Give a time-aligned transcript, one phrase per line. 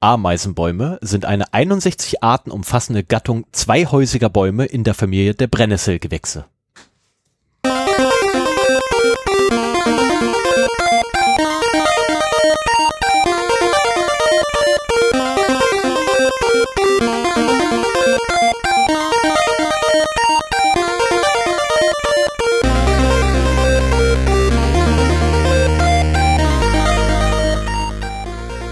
[0.00, 6.44] Ameisenbäume sind eine 61 Arten umfassende Gattung zweihäusiger Bäume in der Familie der Brennnesselgewächse.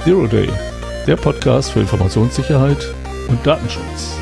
[0.05, 0.49] Zero Day,
[1.07, 2.95] der Podcast für Informationssicherheit
[3.29, 4.17] und Datenschutz.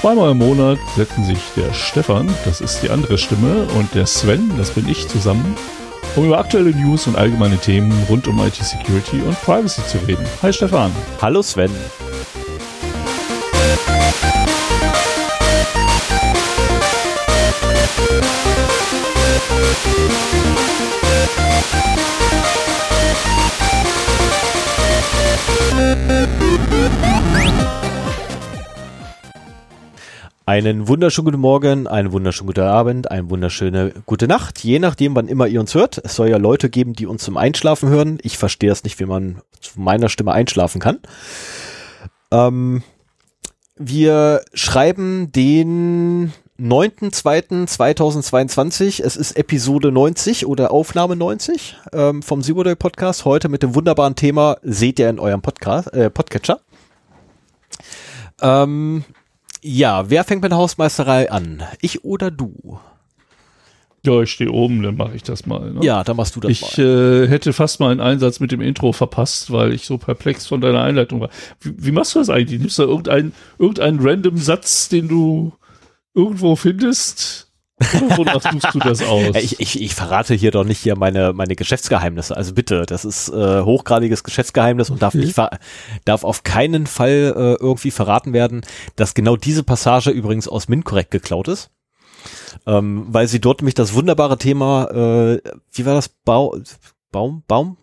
[0.00, 4.52] Zweimal im Monat setzen sich der Stefan, das ist die andere Stimme, und der Sven,
[4.56, 5.56] das bin ich, zusammen,
[6.14, 10.24] um über aktuelle News und allgemeine Themen rund um IT-Security und Privacy zu reden.
[10.42, 10.92] Hi Stefan.
[11.20, 11.70] Hallo Sven.
[30.56, 35.28] Einen wunderschönen guten Morgen, einen wunderschönen guten Abend, eine wunderschöne gute Nacht, je nachdem, wann
[35.28, 36.00] immer ihr uns hört.
[36.02, 38.16] Es soll ja Leute geben, die uns zum Einschlafen hören.
[38.22, 41.00] Ich verstehe es nicht, wie man zu meiner Stimme einschlafen kann.
[42.30, 42.82] Ähm,
[43.76, 49.04] wir schreiben den 9.2.2022.
[49.04, 53.26] Es ist Episode 90 oder Aufnahme 90 ähm, vom Zero Podcast.
[53.26, 56.60] Heute mit dem wunderbaren Thema seht ihr in eurem Podcast, äh, Podcatcher.
[58.40, 59.04] Ähm,
[59.66, 61.62] ja, wer fängt mit der Hausmeisterei an?
[61.80, 62.78] Ich oder du?
[64.04, 65.72] Ja, ich stehe oben, dann mache ich das mal.
[65.72, 65.80] Ne?
[65.82, 66.68] Ja, dann machst du das ich, mal.
[66.68, 70.46] Ich äh, hätte fast mal einen Einsatz mit dem Intro verpasst, weil ich so perplex
[70.46, 71.30] von deiner Einleitung war.
[71.60, 72.60] Wie, wie machst du das eigentlich?
[72.60, 75.52] Nimmst du irgendeinen irgendeinen random Satz, den du
[76.14, 77.45] irgendwo findest?
[77.78, 79.36] Wonach suchst du das aus?
[79.36, 82.34] Ich, ich, ich verrate hier doch nicht hier meine, meine Geschäftsgeheimnisse.
[82.36, 85.36] Also bitte, das ist äh, hochgradiges Geschäftsgeheimnis und darf, nicht
[86.06, 88.62] darf auf keinen Fall äh, irgendwie verraten werden,
[88.96, 91.70] dass genau diese Passage übrigens aus MinCorrect geklaut ist.
[92.66, 95.40] Ähm, weil sie dort nämlich das wunderbare Thema, äh,
[95.72, 96.08] wie war das?
[96.08, 96.56] Bau,
[97.12, 97.76] Baum, Baum?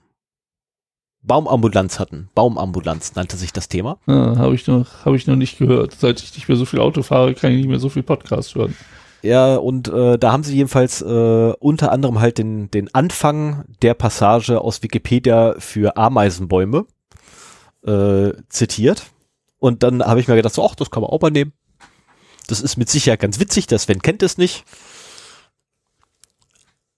[1.22, 2.30] Baumambulanz hatten.
[2.36, 3.98] Baumambulanz nannte sich das Thema.
[4.08, 5.94] Ah, habe ich, noch- hab ich noch nicht gehört.
[5.98, 8.56] Seit ich nicht mehr so viel Auto fahre, kann ich nicht mehr so viel Podcast
[8.56, 8.76] hören.
[9.24, 13.94] Ja, und äh, da haben sie jedenfalls äh, unter anderem halt den, den Anfang der
[13.94, 16.86] Passage aus Wikipedia für Ameisenbäume
[17.86, 19.04] äh, zitiert.
[19.60, 21.54] Und dann habe ich mir gedacht, so, ach, das kann man auch mal nehmen.
[22.48, 24.66] Das ist mit Sicherheit ganz witzig, der Sven kennt es nicht.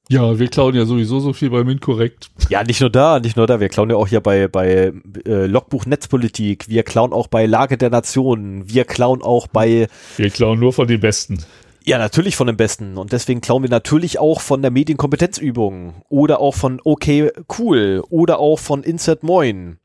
[0.10, 2.30] Ja, wir klauen ja sowieso so viel bei MinCorrect.
[2.50, 3.60] Ja, nicht nur da, nicht nur da.
[3.60, 4.94] Wir klauen ja auch hier bei, bei
[5.26, 6.70] äh, Logbuch Netzpolitik.
[6.70, 8.68] Wir klauen auch bei Lage der Nationen.
[8.68, 9.88] Wir klauen auch bei
[10.18, 11.44] Wir klauen nur von den Besten.
[11.88, 12.98] Ja, natürlich von dem Besten.
[12.98, 18.40] Und deswegen klauen wir natürlich auch von der Medienkompetenzübung oder auch von Okay Cool oder
[18.40, 19.78] auch von Insert Moin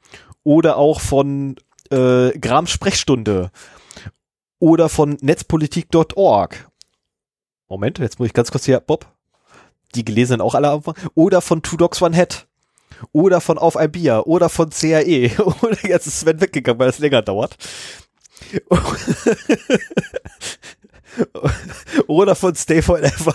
[0.43, 1.57] oder auch von
[1.91, 3.51] äh, Gram Sprechstunde
[4.59, 6.71] oder von netzpolitik.org.
[7.69, 9.07] Moment, jetzt muss ich ganz kurz hier, Bob,
[9.95, 10.97] die gelesenen auch alle anfangen.
[11.15, 12.47] Oder von Two Dogs One Head.
[13.13, 14.27] Oder von Auf ein Bier.
[14.27, 15.33] Oder von CAE.
[15.63, 17.59] Oder jetzt ist Sven weggegangen, weil es länger dauert.
[22.07, 23.35] Oder von Stay Forever.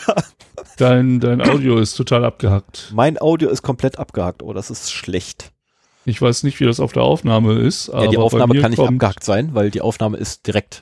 [0.78, 2.92] Dein, dein Audio ist total abgehackt.
[2.94, 4.44] Mein Audio ist komplett abgehackt.
[4.44, 5.52] Oh, das ist schlecht.
[6.06, 7.88] Ich weiß nicht, wie das auf der Aufnahme ist.
[7.88, 10.82] Ja, die Aufnahme kann nicht abgehackt sein, weil die Aufnahme ist direkt.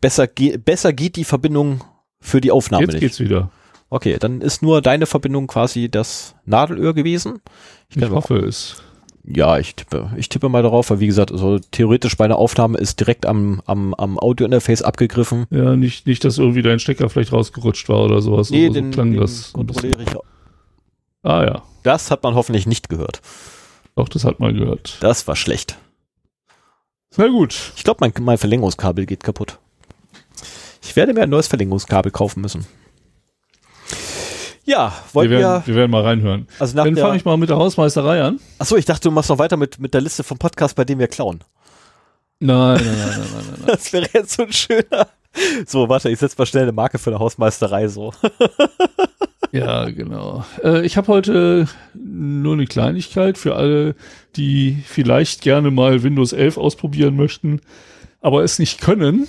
[0.00, 1.82] Besser, ge besser geht die Verbindung
[2.20, 3.00] für die Aufnahme Jetzt nicht.
[3.00, 3.50] geht's wieder.
[3.90, 7.40] Okay, dann ist nur deine Verbindung quasi das Nadelöhr gewesen.
[7.88, 8.82] Ich mal- hoffe es.
[9.26, 12.76] Ja, ich tippe, ich tippe mal darauf, weil wie gesagt, also theoretisch bei einer Aufnahme
[12.76, 15.46] ist direkt am, am, am Audio-Interface abgegriffen.
[15.50, 18.50] Ja, nicht, nicht, dass irgendwie dein Stecker vielleicht rausgerutscht war oder sowas.
[18.50, 19.52] Nee, so, den, klang den das.
[19.54, 20.08] kontrolliere ich.
[21.22, 23.22] Ah ja, Das hat man hoffentlich nicht gehört.
[23.96, 24.98] doch, das hat man gehört.
[25.00, 25.78] Das war schlecht.
[27.16, 27.72] Na gut.
[27.76, 29.58] Ich glaube, mein, mein Verlängerungskabel geht kaputt.
[30.82, 32.66] Ich werde mir ein neues Verlängerungskabel kaufen müssen.
[34.64, 36.46] Ja, Wir wollen wir, werden, wir werden mal reinhören.
[36.58, 38.40] also nach Dann fange ich mal mit der Hausmeisterei an.
[38.58, 40.98] achso, ich dachte, du machst noch weiter mit, mit der Liste vom Podcast, bei dem
[40.98, 41.40] wir klauen.
[42.40, 43.66] Nein, nein, nein, nein, nein, nein, nein.
[43.66, 45.08] Das wäre jetzt so ein schöner.
[45.66, 48.12] So, warte, ich setze mal schnell eine Marke für eine Hausmeisterei so.
[49.52, 50.44] Ja, genau.
[50.64, 53.94] Äh, ich habe heute nur eine Kleinigkeit für alle,
[54.34, 57.60] die vielleicht gerne mal Windows 11 ausprobieren möchten,
[58.20, 59.28] aber es nicht können,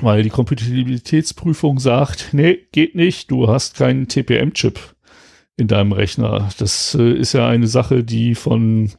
[0.00, 4.78] weil die Kompatibilitätsprüfung sagt, nee, geht nicht, du hast keinen TPM-Chip
[5.56, 6.48] in deinem Rechner.
[6.58, 8.90] Das äh, ist ja eine Sache, die von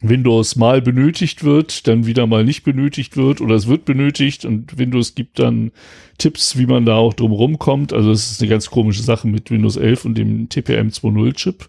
[0.00, 4.78] Windows mal benötigt wird, dann wieder mal nicht benötigt wird oder es wird benötigt und
[4.78, 5.72] Windows gibt dann
[6.18, 7.92] Tipps, wie man da auch drum rumkommt.
[7.92, 11.68] Also es ist eine ganz komische Sache mit Windows 11 und dem TPM 2.0 Chip,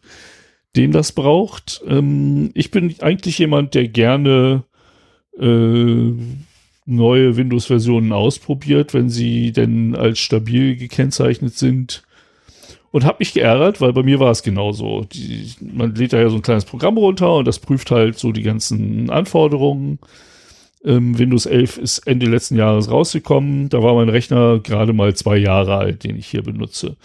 [0.75, 1.81] den das braucht.
[1.88, 4.63] Ähm, ich bin eigentlich jemand, der gerne
[5.39, 6.12] äh,
[6.86, 12.04] neue Windows-Versionen ausprobiert, wenn sie denn als stabil gekennzeichnet sind
[12.92, 15.04] und habe mich geärgert, weil bei mir war es genauso.
[15.12, 18.32] Die, man lädt da ja so ein kleines Programm runter und das prüft halt so
[18.32, 20.00] die ganzen Anforderungen.
[20.86, 23.68] Ähm, Windows 11 ist Ende letzten Jahres rausgekommen.
[23.68, 26.96] Da war mein Rechner gerade mal zwei Jahre alt, den ich hier benutze.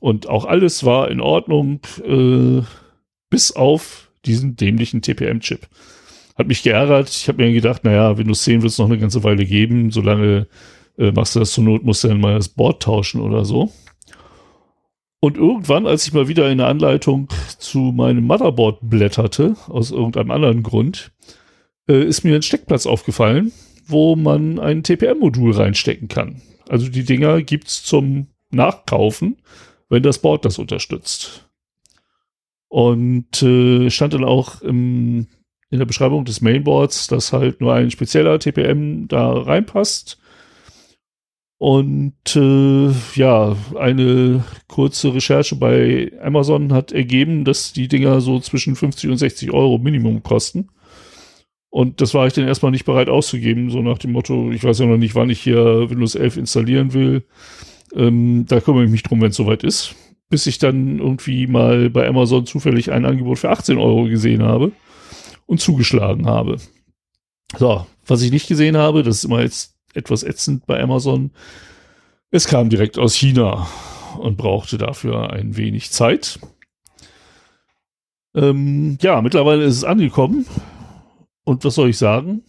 [0.00, 2.62] Und auch alles war in Ordnung, äh,
[3.28, 5.66] bis auf diesen dämlichen TPM-Chip.
[6.34, 7.08] Hat mich geärgert.
[7.10, 9.90] Ich habe mir gedacht, naja, Windows 10 wird es noch eine ganze Weile geben.
[9.90, 10.48] Solange
[10.98, 13.72] äh, machst du das zur Not, musst du dann mal das Board tauschen oder so.
[15.20, 17.28] Und irgendwann, als ich mal wieder in der Anleitung
[17.58, 21.12] zu meinem Motherboard blätterte, aus irgendeinem anderen Grund,
[21.88, 23.52] äh, ist mir ein Steckplatz aufgefallen,
[23.86, 26.42] wo man ein TPM-Modul reinstecken kann.
[26.68, 29.36] Also die Dinger gibt's zum Nachkaufen,
[29.88, 31.48] wenn das Board das unterstützt.
[32.68, 35.28] Und äh, stand dann auch im,
[35.74, 40.18] in der Beschreibung des Mainboards, dass halt nur ein spezieller TPM da reinpasst
[41.58, 48.76] und äh, ja, eine kurze Recherche bei Amazon hat ergeben, dass die Dinger so zwischen
[48.76, 50.68] 50 und 60 Euro Minimum kosten.
[51.70, 54.80] Und das war ich dann erstmal nicht bereit auszugeben, so nach dem Motto, ich weiß
[54.80, 57.24] ja noch nicht, wann ich hier Windows 11 installieren will.
[57.96, 59.94] Ähm, da kümmere ich mich drum, wenn es soweit ist.
[60.28, 64.72] Bis ich dann irgendwie mal bei Amazon zufällig ein Angebot für 18 Euro gesehen habe
[65.46, 66.56] und zugeschlagen habe.
[67.56, 71.30] So, was ich nicht gesehen habe, das ist immer jetzt etwas ätzend bei Amazon.
[72.30, 73.68] Es kam direkt aus China
[74.18, 76.38] und brauchte dafür ein wenig Zeit.
[78.34, 80.46] Ähm, ja, mittlerweile ist es angekommen.
[81.44, 82.42] Und was soll ich sagen?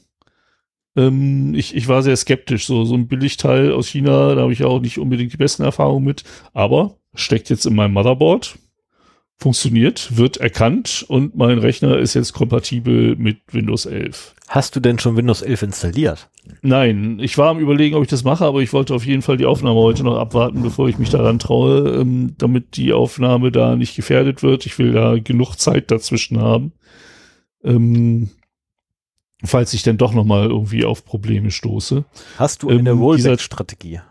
[0.96, 2.66] Ähm, ich, ich war sehr skeptisch.
[2.66, 6.06] So, so ein Billigteil aus China, da habe ich auch nicht unbedingt die besten Erfahrungen
[6.06, 6.24] mit.
[6.54, 8.58] Aber steckt jetzt in meinem Motherboard
[9.38, 14.34] funktioniert, wird erkannt und mein Rechner ist jetzt kompatibel mit Windows 11.
[14.48, 16.30] Hast du denn schon Windows 11 installiert?
[16.62, 19.38] Nein, ich war am überlegen, ob ich das mache, aber ich wollte auf jeden Fall
[19.38, 23.76] die Aufnahme heute noch abwarten, bevor ich mich daran traue, ähm, damit die Aufnahme da
[23.76, 24.66] nicht gefährdet wird.
[24.66, 26.72] Ich will da genug Zeit dazwischen haben.
[27.64, 28.30] Ähm,
[29.44, 32.06] falls ich denn doch noch mal irgendwie auf Probleme stoße.
[32.38, 34.02] Hast du eine ähm, Rollback-Strategie?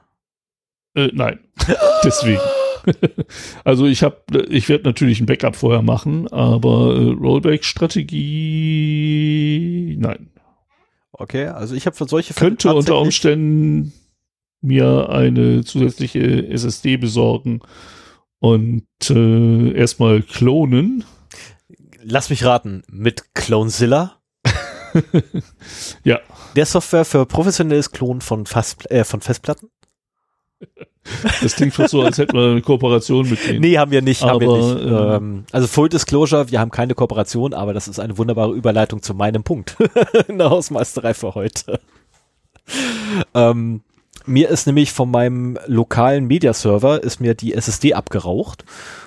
[0.94, 1.38] Äh, nein,
[2.04, 2.40] deswegen.
[3.64, 10.30] also ich habe, ich werde natürlich ein Backup vorher machen, aber äh, Rollback-Strategie, nein.
[11.12, 13.92] Okay, also ich habe für solche Fälle könnte unter Umständen
[14.60, 17.60] mir eine zusätzliche SSD besorgen
[18.40, 21.04] und äh, erstmal klonen.
[22.02, 24.20] Lass mich raten, mit Clonezilla?
[26.04, 26.20] ja.
[26.56, 29.70] Der Software für professionelles Klonen von, Fast, äh, von Festplatten?
[31.42, 33.60] Das klingt schon so, als hätten wir eine Kooperation mit denen.
[33.60, 34.22] Nee, haben wir nicht.
[34.22, 34.86] Aber, haben wir nicht.
[34.86, 39.02] Ähm, ähm, also Full Disclosure, wir haben keine Kooperation, aber das ist eine wunderbare Überleitung
[39.02, 39.76] zu meinem Punkt
[40.28, 41.80] in der Hausmeisterei für heute.
[43.34, 43.82] ähm,
[44.26, 48.64] mir ist nämlich von meinem lokalen Mediaserver ist mir die SSD abgeraucht.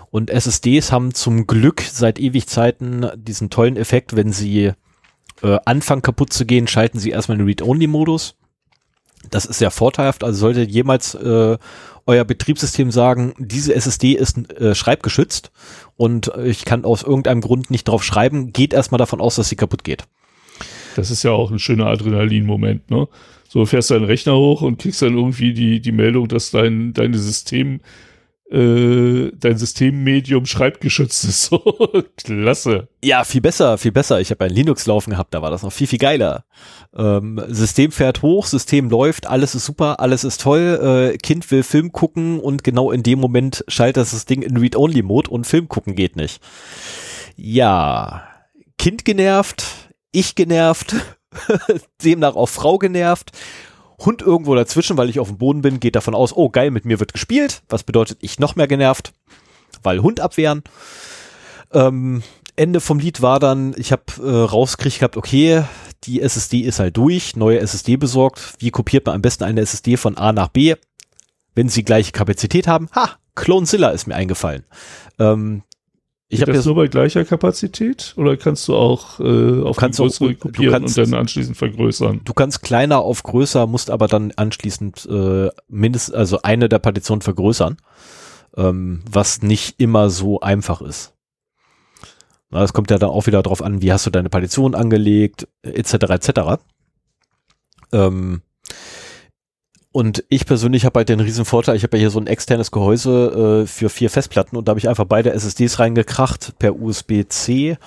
[0.09, 4.71] Und SSDs haben zum Glück seit ewig Zeiten diesen tollen Effekt, wenn sie
[5.42, 8.36] äh, anfangen kaputt zu gehen, schalten sie erstmal den Read-Only-Modus
[9.29, 10.24] das ist sehr vorteilhaft.
[10.24, 11.57] Also sollte jemals äh,
[12.06, 15.52] euer Betriebssystem sagen, diese SSD ist äh, schreibgeschützt
[15.97, 19.56] und ich kann aus irgendeinem Grund nicht drauf schreiben, geht erstmal davon aus, dass sie
[19.56, 20.06] kaputt geht.
[20.95, 23.07] Das ist ja auch ein schöner Adrenalin-Moment, ne?
[23.49, 27.18] So fährst deinen Rechner hoch und kriegst dann irgendwie die, die Meldung, dass dein, deine
[27.18, 27.80] System
[28.51, 31.37] äh, dein Systemmedium schreibgeschützt ist.
[31.47, 32.89] So, klasse.
[33.04, 34.19] Ja, viel besser, viel besser.
[34.19, 36.44] Ich habe ein Linux laufen gehabt, da war das noch viel, viel geiler.
[36.95, 41.13] Ähm, System fährt hoch, System läuft, alles ist super, alles ist toll.
[41.13, 45.30] Äh, kind will Film gucken und genau in dem Moment schaltet das Ding in Read-Only-Mode
[45.30, 46.42] und Film gucken geht nicht.
[47.35, 48.27] Ja,
[48.77, 49.63] Kind genervt,
[50.11, 50.95] ich genervt,
[52.04, 53.31] demnach auch Frau genervt
[53.99, 56.85] Hund irgendwo dazwischen, weil ich auf dem Boden bin, geht davon aus, oh geil, mit
[56.85, 59.13] mir wird gespielt, was bedeutet, ich noch mehr genervt,
[59.83, 60.63] weil Hund abwehren.
[61.73, 62.23] Ähm,
[62.56, 65.63] Ende vom Lied war dann, ich habe äh, rausgekriegt gehabt, okay,
[66.04, 68.54] die SSD ist halt durch, neue SSD besorgt.
[68.59, 70.75] Wie kopiert man am besten eine SSD von A nach B,
[71.56, 72.89] wenn sie gleiche Kapazität haben?
[72.95, 74.66] Ha, Clonezilla ist mir eingefallen.
[75.19, 75.63] Ähm,
[76.30, 80.31] ich habe das nur bei gleicher Kapazität oder kannst du auch äh, auf kannst größere
[80.31, 82.22] auch, kopieren kannst, und dann anschließend vergrößern?
[82.26, 87.22] Du kannst kleiner auf größer, musst aber dann anschließend äh, mindestens also eine der Partitionen
[87.22, 87.78] vergrößern,
[88.57, 91.14] ähm, was nicht immer so einfach ist.
[92.52, 95.94] Es kommt ja dann auch wieder darauf an, wie hast du deine Partition angelegt, etc.
[95.94, 96.42] etc.
[97.92, 98.42] Ähm,
[99.97, 102.69] und ich persönlich habe halt den riesen Vorteil, ich habe ja hier so ein externes
[102.69, 107.80] Gehäuse äh, für vier Festplatten und da habe ich einfach beide SSDs reingekracht per USB-C.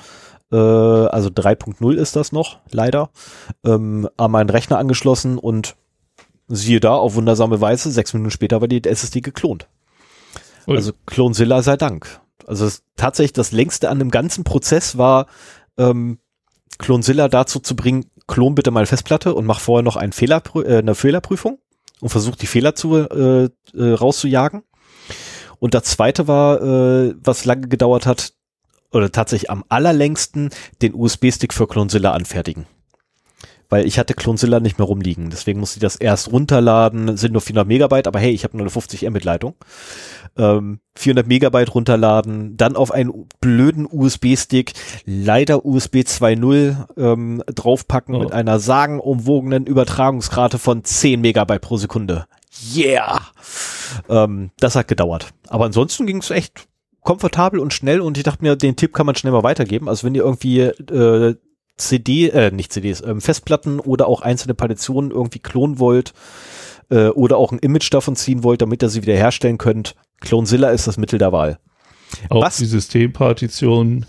[0.51, 3.11] Äh, also 3.0 ist das noch, leider.
[3.65, 5.77] Ähm, an meinen Rechner angeschlossen und
[6.49, 9.69] siehe da, auf wundersame Weise, sechs Minuten später war die SSD geklont.
[10.67, 10.75] Ui.
[10.75, 12.21] Also Klonzilla sei Dank.
[12.45, 15.27] Also das, tatsächlich das längste an dem ganzen Prozess war,
[15.79, 16.19] ähm,
[16.77, 20.79] Klonzilla dazu zu bringen, klon bitte mal Festplatte und mach vorher noch ein Fehler, äh,
[20.79, 21.61] eine Fehlerprüfung
[22.01, 24.63] und versuch die Fehler zu äh, äh, rauszujagen.
[25.59, 28.33] Und das zweite war, äh, was lange gedauert hat,
[28.93, 30.51] oder tatsächlich am allerlängsten,
[30.83, 32.67] den USB-Stick für Klonzilla anfertigen
[33.71, 35.31] weil ich hatte Clonzilla nicht mehr rumliegen.
[35.31, 38.65] Deswegen musste ich das erst runterladen, sind nur 400 Megabyte, aber hey, ich habe nur
[38.65, 39.55] eine 50 Mbit Leitung.
[40.37, 44.73] Ähm, 400 Megabyte runterladen, dann auf einen blöden USB-Stick,
[45.07, 48.19] leider USB 2.0 ähm, draufpacken oh.
[48.21, 52.27] mit einer sagenumwogenen Übertragungsrate von 10 Megabyte pro Sekunde.
[52.75, 53.21] Yeah!
[54.09, 55.29] Ähm, das hat gedauert.
[55.49, 56.67] Aber ansonsten ging es echt
[57.03, 59.89] komfortabel und schnell und ich dachte mir, den Tipp kann man schnell mal weitergeben.
[59.89, 61.37] Also wenn ihr irgendwie äh,
[61.81, 66.13] CD, äh, nicht CDs, ähm, Festplatten oder auch einzelne Partitionen irgendwie klonen wollt
[66.91, 70.71] äh, oder auch ein Image davon ziehen wollt, damit ihr sie wieder herstellen könnt, Clonezilla
[70.71, 71.59] ist das Mittel der Wahl.
[72.29, 74.07] Auch was, die Systempartition,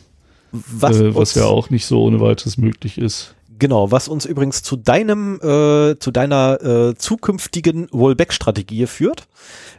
[0.52, 3.36] was, äh, was ja auch nicht so ohne weiteres möglich ist.
[3.60, 9.28] Genau, was uns übrigens zu deinem, äh, zu deiner äh, zukünftigen Rollback-Strategie führt.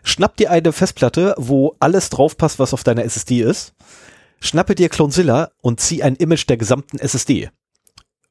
[0.04, 3.74] Schnapp dir eine Festplatte, wo alles draufpasst, was auf deiner SSD ist.
[4.38, 7.50] Schnappe dir Clonezilla und zieh ein Image der gesamten SSD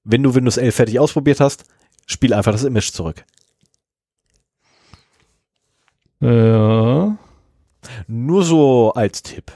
[0.03, 1.65] wenn du Windows 11 fertig ausprobiert hast,
[2.05, 3.25] spiel einfach das Image zurück.
[6.19, 7.17] Ja.
[8.07, 9.51] Nur so als Tipp.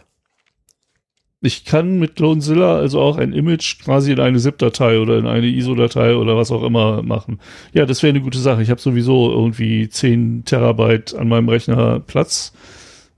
[1.41, 5.45] Ich kann mit Clonezilla also auch ein Image quasi in eine ZIP-Datei oder in eine
[5.45, 7.39] ISO-Datei oder was auch immer machen.
[7.71, 8.63] Ja, das wäre eine gute Sache.
[8.63, 12.51] Ich habe sowieso irgendwie 10 Terabyte an meinem Rechner Platz,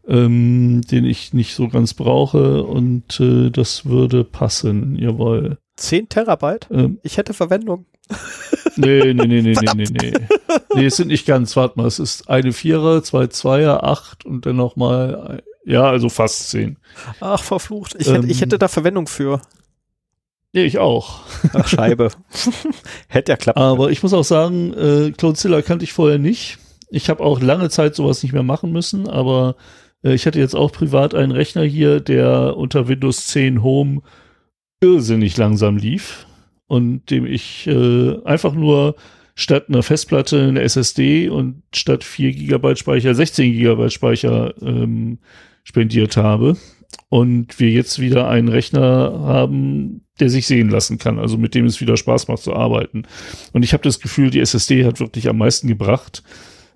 [0.09, 4.97] ähm, den ich nicht so ganz brauche und äh, das würde passen.
[4.99, 5.57] Jawohl.
[5.77, 6.67] 10 Terabyte?
[6.71, 7.85] Ähm, ich hätte Verwendung.
[8.75, 10.13] Nee, nee, nee, nee, nee, nee, nee.
[10.75, 14.45] Nee, es sind nicht ganz, warte mal, es ist eine Vierer, zwei Zweier, acht und
[14.45, 16.77] dann nochmal, ja, also fast zehn.
[17.19, 17.95] Ach, verflucht.
[17.99, 19.41] Ich, ähm, hätte, ich hätte da Verwendung für.
[20.53, 21.21] Nee, ich auch.
[21.53, 22.09] Ach, Scheibe.
[23.07, 26.59] hätte ja klappen Aber ich muss auch sagen, äh, Clonezilla kannte ich vorher nicht.
[26.89, 29.55] Ich habe auch lange Zeit sowas nicht mehr machen müssen, aber
[30.03, 34.01] äh, ich hatte jetzt auch privat einen Rechner hier, der unter Windows 10 Home
[34.81, 36.27] irrsinnig langsam lief
[36.67, 38.95] und dem ich äh, einfach nur
[39.35, 45.19] statt einer Festplatte eine SSD und statt 4 GB Speicher 16 GB Speicher ähm,
[45.63, 46.57] spendiert habe.
[47.09, 51.65] Und wir jetzt wieder einen Rechner haben, der sich sehen lassen kann, also mit dem
[51.65, 53.03] es wieder Spaß macht zu arbeiten.
[53.53, 56.23] Und ich habe das Gefühl, die SSD hat wirklich am meisten gebracht,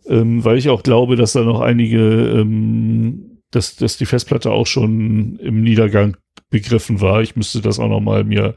[0.05, 4.67] ähm, weil ich auch glaube, dass da noch einige, ähm, dass, dass die Festplatte auch
[4.67, 6.17] schon im Niedergang
[6.49, 7.21] begriffen war.
[7.21, 8.55] Ich müsste das auch noch mal mir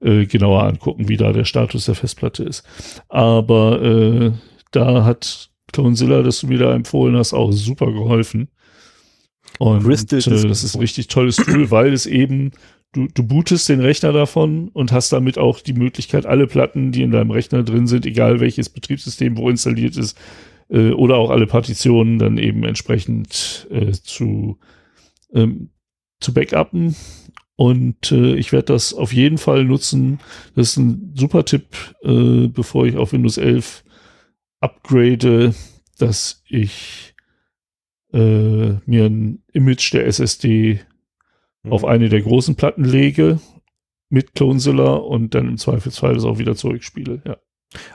[0.00, 2.64] äh, genauer angucken, wie da der Status der Festplatte ist.
[3.08, 4.32] Aber äh,
[4.70, 8.48] da hat Clonezilla, das du mir da empfohlen hast, auch super geholfen.
[9.58, 12.52] Und äh, das ist ein richtig tolles Tool, weil es eben,
[12.92, 17.02] du, du bootest den Rechner davon und hast damit auch die Möglichkeit, alle Platten, die
[17.02, 20.18] in deinem Rechner drin sind, egal welches Betriebssystem wo installiert ist,
[20.68, 24.58] äh, oder auch alle Partitionen dann eben entsprechend äh, zu,
[25.32, 25.70] ähm,
[26.20, 26.96] zu backuppen
[27.56, 30.18] und äh, ich werde das auf jeden Fall nutzen.
[30.54, 33.84] Das ist ein super Tipp, äh, bevor ich auf Windows 11
[34.60, 35.54] upgrade,
[35.98, 37.14] dass ich
[38.12, 40.80] äh, mir ein Image der SSD
[41.62, 41.72] mhm.
[41.72, 43.40] auf eine der großen Platten lege
[44.08, 47.22] mit Clonezilla und dann im Zweifelsfall das auch wieder zurückspiele.
[47.24, 47.36] Ja.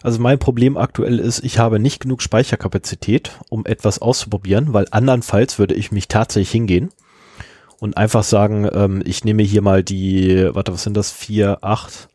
[0.04, 5.60] Also mein Problem aktuell ist, ich habe nicht genug Speicherkapazität, um etwas auszuprobieren, weil andernfalls
[5.60, 6.90] würde ich mich tatsächlich hingehen
[7.80, 11.12] und einfach sagen, ähm, ich nehme hier mal die, warte, was sind das?
[11.12, 12.10] 4, 8,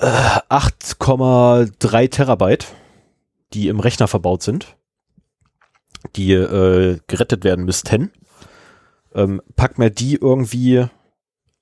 [0.00, 0.06] äh,
[0.48, 2.66] 8,3 Terabyte,
[3.52, 4.76] die im Rechner verbaut sind,
[6.16, 8.12] die äh, gerettet werden müssten.
[9.14, 10.86] Ähm, pack mir die irgendwie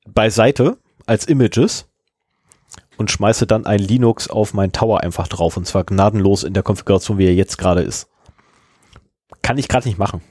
[0.07, 1.87] beiseite als Images
[2.97, 6.63] und schmeiße dann ein Linux auf mein Tower einfach drauf und zwar gnadenlos in der
[6.63, 8.09] Konfiguration, wie er jetzt gerade ist.
[9.43, 10.23] Kann ich gerade nicht machen.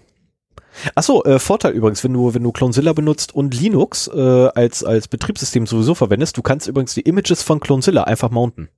[0.95, 5.07] Achso, äh, Vorteil übrigens, wenn du, wenn du Clonezilla benutzt und Linux äh, als, als
[5.07, 8.69] Betriebssystem sowieso verwendest, du kannst übrigens die Images von Clonezilla einfach mounten.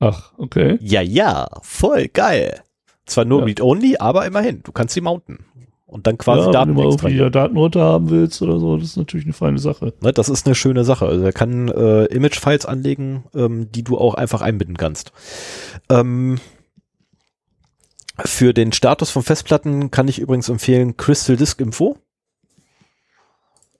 [0.00, 0.78] Ach, okay.
[0.80, 2.62] Ja, ja, voll geil.
[3.06, 3.44] Zwar nur ja.
[3.46, 5.46] Read-Only, aber immerhin, du kannst sie mounten.
[5.86, 8.58] Und dann quasi ja, Daten wenn du mal irgendwie da Daten runter haben willst oder
[8.58, 9.92] so, das ist natürlich eine feine Sache.
[10.00, 11.06] Ne, das ist eine schöne Sache.
[11.06, 15.12] Also er kann äh, Image-Files anlegen, ähm, die du auch einfach einbinden kannst.
[15.90, 16.40] Ähm,
[18.18, 21.98] für den Status von Festplatten kann ich übrigens empfehlen Crystal Disk Info.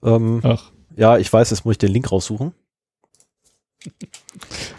[0.03, 0.71] Ähm, Ach.
[0.95, 2.53] ja, ich weiß, jetzt muss ich den Link raussuchen.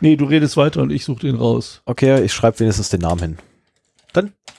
[0.01, 1.83] Nee, du redest weiter und ich suche den raus.
[1.87, 3.39] Okay, ich schreibe wenigstens den Namen hin.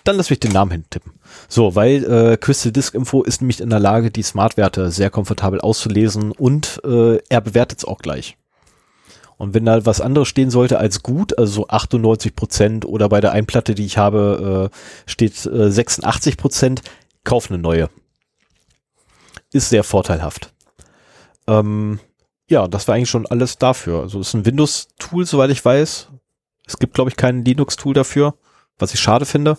[0.08, 1.20] Dann, lass mich den Namen hintippen.
[1.50, 5.60] So, weil äh, Crystal Disk Info ist nämlich in der Lage, die Smart-Werte sehr komfortabel
[5.60, 8.38] auszulesen und äh, er bewertet es auch gleich.
[9.36, 13.20] Und wenn da was anderes stehen sollte als gut, also so 98 Prozent oder bei
[13.20, 16.84] der Einplatte, die ich habe, äh, steht äh, 86 Prozent,
[17.26, 17.90] kauf eine neue.
[19.52, 20.54] Ist sehr vorteilhaft.
[21.48, 22.00] Ähm,
[22.50, 24.04] ja, das war eigentlich schon alles dafür.
[24.04, 26.08] Also ist ein Windows-Tool, soweit ich weiß.
[26.66, 28.36] Es gibt, glaube ich, kein Linux-Tool dafür,
[28.80, 29.58] was ich schade finde,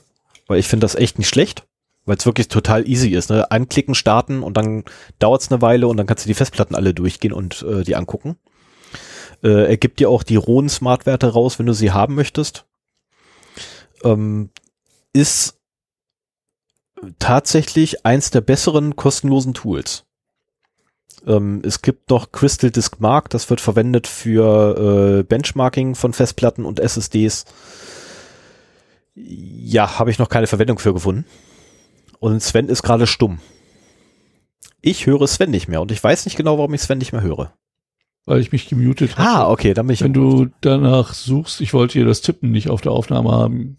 [0.49, 1.67] weil ich finde das echt nicht schlecht,
[2.05, 3.31] weil es wirklich total easy ist.
[3.31, 3.49] Ne?
[3.50, 4.85] Anklicken, starten und dann
[5.21, 7.95] dauert es eine Weile und dann kannst du die Festplatten alle durchgehen und äh, die
[7.95, 8.37] angucken.
[9.45, 12.64] Äh, er gibt dir auch die rohen Smart-Werte raus, wenn du sie haben möchtest.
[14.02, 14.50] Ähm,
[15.12, 15.59] ist
[17.19, 20.05] tatsächlich eins der besseren kostenlosen Tools.
[21.26, 26.64] Ähm, es gibt noch Crystal Disk Mark, das wird verwendet für äh, Benchmarking von Festplatten
[26.64, 27.45] und SSDs.
[29.25, 31.25] Ja, habe ich noch keine Verwendung für gefunden.
[32.20, 33.38] Und Sven ist gerade stumm.
[34.80, 37.22] Ich höre Sven nicht mehr und ich weiß nicht genau, warum ich Sven nicht mehr
[37.22, 37.52] höre.
[38.26, 39.28] Weil ich mich gemutet habe.
[39.28, 40.02] Ah, okay, dann bin ich.
[40.02, 43.78] Wenn du danach suchst, ich wollte hier das Tippen nicht auf der Aufnahme haben.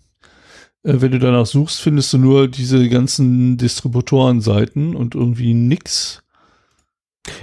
[0.83, 6.23] Äh, wenn du danach suchst, findest du nur diese ganzen Distributorenseiten und irgendwie nix.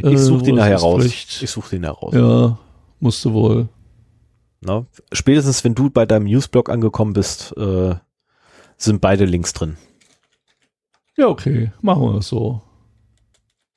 [0.03, 1.05] ich suche Äh, den nachher raus.
[1.05, 2.15] Ich suche den nachher raus.
[2.15, 2.59] Ja,
[3.01, 3.69] musste wohl.
[4.67, 4.87] Ne?
[5.13, 7.95] Spätestens, wenn du bei deinem Newsblog angekommen bist, äh,
[8.77, 9.77] sind beide Links drin.
[11.17, 12.61] Ja, okay, machen wir das so.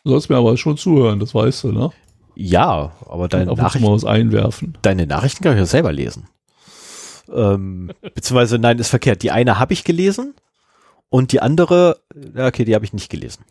[0.03, 1.91] Du sollst mir aber schon zuhören, das weißt du, ne?
[2.35, 4.77] Ja, aber deine, Nachrichten, mal was einwerfen.
[4.81, 6.27] deine Nachrichten kann ich ja selber lesen.
[7.31, 9.21] Ähm, beziehungsweise, nein, ist verkehrt.
[9.21, 10.33] Die eine habe ich gelesen
[11.09, 11.99] und die andere,
[12.35, 13.45] ja, okay, die habe ich nicht gelesen.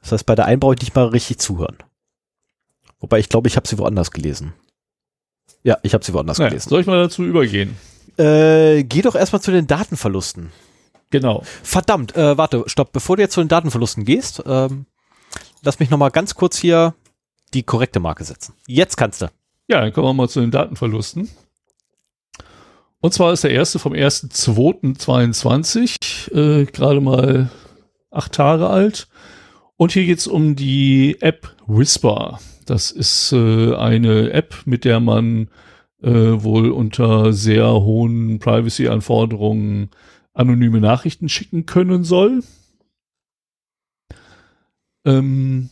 [0.00, 1.78] Das heißt, bei der einen brauche ich nicht mal richtig zuhören.
[3.00, 4.54] Wobei ich glaube, ich habe sie woanders gelesen.
[5.62, 6.68] Ja, ich habe sie woanders Naja, gelesen.
[6.68, 7.76] soll ich mal dazu übergehen?
[8.16, 10.50] Äh, geh doch erstmal zu den Datenverlusten.
[11.10, 11.42] Genau.
[11.62, 14.86] Verdammt, äh, warte, stopp, bevor du jetzt zu den Datenverlusten gehst, ähm,
[15.62, 16.94] lass mich nochmal ganz kurz hier
[17.54, 18.54] die korrekte Marke setzen.
[18.66, 19.26] Jetzt kannst du.
[19.68, 21.30] Ja, dann kommen wir mal zu den Datenverlusten.
[23.00, 27.50] Und zwar ist der erste vom 1.2.22, äh, gerade mal
[28.10, 29.06] acht Tage alt.
[29.76, 32.40] Und hier geht's um die App Whisper.
[32.68, 35.48] Das ist äh, eine App, mit der man
[36.02, 39.90] äh, wohl unter sehr hohen Privacy-Anforderungen
[40.34, 42.42] anonyme Nachrichten schicken können soll.
[45.06, 45.70] Ähm,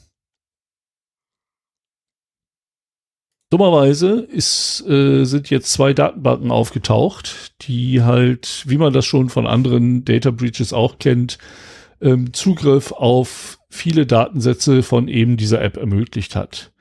[3.50, 9.46] Dummerweise ist, äh, sind jetzt zwei Datenbanken aufgetaucht, die halt, wie man das schon von
[9.46, 11.38] anderen Data Breaches auch kennt,
[12.00, 16.72] ähm, Zugriff auf viele Datensätze von eben dieser App ermöglicht hat.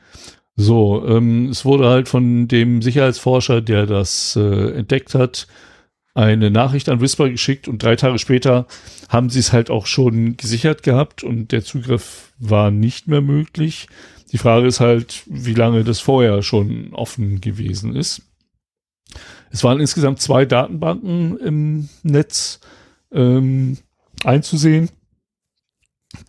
[0.55, 5.47] So, ähm, es wurde halt von dem Sicherheitsforscher, der das äh, entdeckt hat,
[6.13, 8.67] eine Nachricht an Whisper geschickt und drei Tage später
[9.09, 13.87] haben sie es halt auch schon gesichert gehabt und der Zugriff war nicht mehr möglich.
[14.31, 18.21] Die Frage ist halt, wie lange das vorher schon offen gewesen ist.
[19.51, 22.61] Es waren insgesamt zwei Datenbanken im Netz
[23.11, 23.77] ähm,
[24.23, 24.89] einzusehen.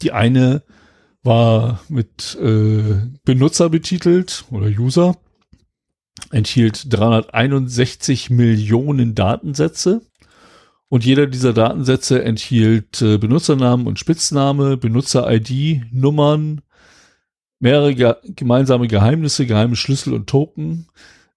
[0.03, 0.63] Die eine
[1.27, 5.17] war mit äh, Benutzer betitelt oder User,
[6.31, 10.03] enthielt 361 Millionen Datensätze.
[10.89, 16.63] Und jeder dieser Datensätze enthielt äh, Benutzernamen und Spitzname, Benutzer-ID, Nummern,
[17.59, 20.87] mehrere ge gemeinsame Geheimnisse, geheime Schlüssel und Token,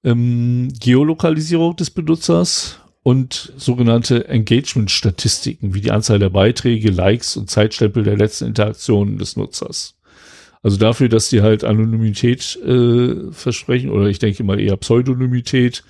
[0.04, 8.04] ähm, Geolokalisierung des Benutzers und sogenannte Engagement-Statistiken, wie die Anzahl der Beiträge, Likes und Zeitstempel
[8.04, 9.96] der letzten Interaktionen des Nutzers.
[10.62, 15.84] Also dafür, dass die halt Anonymität äh, versprechen, oder ich denke mal eher Pseudonymität,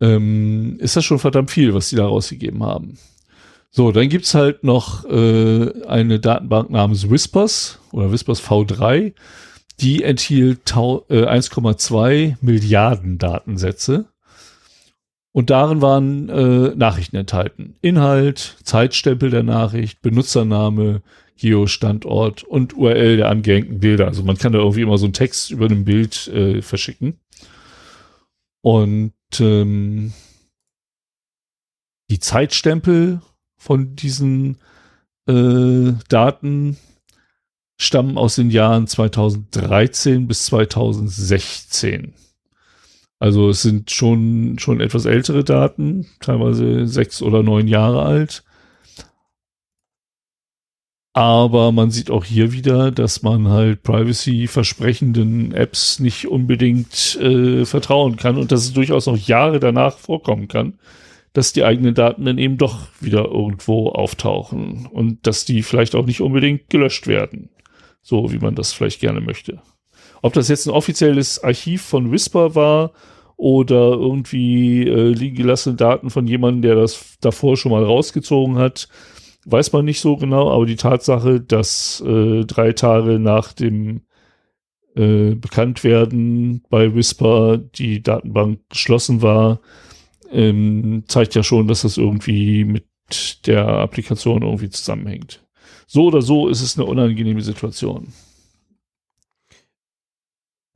[0.00, 2.98] ähm, ist das schon verdammt viel, was die da rausgegeben haben.
[3.70, 9.12] So, dann gibt's halt noch äh, eine Datenbank namens Whispers oder Whispers V3.
[9.80, 14.06] Die enthielt äh, 1,2 Milliarden Datensätze.
[15.38, 17.76] Und darin waren äh, Nachrichten enthalten.
[17.80, 21.00] Inhalt, Zeitstempel der Nachricht, Benutzername,
[21.36, 24.08] Geo-Standort und URL der angehängten Bilder.
[24.08, 27.20] Also man kann da irgendwie immer so einen Text über einem Bild äh, verschicken.
[28.62, 30.12] Und ähm,
[32.10, 33.22] die Zeitstempel
[33.56, 34.58] von diesen
[35.28, 36.78] äh, Daten
[37.80, 42.12] stammen aus den Jahren 2013 bis 2016.
[43.18, 48.44] Also es sind schon, schon etwas ältere Daten, teilweise sechs oder neun Jahre alt.
[51.14, 58.14] Aber man sieht auch hier wieder, dass man halt privacy-versprechenden Apps nicht unbedingt äh, vertrauen
[58.16, 60.78] kann und dass es durchaus noch Jahre danach vorkommen kann,
[61.32, 66.06] dass die eigenen Daten dann eben doch wieder irgendwo auftauchen und dass die vielleicht auch
[66.06, 67.50] nicht unbedingt gelöscht werden,
[68.00, 69.60] so wie man das vielleicht gerne möchte.
[70.22, 72.92] Ob das jetzt ein offizielles Archiv von Whisper war
[73.36, 78.88] oder irgendwie äh, liegen gelassene Daten von jemandem, der das davor schon mal rausgezogen hat,
[79.44, 80.50] weiß man nicht so genau.
[80.50, 84.02] Aber die Tatsache, dass äh, drei Tage nach dem
[84.96, 89.60] äh, Bekanntwerden bei Whisper die Datenbank geschlossen war,
[90.32, 92.86] ähm, zeigt ja schon, dass das irgendwie mit
[93.46, 95.46] der Applikation irgendwie zusammenhängt.
[95.86, 98.12] So oder so ist es eine unangenehme Situation.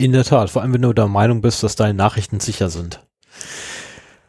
[0.02, 2.98] In der Tat, vor allem wenn du der Meinung bist, dass deine Nachrichten sicher sind.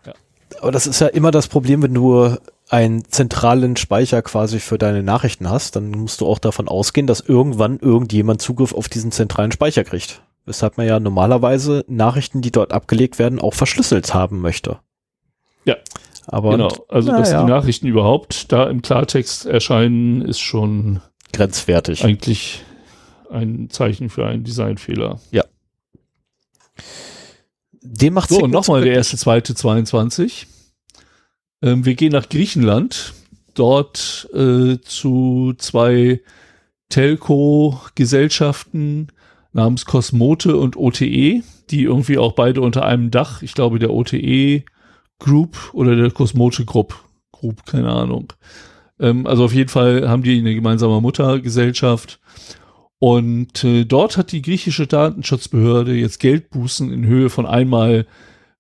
[0.06, 0.14] Ja.
[0.62, 2.38] Aber das ist ja immer das Problem, wenn du
[2.70, 7.22] einen zentralen Speicher quasi für deine Nachrichten hast, dann musst du auch davon ausgehen, dass
[7.22, 10.22] irgendwann irgendjemand Zugriff auf diesen zentralen Speicher kriegt.
[10.46, 14.78] Weshalb man ja normalerweise Nachrichten, die dort abgelegt werden, auch verschlüsselt haben möchte.
[15.66, 15.78] Ja.
[16.28, 16.70] Aber genau.
[16.88, 17.44] Also, dass ja.
[17.44, 22.06] die Nachrichten überhaupt da im Klartext erscheinen, ist schon grenzwertig.
[22.06, 22.64] Eigentlich
[23.32, 25.20] ein Zeichen für einen Designfehler.
[25.32, 25.44] Ja.
[27.82, 30.48] Dem macht So, und nochmal der erste, zweite, 22.
[31.62, 33.14] Ähm, wir gehen nach Griechenland,
[33.54, 36.22] dort äh, zu zwei
[36.90, 39.08] Telco-Gesellschaften
[39.52, 44.64] namens Cosmote und OTE, die irgendwie auch beide unter einem Dach, ich glaube der OTE
[45.20, 46.96] Group oder der Cosmote Group,
[47.32, 48.34] Group, keine Ahnung.
[49.00, 52.20] Ähm, also auf jeden Fall haben die eine gemeinsame Muttergesellschaft
[53.00, 58.06] und äh, dort hat die griechische Datenschutzbehörde jetzt Geldbußen in Höhe von einmal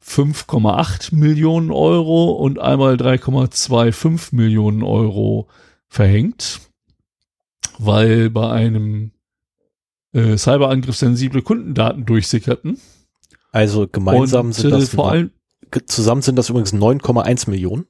[0.05, 5.47] 5,8 Millionen Euro und einmal 3,25 Millionen Euro
[5.87, 6.59] verhängt,
[7.79, 9.11] weil bei einem
[10.11, 12.79] äh, Cyberangriff sensible Kundendaten durchsickerten.
[13.51, 15.31] Also gemeinsam und, sind das äh, vor allem
[15.85, 17.85] zusammen sind das übrigens 9,1 Millionen.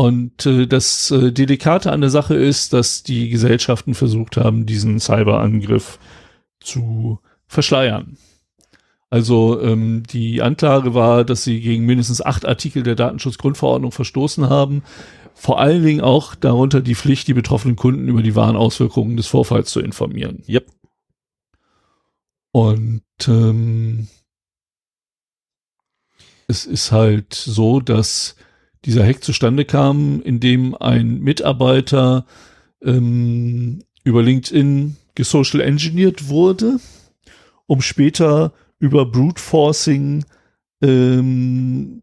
[0.00, 4.98] Und äh, das äh, Delikate an der Sache ist, dass die Gesellschaften versucht haben, diesen
[4.98, 5.98] Cyberangriff
[6.58, 8.16] zu verschleiern.
[9.10, 14.84] Also ähm, die Anklage war, dass sie gegen mindestens acht Artikel der Datenschutzgrundverordnung verstoßen haben.
[15.34, 19.26] Vor allen Dingen auch darunter die Pflicht, die betroffenen Kunden über die wahren Auswirkungen des
[19.26, 20.42] Vorfalls zu informieren.
[20.48, 20.66] Yep.
[22.52, 24.08] Und ähm,
[26.48, 28.34] es ist halt so, dass
[28.84, 32.26] dieser Hack zustande kam, indem ein Mitarbeiter
[32.82, 36.80] ähm, über LinkedIn gesocial engineert wurde,
[37.66, 40.24] um später über Brute Forcing
[40.82, 42.02] ähm,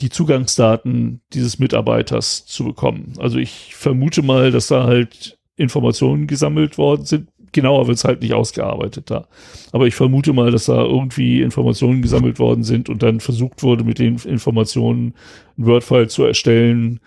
[0.00, 3.14] die Zugangsdaten dieses Mitarbeiters zu bekommen.
[3.18, 8.22] Also ich vermute mal, dass da halt Informationen gesammelt worden sind, genauer wird es halt
[8.22, 9.26] nicht ausgearbeitet da.
[9.72, 13.84] Aber ich vermute mal, dass da irgendwie Informationen gesammelt worden sind und dann versucht wurde,
[13.84, 15.14] mit den Informationen
[15.58, 17.00] ein Wordfile zu erstellen,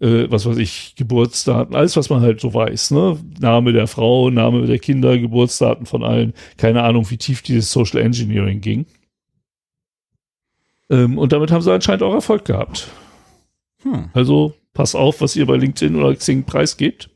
[0.00, 3.18] äh, was weiß ich, Geburtsdaten, alles, was man halt so weiß, ne?
[3.40, 6.34] Name der Frau, Name der Kinder, Geburtsdaten von allen.
[6.56, 8.86] Keine Ahnung, wie tief dieses Social Engineering ging.
[10.90, 12.88] Ähm, und damit haben sie anscheinend auch Erfolg gehabt.
[13.82, 14.10] Hm.
[14.12, 17.10] Also pass auf, was ihr bei LinkedIn oder Xing preisgebt.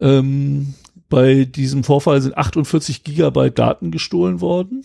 [0.00, 0.74] Ähm,
[1.12, 4.82] bei diesem Vorfall sind 48 Gigabyte Daten gestohlen worden.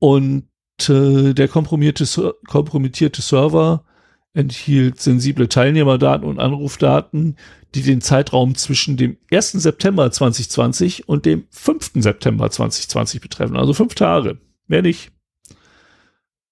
[0.00, 0.48] Und
[0.88, 3.84] äh, der kompromittierte, Server
[4.32, 7.36] enthielt sensible Teilnehmerdaten und Anrufdaten,
[7.76, 9.52] die den Zeitraum zwischen dem 1.
[9.52, 11.92] September 2020 und dem 5.
[11.94, 13.56] September 2020 betreffen.
[13.56, 15.12] Also fünf Tage, mehr nicht.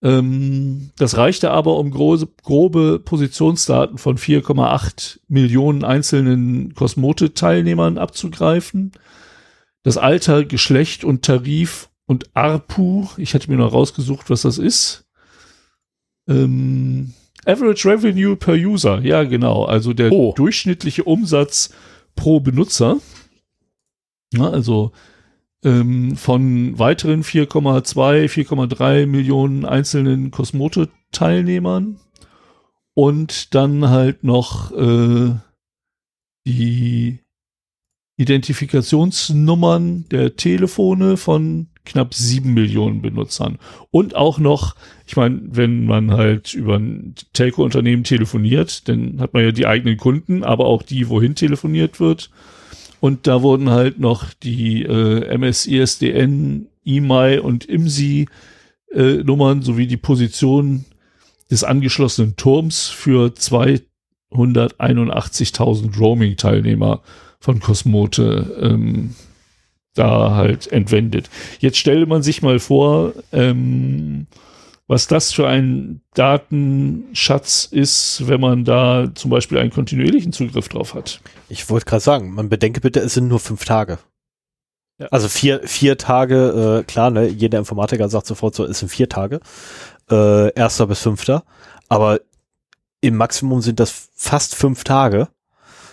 [0.03, 8.93] Ähm, das reichte aber, um große, grobe Positionsdaten von 4,8 Millionen einzelnen Kosmote-Teilnehmern abzugreifen.
[9.83, 15.05] Das Alter, Geschlecht und Tarif und ARPU, ich hätte mir noch rausgesucht, was das ist.
[16.29, 20.33] Ähm, Average Revenue per User, ja genau, also der oh.
[20.37, 21.71] durchschnittliche Umsatz
[22.15, 22.99] pro Benutzer.
[24.35, 24.93] Ja, also
[25.65, 31.99] ähm, von weiteren 4,2, 4,3 Millionen einzelnen Kosmote-Teilnehmern
[32.95, 35.35] und dann halt noch äh,
[36.47, 37.21] die
[38.17, 43.59] Identifikationsnummern der Telefone von knapp sieben Millionen Benutzern.
[43.91, 44.75] Und auch noch,
[45.07, 49.97] ich meine, wenn man halt über ein Telco-Unternehmen telefoniert, dann hat man ja die eigenen
[49.97, 52.31] Kunden, aber auch die, wohin telefoniert wird.
[53.01, 58.29] Und da wurden halt noch die äh, MSISDN, IMAI und IMSI
[58.93, 60.85] äh, Nummern sowie die Position
[61.51, 67.01] des angeschlossenen Turms für 281.000 Roaming-Teilnehmer
[67.41, 69.15] von Cosmote ähm,
[69.95, 71.31] da halt entwendet.
[71.61, 74.27] Jetzt stelle man sich mal vor, ähm,
[74.89, 80.95] was das für ein Datenschatz ist, wenn man da zum Beispiel einen kontinuierlichen Zugriff drauf
[80.95, 81.21] hat.
[81.51, 83.99] Ich wollte gerade sagen, man bedenke bitte, es sind nur fünf Tage.
[84.99, 85.07] Ja.
[85.09, 89.11] Also vier, vier Tage, äh, klar, ne, jeder Informatiker sagt sofort so, es sind vier
[89.11, 89.41] Tage,
[90.11, 91.45] äh, erster bis fünfter,
[91.89, 92.21] aber
[93.01, 95.29] im Maximum sind das fast fünf Tage.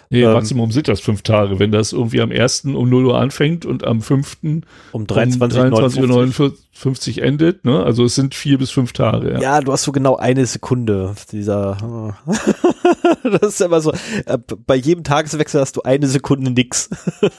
[0.10, 1.60] Nee, ähm, Maximum sind das fünf Tage.
[1.60, 5.72] Wenn das irgendwie am ersten um 0 Uhr anfängt und am fünften um 23, um
[5.72, 7.84] 23 Uhr 59 endet, ne?
[7.84, 9.34] Also es sind vier bis fünf Tage.
[9.34, 11.16] Ja, ja du hast so genau eine Sekunde.
[11.32, 12.16] Dieser,
[13.24, 13.92] das ist immer so.
[14.26, 16.90] Äh, bei jedem Tageswechsel hast du eine Sekunde nix.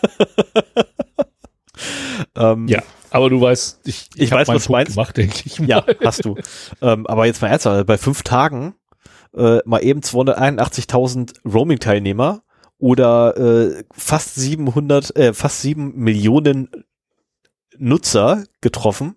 [2.36, 2.82] ähm, ja.
[3.10, 4.94] Aber du weißt, ich, ich, ich weiß, was du meinst.
[4.94, 5.60] Gemacht, denke ich.
[5.60, 5.68] Mal.
[5.68, 6.36] Ja, hast du.
[6.82, 8.74] ähm, aber jetzt mal ernsthaft, bei fünf Tagen
[9.36, 12.42] äh, mal eben 281.000 Roaming-Teilnehmer
[12.78, 16.68] oder äh, fast 700, äh, fast 7 Millionen
[17.78, 19.16] Nutzer getroffen.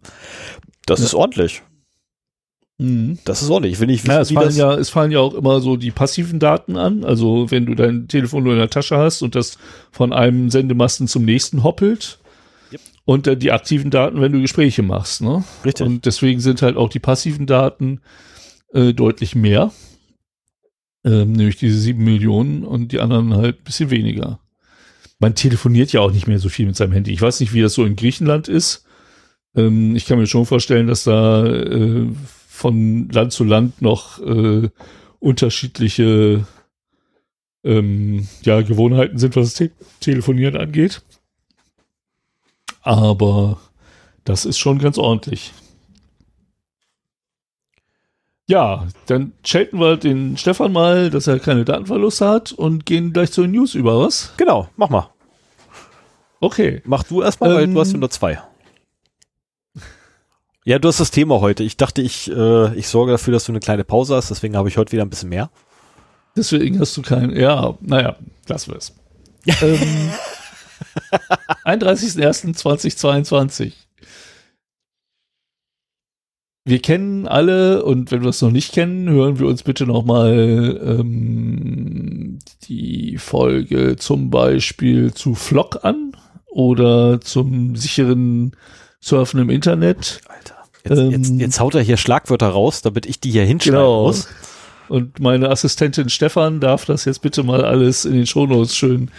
[0.86, 1.06] Das ja.
[1.06, 1.62] ist ordentlich.
[2.78, 3.19] Mhm.
[3.26, 3.74] Das ist ordentlich.
[3.74, 5.91] Ich will nicht wissen, ja, es, fallen ja, es fallen ja auch immer so die
[5.91, 7.04] passiven Daten an.
[7.04, 9.58] Also wenn du dein Telefon nur in der Tasche hast und das
[9.91, 12.19] von einem Sendemasten zum nächsten hoppelt.
[12.72, 12.82] Yep.
[13.04, 15.22] Und äh, die aktiven Daten, wenn du Gespräche machst.
[15.22, 15.43] Ne?
[15.65, 15.86] Richtig.
[15.86, 18.00] Und deswegen sind halt auch die passiven Daten
[18.74, 19.72] äh, deutlich mehr.
[21.06, 24.40] Ähm, nämlich diese sieben Millionen und die anderen halt ein bisschen weniger.
[25.20, 27.12] Man telefoniert ja auch nicht mehr so viel mit seinem Handy.
[27.12, 28.86] Ich weiß nicht, wie das so in Griechenland ist.
[29.56, 32.08] Ähm, ich kann mir schon vorstellen, dass da äh,
[32.48, 34.70] von Land zu Land noch äh,
[35.20, 36.46] unterschiedliche
[37.64, 41.02] ähm, ja, Gewohnheiten sind, was das Te Telefonieren angeht.
[42.82, 43.60] Aber
[44.24, 45.54] das ist schon ganz ordentlich.
[48.50, 53.32] Ja, dann chatten wir den Stefan mal, dass er keine Datenverluste hat und gehen gleich
[53.32, 54.34] zu den News über, was?
[54.38, 55.12] Genau, mach mal.
[56.40, 56.82] Okay.
[56.84, 58.42] Mach du erstmal, ähm, weil du hast ja nur zwei.
[60.66, 61.62] Ja, du hast das Thema heute.
[61.62, 64.68] Ich dachte, ich, äh, ich sorge dafür, dass du eine kleine Pause hast, deswegen habe
[64.68, 65.52] ich heute wieder ein bisschen mehr.
[66.36, 68.16] Deswegen hast du keinen, ja, naja,
[68.48, 68.96] lassen wir es.
[69.62, 70.12] ähm,
[71.66, 73.74] 31.01.2022
[76.70, 80.80] wir kennen alle und wenn wir es noch nicht kennen, hören wir uns bitte nochmal
[80.84, 86.16] ähm, die Folge zum Beispiel zu Flock an
[86.48, 88.56] oder zum sicheren
[89.00, 90.22] Surfen im Internet.
[90.28, 90.56] Alter.
[90.84, 94.04] Jetzt, ähm, jetzt, jetzt haut er hier Schlagwörter raus, damit ich die hier hinschreiben genau.
[94.04, 94.28] muss.
[94.88, 99.12] Und meine Assistentin Stefan darf das jetzt bitte mal alles in den Shownotes schön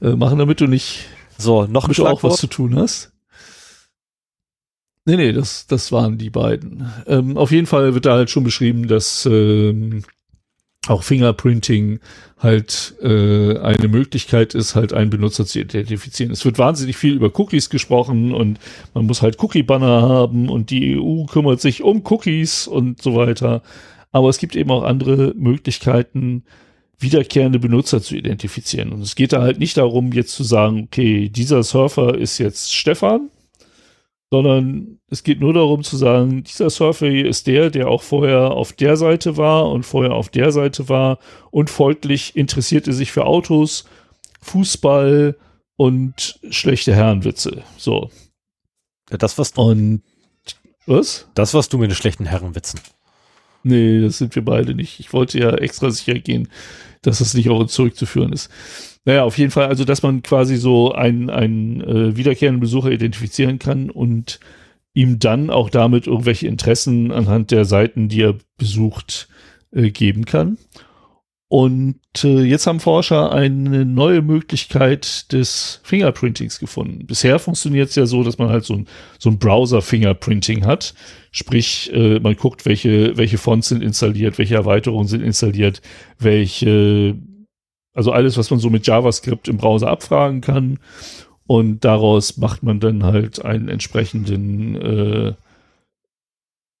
[0.00, 3.12] äh, machen, damit du nicht so noch ein auch was zu tun hast.
[5.10, 6.88] Nee, nee, das, das waren die beiden.
[7.08, 10.04] Ähm, auf jeden Fall wird da halt schon beschrieben, dass ähm,
[10.86, 11.98] auch Fingerprinting
[12.38, 16.30] halt äh, eine Möglichkeit ist, halt einen Benutzer zu identifizieren.
[16.30, 18.60] Es wird wahnsinnig viel über Cookies gesprochen und
[18.94, 23.62] man muss halt Cookie-Banner haben und die EU kümmert sich um Cookies und so weiter.
[24.12, 26.44] Aber es gibt eben auch andere Möglichkeiten,
[27.00, 28.92] wiederkehrende Benutzer zu identifizieren.
[28.92, 32.72] Und es geht da halt nicht darum, jetzt zu sagen, okay, dieser Surfer ist jetzt
[32.72, 33.28] Stefan
[34.30, 38.52] sondern es geht nur darum zu sagen, dieser Surfer hier ist der, der auch vorher
[38.52, 41.18] auf der Seite war und vorher auf der Seite war
[41.50, 43.84] und folglich interessierte sich für Autos,
[44.40, 45.36] Fußball
[45.76, 47.64] und schlechte Herrenwitze.
[47.76, 48.10] So.
[49.10, 49.62] Ja, das was du.
[49.62, 50.02] Und
[50.86, 51.28] was?
[51.34, 52.80] Das was du mit den schlechten Herrenwitzen.
[53.62, 55.00] Nee, das sind wir beide nicht.
[55.00, 56.48] Ich wollte ja extra sicher gehen,
[57.02, 58.50] dass das nicht uns zurückzuführen ist.
[59.04, 63.58] Naja, auf jeden Fall, also dass man quasi so einen, einen äh, wiederkehrenden Besucher identifizieren
[63.58, 64.40] kann und
[64.92, 69.28] ihm dann auch damit irgendwelche Interessen anhand der Seiten, die er besucht,
[69.72, 70.58] äh, geben kann.
[71.52, 77.06] Und äh, jetzt haben Forscher eine neue Möglichkeit des Fingerprintings gefunden.
[77.06, 78.86] Bisher funktioniert es ja so, dass man halt so ein,
[79.18, 80.94] so ein Browser-Fingerprinting hat.
[81.32, 85.82] Sprich, äh, man guckt, welche, welche Fonts sind installiert, welche Erweiterungen sind installiert,
[86.20, 87.16] welche
[87.94, 90.78] also alles, was man so mit JavaScript im Browser abfragen kann.
[91.48, 95.34] Und daraus macht man dann halt einen entsprechenden äh,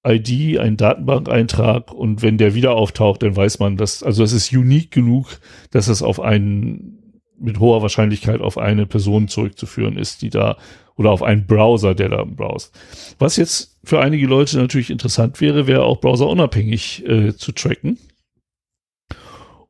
[0.06, 1.92] ID, einen Datenbankeintrag.
[1.92, 5.38] Und wenn der wieder auftaucht, dann weiß man, dass, also das ist unique genug,
[5.70, 6.96] dass es auf einen
[7.38, 10.56] mit hoher Wahrscheinlichkeit auf eine Person zurückzuführen ist, die da
[10.96, 12.78] oder auf einen Browser, der da browst.
[13.18, 17.98] Was jetzt für einige Leute natürlich interessant wäre, wäre auch browserunabhängig äh, zu tracken.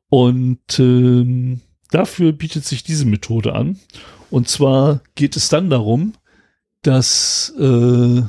[0.09, 3.79] Und ähm, dafür bietet sich diese Methode an.
[4.29, 6.13] Und zwar geht es dann darum,
[6.81, 8.21] dass äh,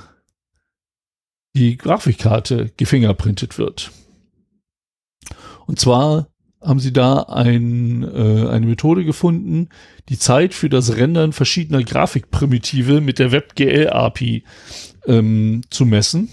[1.54, 3.90] die Grafikkarte gefingerprintet wird.
[5.66, 6.28] Und zwar
[6.60, 9.68] haben sie da ein, äh, eine Methode gefunden,
[10.08, 14.44] die Zeit für das Rendern verschiedener Grafikprimitive mit der WebGL-API
[15.06, 16.28] ähm, zu messen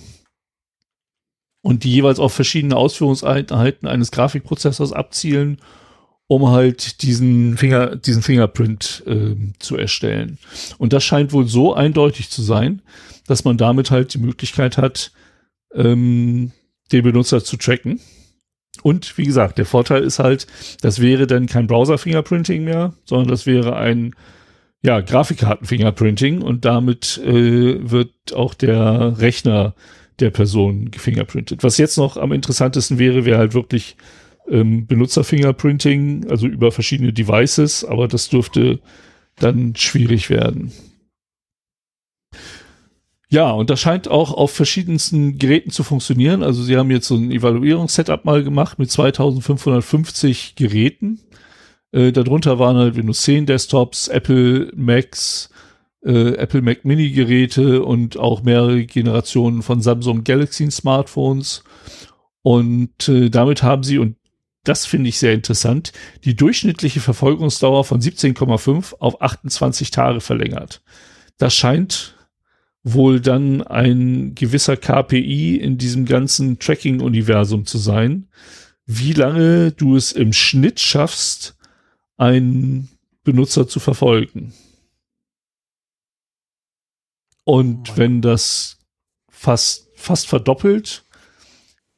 [1.61, 5.59] und die jeweils auf verschiedene Ausführungseinheiten eines Grafikprozessors abzielen,
[6.29, 10.37] um halt diesen Finger, diesen Fingerprint äh, zu erstellen.
[10.77, 12.81] Und das scheint wohl so eindeutig zu sein,
[13.27, 15.11] dass man damit halt die Möglichkeit hat,
[15.73, 16.51] ähm,
[16.91, 17.99] den Benutzer zu tracken
[18.83, 20.47] und wie gesagt, der Vorteil ist halt,
[20.81, 24.15] das wäre dann kein Browser-Fingerprinting mehr, sondern das wäre ein
[24.81, 29.75] ja, Grafikkarten-Fingerprinting und damit äh, wird auch der Rechner
[30.19, 31.63] der Person gefingerprintet.
[31.63, 33.97] Was jetzt noch am interessantesten wäre, wäre halt wirklich
[34.49, 38.79] ähm, Benutzer-Fingerprinting, also über verschiedene Devices, aber das dürfte
[39.35, 40.71] dann schwierig werden.
[43.31, 46.41] Ja, und das scheint auch auf verschiedensten Geräten zu funktionieren.
[46.41, 51.19] Also sie haben jetzt so ein Evaluierungssetup mal gemacht mit 2550 Geräten.
[51.91, 55.51] Äh, darunter waren halt Windows 10 Desktops, Apple Macs,
[56.03, 61.63] äh, Apple Mac Mini Geräte und auch mehrere Generationen von Samsung Galaxy Smartphones.
[62.41, 64.15] Und äh, damit haben sie, und
[64.63, 65.93] das finde ich sehr interessant,
[66.25, 70.81] die durchschnittliche Verfolgungsdauer von 17,5 auf 28 Tage verlängert.
[71.37, 72.15] Das scheint
[72.83, 78.29] wohl dann ein gewisser KPI in diesem ganzen Tracking-Universum zu sein,
[78.85, 81.55] wie lange du es im Schnitt schaffst,
[82.17, 82.89] einen
[83.23, 84.53] Benutzer zu verfolgen.
[87.43, 88.79] Und oh wenn das
[89.29, 91.05] fast, fast verdoppelt,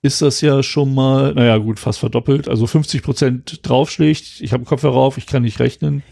[0.01, 4.41] ist das ja schon mal, naja gut, fast verdoppelt, also 50 Prozent draufschlägt.
[4.41, 6.03] Ich habe einen Kopfhörer auf, ich kann nicht rechnen.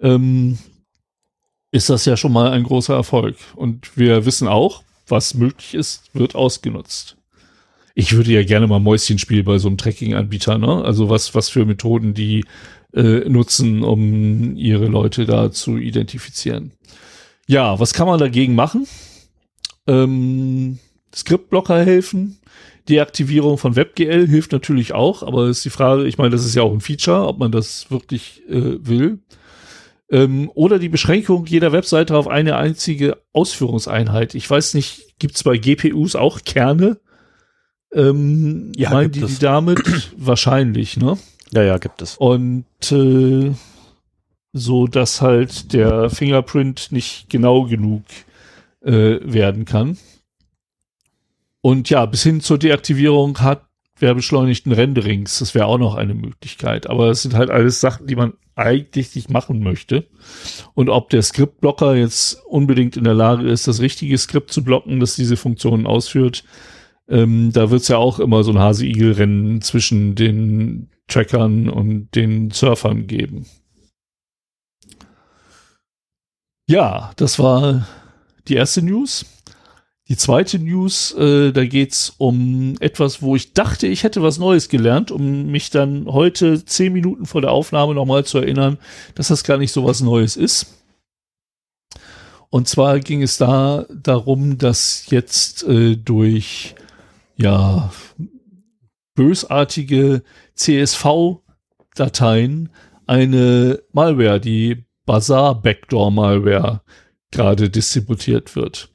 [0.00, 0.58] Ähm,
[1.70, 3.36] ist das ja schon mal ein großer Erfolg.
[3.54, 7.16] Und wir wissen auch, was möglich ist, wird ausgenutzt.
[7.94, 10.82] Ich würde ja gerne mal Mäuschen spielen bei so einem Tracking-Anbieter, ne?
[10.84, 12.44] Also was, was für Methoden die
[12.94, 16.72] äh, nutzen, um ihre Leute da zu identifizieren.
[17.46, 18.86] Ja, was kann man dagegen machen?
[19.86, 20.78] Ähm,
[21.14, 22.39] Skriptblocker helfen.
[22.90, 26.62] Deaktivierung von WebGL hilft natürlich auch, aber ist die Frage, ich meine, das ist ja
[26.62, 29.20] auch ein Feature, ob man das wirklich äh, will.
[30.10, 34.34] Ähm, oder die Beschränkung jeder Webseite auf eine einzige Ausführungseinheit.
[34.34, 36.98] Ich weiß nicht, gibt es bei GPUs auch Kerne?
[37.92, 39.80] Ähm, ja, meinen die, die damit?
[40.16, 41.16] Wahrscheinlich, ne?
[41.52, 42.16] Ja, ja, gibt es.
[42.16, 43.52] Und äh,
[44.52, 48.02] so, dass halt der Fingerprint nicht genau genug
[48.82, 49.96] äh, werden kann.
[51.62, 53.66] Und ja, bis hin zur Deaktivierung hat
[54.00, 55.38] beschleunigten Renderings.
[55.38, 56.88] Das wäre auch noch eine Möglichkeit.
[56.88, 60.06] Aber es sind halt alles Sachen, die man eigentlich nicht machen möchte.
[60.74, 65.00] Und ob der Skriptblocker jetzt unbedingt in der Lage ist, das richtige Skript zu blocken,
[65.00, 66.44] das diese Funktionen ausführt,
[67.08, 72.50] ähm, da wird es ja auch immer so ein Hase-Igel-Rennen zwischen den Trackern und den
[72.50, 73.46] Surfern geben.
[76.68, 77.86] Ja, das war
[78.46, 79.26] die erste News.
[80.10, 84.68] Die zweite News, äh, da geht's um etwas, wo ich dachte, ich hätte was Neues
[84.68, 88.78] gelernt, um mich dann heute zehn Minuten vor der Aufnahme nochmal zu erinnern,
[89.14, 90.82] dass das gar nicht so was Neues ist.
[92.48, 96.74] Und zwar ging es da darum, dass jetzt äh, durch
[97.36, 97.92] ja
[99.14, 100.24] bösartige
[100.56, 102.70] CSV-Dateien
[103.06, 106.80] eine Malware, die Bazaar Backdoor Malware,
[107.30, 108.90] gerade distributiert wird.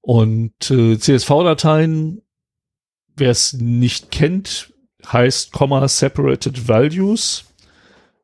[0.00, 2.22] Und äh, CSV-Dateien,
[3.16, 4.72] wer es nicht kennt,
[5.06, 7.44] heißt Comma Separated Values.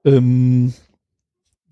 [0.04, 0.74] Ähm,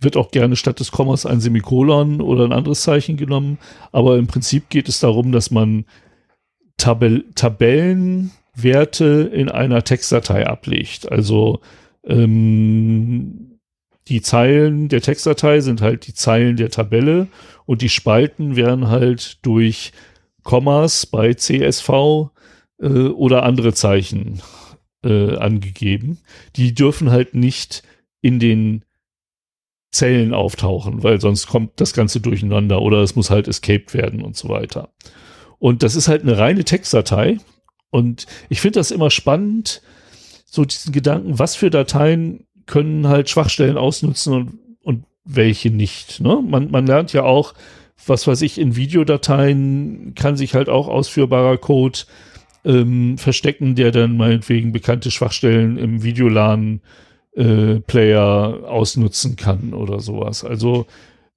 [0.03, 3.59] wird auch gerne statt des Kommas ein Semikolon oder ein anderes Zeichen genommen.
[3.93, 5.85] Aber im Prinzip geht es darum, dass man
[6.77, 11.11] Tabell Tabellenwerte in einer Textdatei ablegt.
[11.11, 11.61] Also
[12.05, 13.52] ähm,
[14.09, 17.29] die Zeilen der Textdatei sind halt die Zeilen der Tabelle
[17.67, 19.93] und die Spalten werden halt durch
[20.43, 22.31] Kommas bei CSV
[22.81, 24.43] äh, oder andere Zeichen
[25.05, 26.19] äh, angegeben.
[26.57, 27.83] Die dürfen halt nicht
[28.21, 28.85] in den
[29.93, 34.37] Zellen auftauchen, weil sonst kommt das Ganze durcheinander oder es muss halt escaped werden und
[34.37, 34.89] so weiter.
[35.59, 37.39] Und das ist halt eine reine Textdatei.
[37.91, 39.83] Und ich finde das immer spannend,
[40.47, 46.21] so diesen Gedanken, was für Dateien können halt Schwachstellen ausnutzen und welche nicht.
[46.21, 46.43] Ne?
[46.43, 47.53] Man, man lernt ja auch,
[48.07, 51.99] was weiß ich, in Videodateien kann sich halt auch ausführbarer Code
[52.65, 60.43] ähm, verstecken, der dann meinetwegen bekannte Schwachstellen im Videolan-Player äh, ausnutzen kann oder sowas.
[60.43, 60.87] Also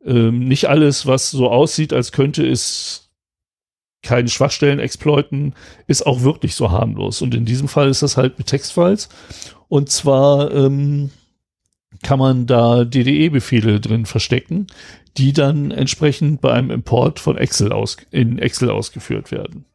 [0.05, 3.11] ähm, nicht alles, was so aussieht, als könnte es
[4.01, 5.53] keine Schwachstellen exploiten,
[5.87, 7.21] ist auch wirklich so harmlos.
[7.21, 9.09] Und in diesem Fall ist das halt mit Textfiles.
[9.67, 11.09] Und zwar ähm,
[12.03, 14.67] kann man da DDE-Befehle drin verstecken,
[15.17, 19.65] die dann entsprechend bei einem Import von Excel aus, in Excel ausgeführt werden.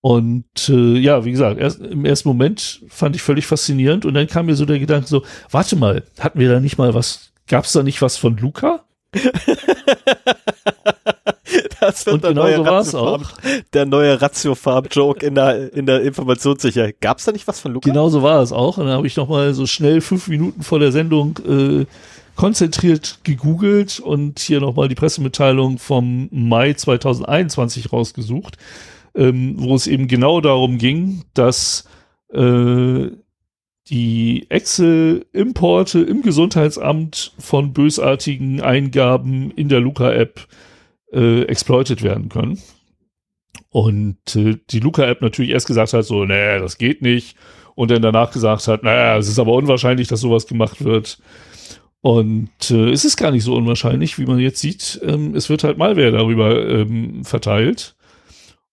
[0.00, 4.28] Und äh, ja, wie gesagt, erst, im ersten Moment fand ich völlig faszinierend und dann
[4.28, 7.64] kam mir so der Gedanke so, warte mal, hatten wir da nicht mal was, gab
[7.64, 8.84] es da nicht was von Luca?
[11.80, 13.22] das wird und der genau neue so Ratiofarm,
[13.72, 17.00] der neue Ratiofarm-Joke in der, in der Informationssicherheit.
[17.00, 17.88] Gab es da nicht was von Luca?
[17.88, 18.78] Genau so war es auch.
[18.78, 21.86] Und dann habe ich noch mal so schnell fünf Minuten vor der Sendung äh,
[22.36, 28.56] konzentriert gegoogelt und hier noch mal die Pressemitteilung vom Mai 2021 rausgesucht,
[29.14, 31.88] ähm, wo es eben genau darum ging, dass
[32.32, 33.08] äh,
[33.88, 40.46] die Excel-Importe im Gesundheitsamt von bösartigen Eingaben in der Luca-App
[41.12, 42.60] äh, exploited werden können.
[43.70, 47.36] Und äh, die Luca-App natürlich erst gesagt hat, so, nee, das geht nicht.
[47.74, 51.18] Und dann danach gesagt hat, naja, es ist aber unwahrscheinlich, dass sowas gemacht wird.
[52.00, 55.00] Und äh, es ist gar nicht so unwahrscheinlich, wie man jetzt sieht.
[55.02, 57.96] Ähm, es wird halt Malware darüber ähm, verteilt.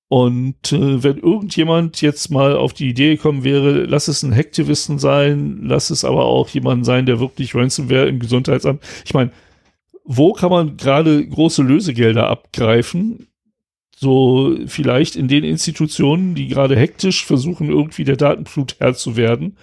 [0.08, 5.00] Und äh, wenn irgendjemand jetzt mal auf die Idee gekommen wäre, lass es ein Hacktivisten
[5.00, 8.84] sein, lass es aber auch jemand sein, der wirklich Ransomware im Gesundheitsamt.
[9.06, 9.32] Ich meine,
[10.04, 13.28] wo kann man gerade große Lösegelder abgreifen?
[13.95, 19.58] So vielleicht in den Institutionen, die gerade hektisch versuchen, irgendwie der Datenflut Herr zu werden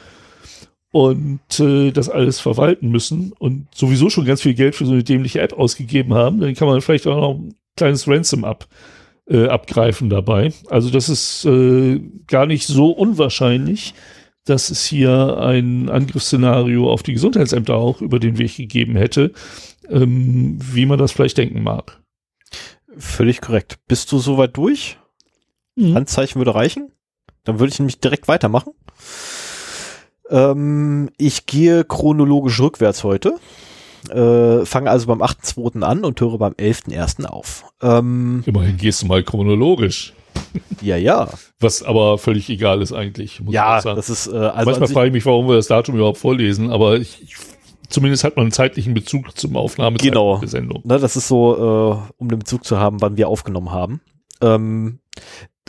[0.92, 5.04] und äh, das alles verwalten müssen und sowieso schon ganz viel Geld für so eine
[5.04, 8.66] dämliche App ausgegeben haben, dann kann man vielleicht auch noch ein kleines Ransom ab
[9.30, 10.52] äh, abgreifen dabei.
[10.68, 13.94] Also das ist äh, gar nicht so unwahrscheinlich,
[14.44, 19.32] dass es hier ein Angriffsszenario auf die Gesundheitsämter auch über den Weg gegeben hätte,
[19.90, 22.00] ähm, wie man das vielleicht denken mag.
[22.96, 23.78] Völlig korrekt.
[23.86, 24.98] Bist du soweit durch?
[25.76, 25.94] Mhm.
[25.94, 26.92] Handzeichen würde reichen.
[27.44, 28.72] Dann würde ich nämlich direkt weitermachen.
[30.28, 33.36] Ähm, ich gehe chronologisch rückwärts heute.
[34.08, 35.82] Äh, fange also beim 8.2.
[35.82, 37.26] an und höre beim 11.1.
[37.26, 37.64] auf.
[37.82, 40.14] Ähm, Immerhin gehst du mal chronologisch.
[40.80, 41.28] Ja, ja.
[41.58, 43.42] Was aber völlig egal ist eigentlich.
[43.48, 46.70] ja, das ist äh, also manchmal frage ich mich, warum wir das Datum überhaupt vorlesen,
[46.70, 47.36] aber ich, ich
[47.90, 50.38] zumindest hat man einen zeitlichen Bezug zum Aufnahmezeit genau.
[50.38, 50.82] der Sendung.
[50.84, 54.00] Ne, das ist so, äh, um den Bezug zu haben, wann wir aufgenommen haben.
[54.40, 55.00] Ähm,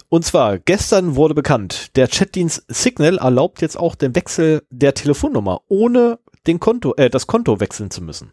[0.09, 5.61] und zwar, gestern wurde bekannt, der Chatdienst Signal erlaubt jetzt auch den Wechsel der Telefonnummer,
[5.67, 8.31] ohne den Konto, äh, das Konto wechseln zu müssen.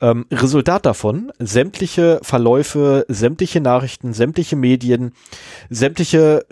[0.00, 5.12] Ähm, Resultat davon, sämtliche Verläufe, sämtliche Nachrichten, sämtliche Medien,
[5.70, 6.44] sämtliche,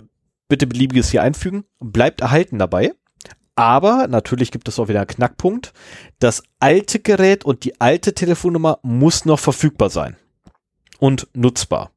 [0.49, 2.93] bitte beliebiges hier einfügen, bleibt erhalten dabei.
[3.57, 5.73] Aber natürlich gibt es auch wieder einen Knackpunkt.
[6.19, 10.17] Das alte Gerät und die alte Telefonnummer muss noch verfügbar sein
[10.99, 11.93] und nutzbar.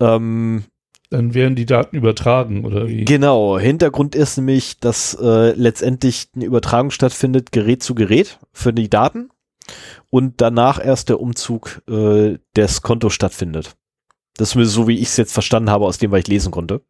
[0.00, 0.64] Ähm,
[1.10, 3.04] dann werden die Daten übertragen, oder wie?
[3.04, 3.58] Genau.
[3.58, 9.30] Hintergrund ist nämlich, dass äh, letztendlich eine Übertragung stattfindet, Gerät zu Gerät für die Daten
[10.10, 13.76] und danach erst der Umzug äh, des Kontos stattfindet.
[14.36, 16.80] Das ist so, wie ich es jetzt verstanden habe, aus dem, was ich lesen konnte.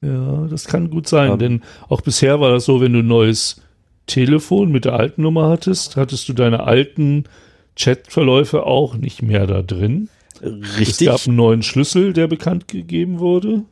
[0.00, 3.06] Ja, das kann gut sein, ähm, denn auch bisher war das so, wenn du ein
[3.06, 3.62] neues
[4.06, 7.24] Telefon mit der alten Nummer hattest, hattest du deine alten
[7.76, 10.08] Chatverläufe auch nicht mehr da drin.
[10.40, 11.08] Richtig.
[11.08, 13.62] Es gab einen neuen Schlüssel, der bekannt gegeben wurde.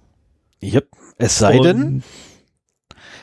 [0.60, 0.80] Ja,
[1.16, 2.02] es sei denn,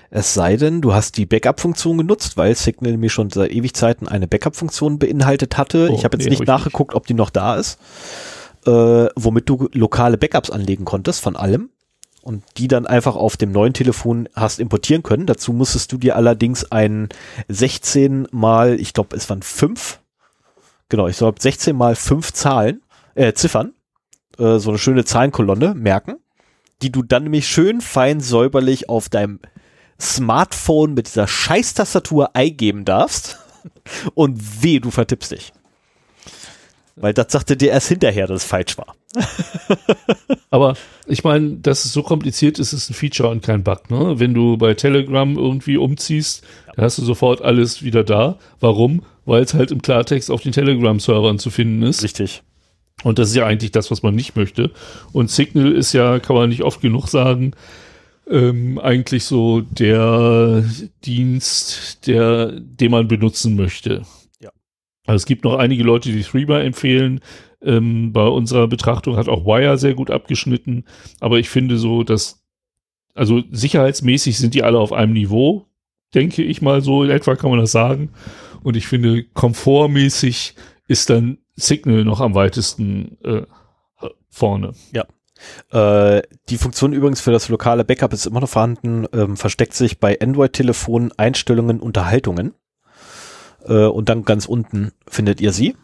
[0.10, 4.28] es sei denn, du hast die Backup-Funktion genutzt, weil Signal nämlich schon seit Ewigzeiten eine
[4.28, 5.90] Backup-Funktion beinhaltet hatte.
[5.92, 7.80] Oh, ich habe jetzt nee, nicht nachgeguckt, ob die noch da ist,
[8.66, 11.70] äh, womit du lokale Backups anlegen konntest von allem
[12.24, 15.26] und die dann einfach auf dem neuen Telefon hast importieren können.
[15.26, 17.10] Dazu musstest du dir allerdings ein
[17.50, 20.00] 16 mal, ich glaube, es waren fünf,
[20.88, 22.82] genau, ich glaube 16 mal fünf Zahlen,
[23.16, 23.74] äh, Ziffern,
[24.38, 26.16] äh, so eine schöne Zahlenkolonne merken,
[26.82, 29.40] die du dann nämlich schön fein säuberlich auf deinem
[30.00, 33.38] Smartphone mit dieser Scheißtastatur eingeben darfst
[34.14, 35.54] und weh, du vertippst dich.
[37.02, 38.96] Weil das sagte dir erst hinterher, dass es falsch war.
[40.50, 40.76] Aber
[41.08, 43.90] ich meine, dass es so kompliziert ist, ist ein Feature und kein Bug.
[43.90, 44.20] Ne?
[44.20, 46.74] Wenn du bei Telegram irgendwie umziehst, ja.
[46.76, 48.38] dann hast du sofort alles wieder da.
[48.60, 49.04] Warum?
[49.26, 52.04] Weil es halt im Klartext auf den Telegram-Servern zu finden ist.
[52.04, 52.44] Richtig.
[53.04, 54.72] Und das ist ja eigentlich das, was man nicht möchte.
[55.12, 57.54] Und Signal ist ja, kann man nicht oft genug sagen,
[58.30, 60.64] ähm, eigentlich so der
[61.04, 64.04] Dienst, der, den man benutzen möchte.
[65.06, 67.20] Also es gibt noch einige Leute, die Threema empfehlen.
[67.62, 70.86] Ähm, bei unserer Betrachtung hat auch Wire sehr gut abgeschnitten.
[71.20, 72.44] Aber ich finde so, dass,
[73.14, 75.66] also sicherheitsmäßig sind die alle auf einem Niveau,
[76.14, 77.04] denke ich mal so.
[77.04, 78.12] In etwa kann man das sagen.
[78.64, 80.56] Und ich finde, komfortmäßig
[80.88, 83.44] ist dann Signal noch am weitesten äh,
[84.30, 84.74] vorne.
[84.92, 85.06] Ja.
[85.72, 90.00] Äh, die Funktion übrigens für das lokale Backup ist immer noch vorhanden, ähm, versteckt sich
[90.00, 92.54] bei Android-Telefonen Einstellungen Unterhaltungen.
[93.66, 95.76] Äh, und dann ganz unten findet ihr sie.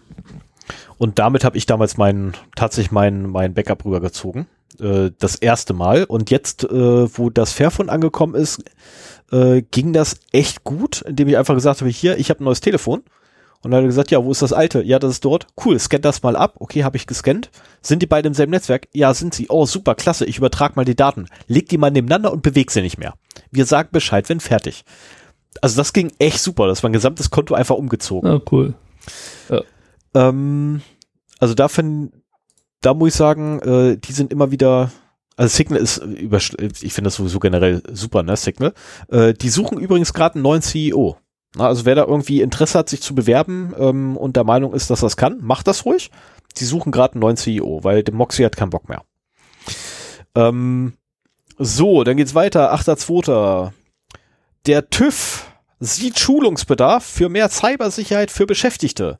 [0.97, 4.47] Und damit habe ich damals meinen, tatsächlich mein, mein Backup rübergezogen.
[4.79, 6.03] Äh, das erste Mal.
[6.03, 8.63] Und jetzt, äh, wo das Fairphone angekommen ist,
[9.31, 12.61] äh, ging das echt gut, indem ich einfach gesagt habe, hier, ich habe ein neues
[12.61, 13.03] Telefon.
[13.61, 14.81] Und dann hat er gesagt, ja, wo ist das alte?
[14.83, 15.47] Ja, das ist dort.
[15.63, 16.55] Cool, scan das mal ab.
[16.59, 17.49] Okay, habe ich gescannt.
[17.81, 18.87] Sind die beiden im selben Netzwerk?
[18.93, 19.47] Ja, sind sie.
[19.49, 20.25] Oh, super, klasse.
[20.25, 21.25] Ich übertrage mal die Daten.
[21.47, 23.15] Leg die mal nebeneinander und beweg sie nicht mehr.
[23.51, 24.85] Wir sagen Bescheid, wenn fertig.
[25.61, 26.67] Also das ging echt super.
[26.67, 28.29] Das war ein gesamtes Konto einfach umgezogen.
[28.29, 28.73] Ah, cool.
[29.49, 29.61] Ja.
[30.13, 30.81] Ähm,
[31.39, 32.13] also da, find,
[32.81, 34.91] da muss ich sagen, äh, die sind immer wieder
[35.39, 38.73] also Signal ist über, ich finde das sowieso generell super, ne, Signal.
[39.07, 41.15] Äh, die suchen übrigens gerade einen neuen CEO.
[41.55, 44.89] Na, also wer da irgendwie Interesse hat, sich zu bewerben ähm, und der Meinung ist,
[44.89, 46.11] dass das kann, macht das ruhig.
[46.57, 49.01] Die suchen gerade einen neuen CEO, weil der Moxie hat keinen Bock mehr.
[50.35, 50.93] Ähm,
[51.57, 52.73] so, dann geht's weiter.
[52.73, 53.71] 8.2.
[54.65, 55.45] Der TÜV
[55.79, 59.19] sieht Schulungsbedarf für mehr Cybersicherheit für Beschäftigte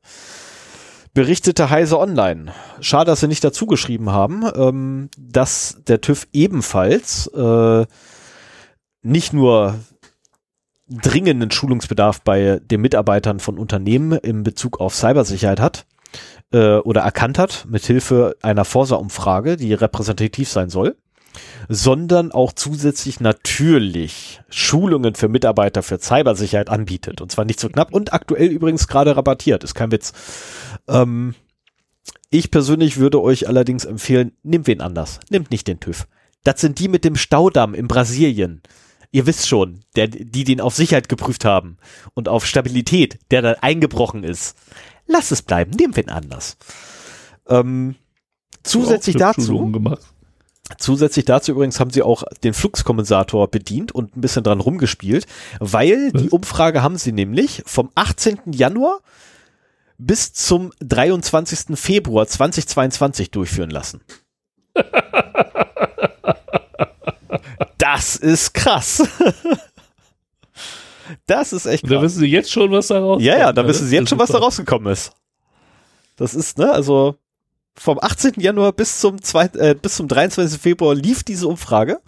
[1.14, 2.54] berichtete Heise Online.
[2.82, 7.86] Schade, dass sie nicht dazu geschrieben haben, ähm, dass der TÜV ebenfalls äh,
[9.02, 9.80] nicht nur
[10.88, 15.86] dringenden Schulungsbedarf bei den Mitarbeitern von Unternehmen im Bezug auf Cybersicherheit hat
[16.52, 20.96] äh, oder erkannt hat, mithilfe einer Forsa-Umfrage, die repräsentativ sein soll,
[21.68, 27.22] sondern auch zusätzlich natürlich Schulungen für Mitarbeiter für Cybersicherheit anbietet.
[27.22, 30.14] Und zwar nicht so knapp und aktuell übrigens gerade rabattiert, ist kein Witz.
[30.88, 31.36] Ähm,
[32.30, 35.20] ich persönlich würde euch allerdings empfehlen, nehmt wen anders.
[35.30, 36.08] Nehmt nicht den TÜV.
[36.44, 38.62] Das sind die mit dem Staudamm in Brasilien.
[39.12, 41.78] Ihr wisst schon, der, die den auf Sicherheit geprüft haben
[42.14, 44.56] und auf Stabilität, der da eingebrochen ist.
[45.08, 46.58] Lasst es bleiben, nehmt wen anders.
[47.48, 47.96] Ähm,
[48.64, 49.72] zusätzlich dazu,
[50.78, 55.26] Zusätzlich dazu übrigens haben sie auch den Fluxkompensator bedient und ein bisschen dran rumgespielt,
[55.60, 58.40] weil die Umfrage haben sie nämlich vom 18.
[58.52, 59.00] Januar
[59.98, 61.78] bis zum 23.
[61.78, 64.02] Februar 2022 durchführen lassen.
[67.78, 69.04] das ist krass.
[71.26, 71.92] das ist echt krass.
[71.92, 73.26] Da wissen sie jetzt schon, was da rauskommt.
[73.26, 75.12] Ja, ja, da wissen sie jetzt schon, was da rausgekommen ist.
[76.16, 77.16] Das ist, ne, also
[77.80, 78.34] vom 18.
[78.38, 80.60] Januar bis zum, 2, äh, bis zum 23.
[80.60, 82.02] Februar lief diese Umfrage.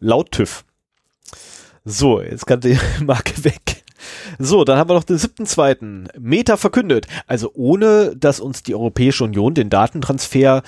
[0.00, 0.64] Laut TÜV.
[1.84, 3.84] So, jetzt kann die Marke weg.
[4.38, 6.18] So, dann haben wir noch den 7.2.
[6.18, 7.06] Meta verkündet.
[7.26, 10.62] Also ohne, dass uns die Europäische Union den Datentransfer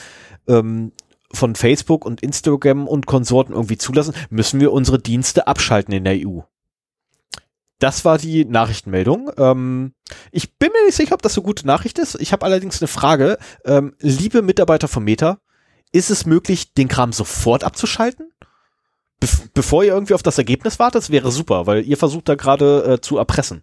[0.47, 0.93] ähm,
[1.33, 6.17] von Facebook und Instagram und Konsorten irgendwie zulassen, müssen wir unsere Dienste abschalten in der
[6.27, 6.41] EU.
[7.79, 9.31] Das war die Nachrichtenmeldung.
[9.37, 9.95] Ähm,
[10.33, 12.21] ich bin mir nicht sicher, ob das so gute Nachricht ist.
[12.21, 13.39] Ich habe allerdings eine Frage.
[13.65, 15.39] Ähm, liebe Mitarbeiter von Meta,
[15.93, 18.31] ist es möglich, den Kram sofort abzuschalten?
[19.21, 22.35] Bef bevor ihr irgendwie auf das Ergebnis wartet, das wäre super, weil ihr versucht da
[22.35, 23.63] gerade äh, zu erpressen.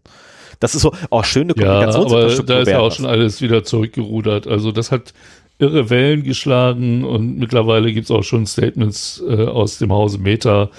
[0.59, 2.55] Das ist so, oh, schöne Kommunikationsinfrastruktur.
[2.55, 4.47] Ja, aber da ist ja auch schon alles wieder zurückgerudert.
[4.47, 5.13] Also das hat
[5.57, 10.69] irre Wellen geschlagen und mittlerweile gibt es auch schon Statements äh, aus dem Hause Meta,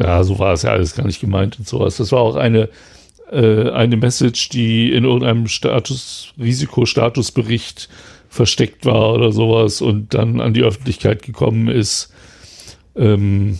[0.00, 1.98] ja, so war es ja alles gar nicht gemeint und sowas.
[1.98, 2.70] Das war auch eine,
[3.30, 7.88] äh, eine Message, die in irgendeinem Status, Risikostatusbericht
[8.28, 12.12] versteckt war oder sowas und dann an die Öffentlichkeit gekommen ist.
[12.96, 13.58] Ähm,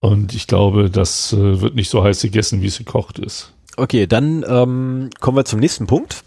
[0.00, 3.52] und ich glaube, das äh, wird nicht so heiß gegessen, wie es gekocht ist.
[3.76, 6.22] Okay, dann ähm, kommen wir zum nächsten Punkt.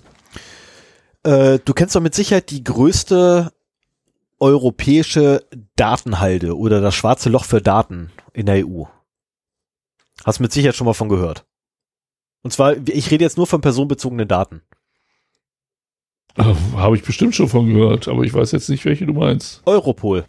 [1.23, 3.51] Äh, du kennst doch mit Sicherheit die größte
[4.41, 8.83] europäische Datenhalde oder das schwarze Loch für Daten in der EU.
[10.25, 11.45] Hast mit Sicherheit schon mal von gehört.
[12.41, 14.61] Und zwar, ich rede jetzt nur von personenbezogenen Daten.
[16.37, 19.61] Habe ich bestimmt schon von gehört, aber ich weiß jetzt nicht, welche du meinst.
[19.65, 20.25] Europol.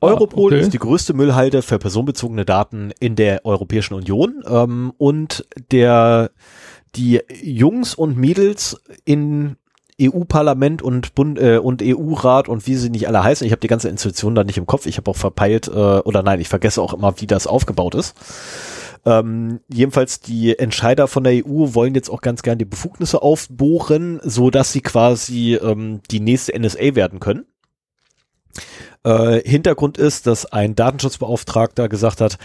[0.00, 0.60] Europol ah, okay.
[0.60, 6.30] ist die größte Müllhalde für personenbezogene Daten in der Europäischen Union ähm, und der
[6.94, 9.56] die Jungs und Mädels in
[10.00, 13.46] EU-Parlament und Bund äh, und EU-Rat und wie sie nicht alle heißen.
[13.46, 14.86] Ich habe die ganze Institution da nicht im Kopf.
[14.86, 18.14] Ich habe auch verpeilt äh, oder nein, ich vergesse auch immer, wie das aufgebaut ist.
[19.04, 24.20] Ähm, jedenfalls die Entscheider von der EU wollen jetzt auch ganz gern die Befugnisse aufbohren,
[24.22, 27.46] so dass sie quasi ähm, die nächste NSA werden können.
[29.04, 32.38] Äh, Hintergrund ist, dass ein Datenschutzbeauftragter gesagt hat,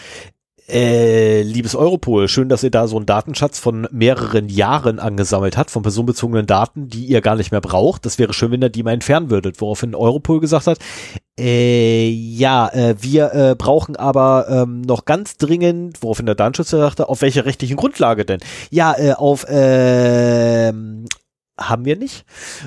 [0.67, 5.71] äh, liebes Europol, schön, dass ihr da so einen Datenschatz von mehreren Jahren angesammelt habt,
[5.71, 8.05] von personenbezogenen Daten, die ihr gar nicht mehr braucht.
[8.05, 9.59] Das wäre schön, wenn ihr die mal entfernen würdet.
[9.59, 10.79] Woraufhin Europol gesagt hat,
[11.37, 17.09] äh, ja, äh, wir äh, brauchen aber ähm, noch ganz dringend, woraufhin der Datenschützer sagte,
[17.09, 18.39] auf welcher rechtlichen Grundlage denn?
[18.69, 20.71] Ja, äh, auf äh,
[21.59, 22.25] haben wir nicht.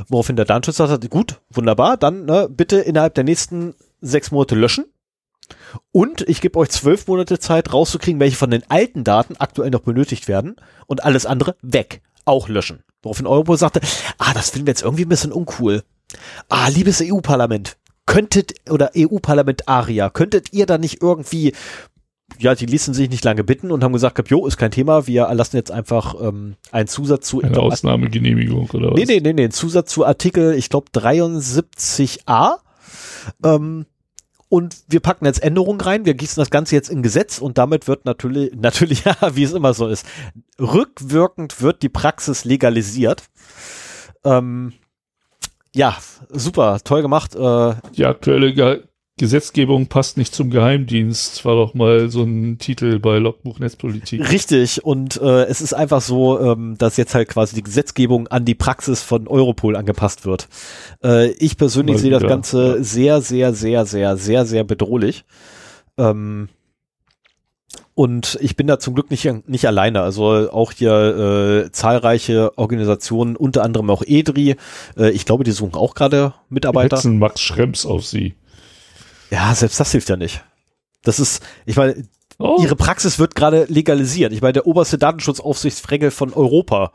[0.08, 4.84] Woraufhin der Datenschützer sagte, gut, wunderbar, dann ne, bitte innerhalb der nächsten sechs Monate löschen
[5.92, 9.80] und ich gebe euch zwölf Monate Zeit rauszukriegen, welche von den alten Daten aktuell noch
[9.80, 12.02] benötigt werden und alles andere weg.
[12.24, 12.82] Auch löschen.
[13.02, 13.80] Woraufhin Europol sagte,
[14.18, 15.84] ah, das finden wir jetzt irgendwie ein bisschen uncool.
[16.48, 17.76] Ah, liebes EU-Parlament,
[18.06, 21.52] könntet, oder EU-Parlamentarier, könntet ihr da nicht irgendwie,
[22.38, 25.24] ja, die ließen sich nicht lange bitten und haben gesagt, jo, ist kein Thema, wir
[25.24, 27.42] erlassen jetzt einfach ähm, einen Zusatz zu...
[27.42, 28.98] Eine Ausnahmegenehmigung oder was?
[28.98, 32.56] Nee, nee, nee, nee, einen Zusatz zu Artikel, ich glaube 73a.
[33.44, 33.86] Ähm,
[34.48, 37.88] und wir packen jetzt Änderungen rein, wir gießen das Ganze jetzt in Gesetz und damit
[37.88, 40.06] wird natürlich, natürlich, ja, wie es immer so ist,
[40.60, 43.24] rückwirkend wird die Praxis legalisiert.
[44.24, 44.72] Ähm,
[45.74, 45.96] ja,
[46.30, 47.34] super, toll gemacht.
[47.34, 48.54] Äh, die aktuelle
[49.18, 54.30] Gesetzgebung passt nicht zum Geheimdienst, war doch mal so ein Titel bei Logbuch Netzpolitik.
[54.30, 58.44] Richtig, und äh, es ist einfach so, ähm, dass jetzt halt quasi die Gesetzgebung an
[58.44, 60.48] die Praxis von Europol angepasst wird.
[61.02, 62.82] Äh, ich persönlich sehe das Ganze ja.
[62.82, 65.24] sehr, sehr, sehr, sehr, sehr, sehr bedrohlich.
[65.96, 66.50] Ähm,
[67.94, 70.02] und ich bin da zum Glück nicht, nicht alleine.
[70.02, 74.56] Also auch hier äh, zahlreiche Organisationen, unter anderem auch EDRI.
[74.98, 77.02] Äh, ich glaube, die suchen auch gerade Mitarbeiter.
[77.02, 78.34] Wir Max Schrems auf sie.
[79.30, 80.44] Ja, selbst das hilft ja nicht.
[81.02, 82.08] Das ist, ich meine,
[82.38, 82.58] oh.
[82.60, 84.32] ihre Praxis wird gerade legalisiert.
[84.32, 86.92] Ich meine, der oberste Datenschutzaufsichtsfregel von Europa,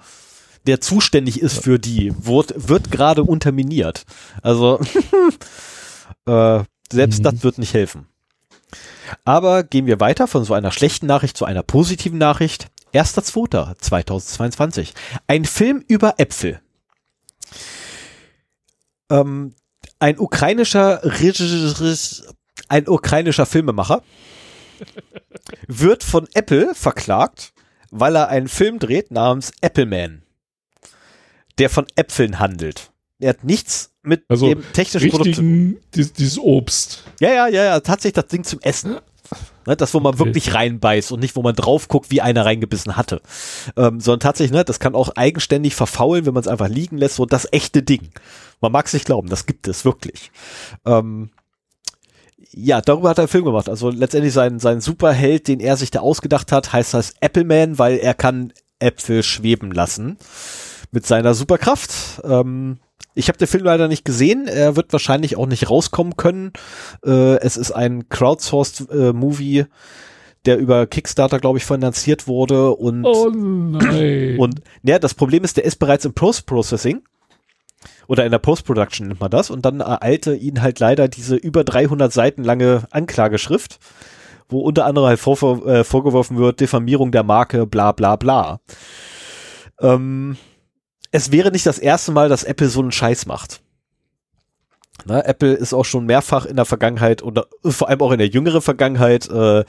[0.67, 4.05] der zuständig ist für die, wird, wird gerade unterminiert.
[4.41, 4.79] Also
[6.25, 7.23] äh, selbst mhm.
[7.23, 8.07] das wird nicht helfen.
[9.25, 12.67] Aber gehen wir weiter von so einer schlechten Nachricht zu einer positiven Nachricht.
[12.93, 14.93] 1.2.2022.
[15.27, 16.59] Ein Film über Äpfel.
[19.09, 19.55] Ähm,
[20.01, 21.01] ein ukrainischer
[22.67, 24.03] ein ukrainischer Filmemacher
[25.67, 27.53] wird von Apple verklagt,
[27.91, 30.23] weil er einen Film dreht namens Appleman,
[31.59, 32.91] der von Äpfeln handelt.
[33.19, 35.37] Er hat nichts mit also dem technischen Produkt.
[36.17, 37.03] Dieses Obst.
[37.19, 38.97] Ja, ja, ja, ja, tatsächlich das Ding zum Essen.
[39.65, 40.25] Ne, das, wo man okay.
[40.25, 43.21] wirklich reinbeißt und nicht, wo man drauf guckt, wie einer reingebissen hatte.
[43.77, 47.15] Ähm, sondern tatsächlich, ne, das kann auch eigenständig verfaulen, wenn man es einfach liegen lässt,
[47.15, 48.09] so das echte Ding.
[48.59, 50.31] Man mag es nicht glauben, das gibt es wirklich.
[50.85, 51.29] Ähm,
[52.53, 53.69] ja, darüber hat er einen Film gemacht.
[53.69, 57.97] Also letztendlich sein, sein Superheld, den er sich da ausgedacht hat, heißt das Appleman, weil
[57.97, 60.17] er kann Äpfel schweben lassen
[60.91, 62.21] mit seiner Superkraft.
[62.23, 62.79] Ähm,
[63.13, 64.47] ich habe den Film leider nicht gesehen.
[64.47, 66.53] Er wird wahrscheinlich auch nicht rauskommen können.
[67.05, 69.65] Äh, es ist ein crowdsourced äh, Movie,
[70.45, 72.71] der über Kickstarter, glaube ich, finanziert wurde.
[72.71, 74.37] Und, oh nein.
[74.39, 77.01] Und ja, das Problem ist, der ist bereits im Post-Processing.
[78.07, 79.49] Oder in der Post-Production nennt man das.
[79.49, 83.79] Und dann ereilte ihn halt leider diese über 300 Seiten lange Anklageschrift,
[84.49, 88.59] wo unter anderem halt vor, äh, vorgeworfen wird, Diffamierung der Marke, bla bla bla.
[89.79, 90.37] Ähm,
[91.11, 93.61] es wäre nicht das erste Mal, dass Apple so einen Scheiß macht.
[95.05, 98.27] Na, Apple ist auch schon mehrfach in der Vergangenheit oder vor allem auch in der
[98.27, 99.65] jüngeren Vergangenheit äh,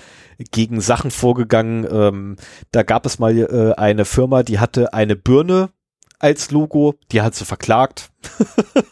[0.51, 1.87] gegen Sachen vorgegangen.
[1.91, 2.37] Ähm,
[2.71, 5.71] da gab es mal äh, eine Firma, die hatte eine Birne
[6.19, 8.11] als Logo, die hat sie verklagt.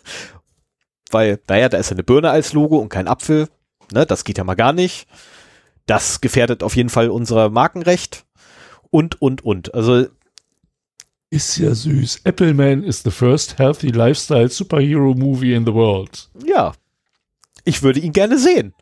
[1.11, 3.48] Weil, naja, da ist eine Birne als Logo und kein Apfel.
[3.92, 5.09] Ne, das geht ja mal gar nicht.
[5.86, 8.24] Das gefährdet auf jeden Fall unser Markenrecht.
[8.90, 9.74] Und, und, und.
[9.74, 10.07] Also
[11.31, 12.22] ist ja süß.
[12.24, 16.28] Appleman is the first healthy lifestyle superhero movie in the world.
[16.45, 16.72] Ja.
[17.64, 18.74] Ich würde ihn gerne sehen.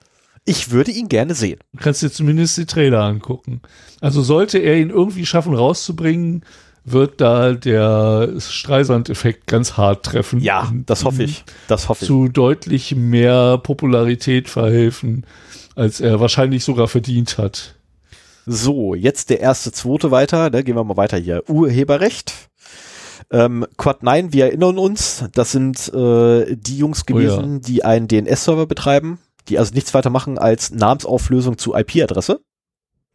[0.44, 1.58] Ich würde ihn gerne sehen.
[1.74, 3.60] Du kannst dir zumindest die Trailer angucken.
[4.00, 6.42] Also sollte er ihn irgendwie schaffen rauszubringen,
[6.84, 10.40] wird da der Streisand-Effekt ganz hart treffen.
[10.40, 11.44] Ja, das hoffe ich.
[11.66, 12.06] Das hoffe ich.
[12.06, 15.26] Zu deutlich mehr Popularität verhelfen,
[15.76, 17.74] als er wahrscheinlich sogar verdient hat.
[18.50, 20.48] So, jetzt der erste, zweite weiter.
[20.48, 21.48] Ne, gehen wir mal weiter hier.
[21.50, 22.32] Urheberrecht.
[23.30, 27.58] Ähm, Quad 9, wir erinnern uns, das sind äh, die Jungs gewesen, oh ja.
[27.58, 29.18] die einen DNS-Server betreiben,
[29.48, 32.40] die also nichts weiter machen als Namensauflösung zu IP-Adresse.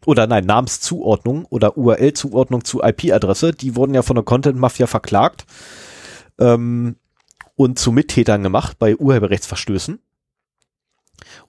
[0.05, 3.53] Oder nein, Namenszuordnung oder URL-Zuordnung zu IP-Adresse.
[3.53, 5.45] Die wurden ja von der Content-Mafia verklagt
[6.39, 6.97] ähm,
[7.55, 9.99] und zu Mittätern gemacht bei Urheberrechtsverstößen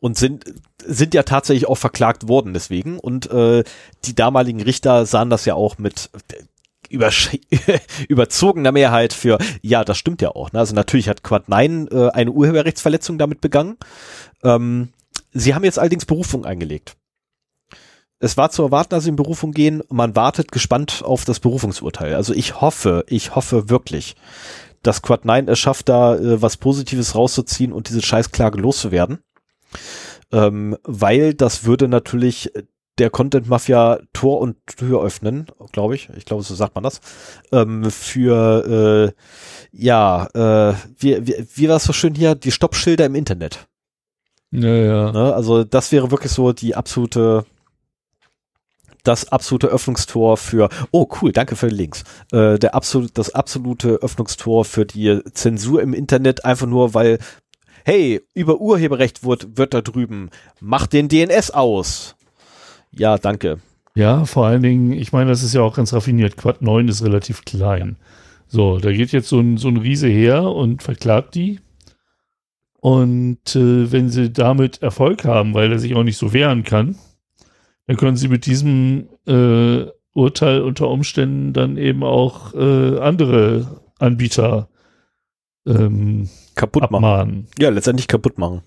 [0.05, 0.45] und sind,
[0.85, 2.99] sind ja tatsächlich auch verklagt worden deswegen.
[2.99, 3.65] Und äh,
[4.05, 6.11] die damaligen Richter sahen das ja auch mit
[6.91, 7.11] über,
[8.11, 10.53] überzogener Mehrheit für, ja, das stimmt ja auch.
[10.53, 10.59] Ne?
[10.59, 13.79] Also natürlich hat Quad 9 äh, eine Urheberrechtsverletzung damit begangen.
[14.43, 14.91] Ähm,
[15.33, 16.99] sie haben jetzt allerdings Berufung eingelegt.
[18.19, 19.83] es war zu erwarten, dass sie in Berufung gehen.
[19.89, 22.15] Man wartet gespannt auf das Berufungsurteil.
[22.15, 24.17] Also ich hoffe, ich hoffe wirklich,
[24.83, 29.21] dass Quad 9 es schafft, da äh, was Positives rauszuziehen und diese Scheißklage loszuwerden.
[30.33, 32.51] Ähm, weil das würde natürlich
[32.99, 36.09] der Content Mafia Tor und Tür öffnen, glaube ich.
[36.17, 37.01] Ich glaube, so sagt man das.
[37.53, 39.13] Ähm, für äh,
[39.73, 42.35] ja, äh, wie, wie, wie war es so schön hier?
[42.35, 43.67] Die Stoppschilder im Internet.
[44.53, 45.13] Ja, ja.
[45.13, 45.35] Ne?
[45.35, 47.45] Also das wäre wirklich so die absolute
[49.05, 53.97] das absolute Öffnungstor für, oh cool, danke für den Links, äh, der absolut, das absolute
[53.97, 57.19] Öffnungstor für die Zensur im Internet, einfach nur, weil,
[57.85, 60.31] hey, über Urheberrecht wird, wird da drüben,
[60.61, 62.17] mach den DNS aus.
[62.91, 63.59] Ja, danke.
[63.95, 66.37] Ja, vor allen Dingen, ich meine, das ist ja auch ganz raffiniert.
[66.37, 67.97] Quad 9 ist relativ klein.
[68.49, 71.61] So, da geht jetzt so ein, so ein Riese her und verklagt die.
[72.81, 76.97] Und äh, wenn sie damit Erfolg haben, weil er sich auch nicht so wehren kann,
[77.87, 84.69] dann können sie mit diesem äh, Urteil unter Umständen dann eben auch äh, andere Anbieter
[85.67, 87.09] ähm, kaputt abmahnen.
[87.09, 87.49] machen.
[87.59, 88.63] Ja, letztendlich kaputt machen.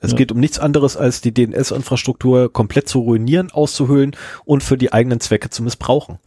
[0.00, 0.16] Es ja.
[0.16, 5.20] geht um nichts anderes, als die DNS-Infrastruktur komplett zu ruinieren, auszuhöhlen und für die eigenen
[5.20, 6.18] Zwecke zu missbrauchen.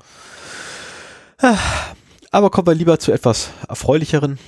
[2.32, 4.40] Aber kommen wir lieber zu etwas erfreulicheren.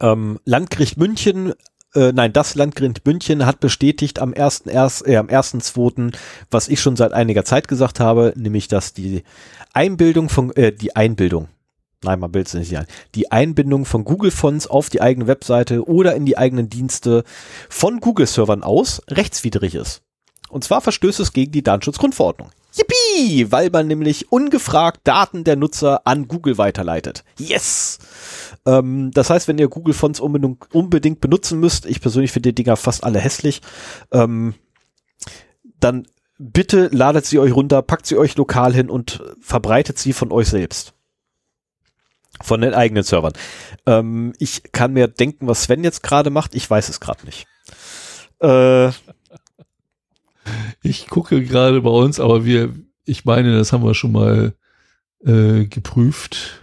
[0.00, 1.54] Ähm, Landgericht München
[1.96, 6.14] äh, nein, das Landgericht München hat bestätigt am 1.1., äh, am 1.2.,
[6.50, 9.22] was ich schon seit einiger Zeit gesagt habe, nämlich, dass die
[9.72, 11.48] Einbildung von, äh, die Einbildung,
[12.06, 16.14] nein, man bildet es nicht ein, die Einbindung von Google-Fonts auf die eigene Webseite oder
[16.14, 17.24] in die eigenen Dienste
[17.68, 20.02] von Google-Servern aus rechtswidrig ist.
[20.48, 22.50] Und zwar verstößt es gegen die Datenschutzgrundverordnung.
[22.76, 23.50] Yippie!
[23.50, 27.24] Weil man nämlich ungefragt Daten der Nutzer an Google weiterleitet.
[27.38, 27.98] Yes!
[28.64, 32.62] Ähm, das heißt, wenn ihr Google Fonts unbedingt, unbedingt benutzen müsst, ich persönlich finde die
[32.62, 33.60] Dinger fast alle hässlich,
[34.12, 34.54] ähm,
[35.80, 36.06] dann
[36.38, 40.48] bitte ladet sie euch runter, packt sie euch lokal hin und verbreitet sie von euch
[40.48, 40.95] selbst.
[42.42, 43.32] Von den eigenen Servern.
[43.86, 46.54] Ähm, ich kann mir denken, was Sven jetzt gerade macht.
[46.54, 47.46] Ich weiß es gerade nicht.
[48.40, 48.88] Äh,
[50.82, 52.74] ich gucke gerade bei uns, aber wir,
[53.04, 54.54] ich meine, das haben wir schon mal
[55.24, 56.60] äh, geprüft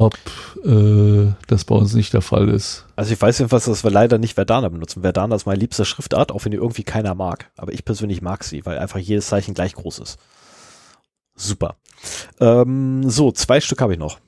[0.00, 0.14] ob
[0.64, 2.86] äh, das bei uns nicht der Fall ist.
[2.96, 5.02] Also ich weiß jedenfalls, dass wir leider nicht Verdana benutzen.
[5.02, 7.50] Verdana ist meine liebste Schriftart, auch wenn die irgendwie keiner mag.
[7.58, 10.18] Aber ich persönlich mag sie, weil einfach jedes Zeichen gleich groß ist.
[11.34, 11.76] Super.
[12.40, 14.20] Ähm, so, zwei Stück habe ich noch.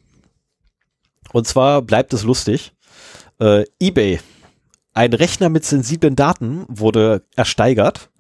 [1.32, 2.72] Und zwar bleibt es lustig.
[3.40, 4.20] Äh, eBay.
[4.94, 8.10] Ein Rechner mit sensiblen Daten wurde ersteigert.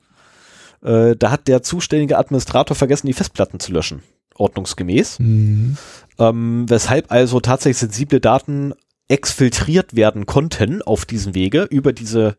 [0.82, 4.02] Äh, da hat der zuständige Administrator vergessen, die Festplatten zu löschen
[4.36, 5.18] ordnungsgemäß.
[5.18, 5.76] Mhm.
[6.18, 8.74] Ähm, weshalb also tatsächlich sensible Daten
[9.08, 12.36] exfiltriert werden konnten auf diesem Wege über diese,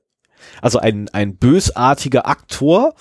[0.61, 2.95] also ein, ein bösartiger Aktor,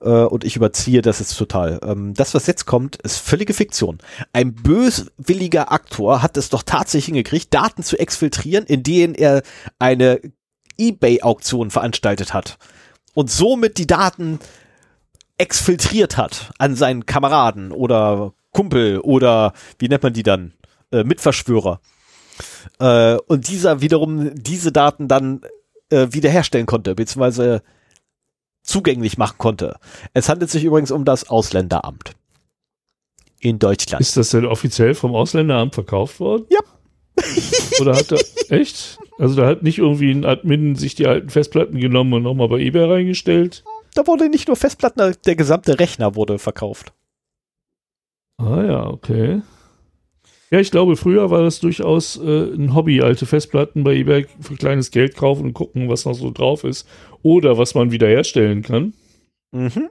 [0.00, 1.80] äh, und ich überziehe das jetzt total.
[1.84, 3.98] Ähm, das, was jetzt kommt, ist völlige Fiktion.
[4.32, 9.42] Ein böswilliger Aktor hat es doch tatsächlich hingekriegt, Daten zu exfiltrieren, in denen er
[9.78, 10.20] eine
[10.78, 12.58] Ebay-Auktion veranstaltet hat.
[13.14, 14.38] Und somit die Daten
[15.38, 20.52] exfiltriert hat an seinen Kameraden oder Kumpel oder wie nennt man die dann?
[20.92, 21.80] Äh, Mitverschwörer.
[22.78, 25.42] Äh, und dieser wiederum diese Daten dann
[25.90, 27.62] äh, wiederherstellen konnte, beziehungsweise
[28.62, 29.76] zugänglich machen konnte.
[30.14, 32.12] Es handelt sich übrigens um das Ausländeramt
[33.40, 34.00] in Deutschland.
[34.00, 36.46] Ist das denn offiziell vom Ausländeramt verkauft worden?
[36.50, 36.60] Ja.
[37.80, 38.20] Oder hat er,
[38.50, 38.98] echt?
[39.18, 42.58] Also da hat nicht irgendwie ein Admin sich die alten Festplatten genommen und nochmal bei
[42.58, 43.64] eBay reingestellt?
[43.94, 46.92] Da wurde nicht nur Festplatten, der gesamte Rechner wurde verkauft.
[48.38, 49.42] Ah ja, okay.
[50.52, 54.56] Ja, ich glaube, früher war das durchaus äh, ein Hobby, alte Festplatten bei eBay für
[54.56, 56.88] kleines Geld kaufen und gucken, was noch so drauf ist.
[57.22, 58.94] Oder was man wiederherstellen kann.
[59.52, 59.88] Mhm.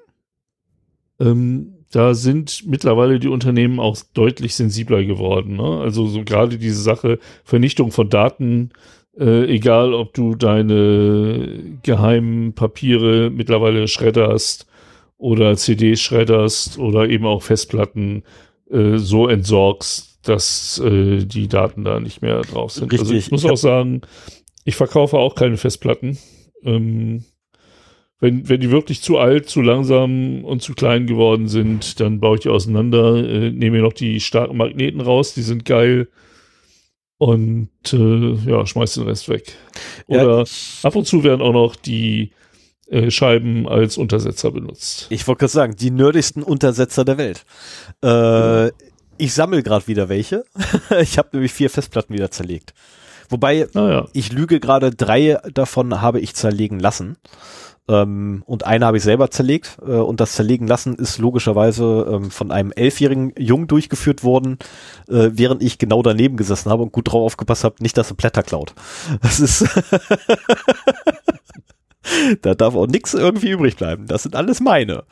[1.20, 5.56] Ähm, da sind mittlerweile die Unternehmen auch deutlich sensibler geworden.
[5.56, 5.80] Ne?
[5.82, 8.72] Also so gerade diese Sache Vernichtung von Daten,
[9.18, 14.68] äh, egal ob du deine geheimen Papiere mittlerweile schredderst
[15.18, 18.24] oder CDs schredderst oder eben auch Festplatten
[18.70, 22.92] äh, so entsorgst, dass äh, die Daten da nicht mehr drauf sind.
[22.92, 23.00] Richtig.
[23.00, 24.02] Also ich muss ich auch sagen,
[24.66, 26.18] ich verkaufe auch keine Festplatten.
[26.64, 27.24] Ähm,
[28.20, 32.36] wenn, wenn die wirklich zu alt, zu langsam und zu klein geworden sind, dann baue
[32.36, 36.10] ich die auseinander, äh, nehme mir noch die starken Magneten raus, die sind geil
[37.18, 39.54] und äh, ja, schmeiß den Rest weg.
[40.08, 40.44] Oder ja,
[40.84, 42.32] ab und zu werden auch noch die
[42.88, 45.08] äh, Scheiben als Untersetzer benutzt.
[45.10, 47.46] Ich wollte gerade sagen, die nerdigsten Untersetzer der Welt.
[48.04, 48.70] Äh, ja.
[49.20, 50.46] Ich sammle gerade wieder welche.
[51.02, 52.74] ich habe nämlich vier Festplatten wieder zerlegt.
[53.28, 54.08] Wobei, ah, ja.
[54.14, 57.18] ich lüge gerade, drei davon habe ich zerlegen lassen.
[57.90, 62.32] Ähm, und eine habe ich selber zerlegt äh, und das Zerlegen lassen ist logischerweise ähm,
[62.32, 64.58] von einem elfjährigen Jungen durchgeführt worden,
[65.10, 68.16] äh, während ich genau daneben gesessen habe und gut drauf aufgepasst habe, nicht, dass er
[68.16, 68.74] Blätter klaut.
[69.22, 69.64] Das ist
[72.42, 74.08] da darf auch nichts irgendwie übrig bleiben.
[74.08, 75.04] Das sind alles meine.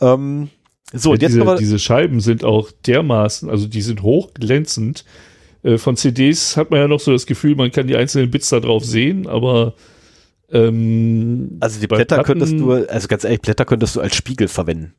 [0.00, 0.50] Ähm,
[0.92, 5.04] so, ja, und jetzt diese, aber, diese Scheiben sind auch dermaßen, also die sind hochglänzend.
[5.62, 8.50] Äh, von CDs hat man ja noch so das Gefühl, man kann die einzelnen Bits
[8.50, 9.74] da drauf sehen, aber
[10.50, 14.48] ähm, also die Blätter Platten- könntest du, also ganz ehrlich, Blätter könntest du als Spiegel
[14.48, 14.94] verwenden.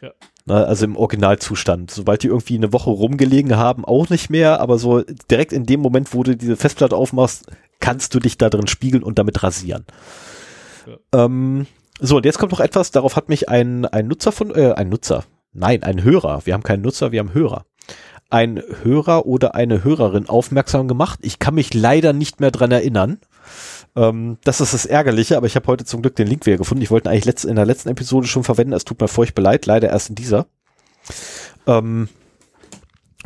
[0.00, 0.12] Ja.
[0.46, 1.90] Na, also im Originalzustand.
[1.90, 5.80] Sobald die irgendwie eine Woche rumgelegen haben, auch nicht mehr, aber so direkt in dem
[5.80, 7.46] Moment, wo du diese Festplatte aufmachst,
[7.78, 9.84] kannst du dich da drin spiegeln und damit rasieren.
[11.12, 11.66] Ähm,
[12.02, 14.88] so, und jetzt kommt noch etwas, darauf hat mich ein, ein Nutzer von, äh, ein
[14.88, 17.64] Nutzer, nein, ein Hörer, wir haben keinen Nutzer, wir haben Hörer.
[18.28, 21.18] Ein Hörer oder eine Hörerin aufmerksam gemacht.
[21.22, 23.18] Ich kann mich leider nicht mehr dran erinnern.
[23.94, 26.82] Ähm, das ist das Ärgerliche, aber ich habe heute zum Glück den Link wieder gefunden.
[26.82, 28.72] Ich wollte ihn eigentlich letzt, in der letzten Episode schon verwenden.
[28.72, 30.46] Es tut mir furchtbar leid, leider erst in dieser.
[31.66, 32.08] Ähm,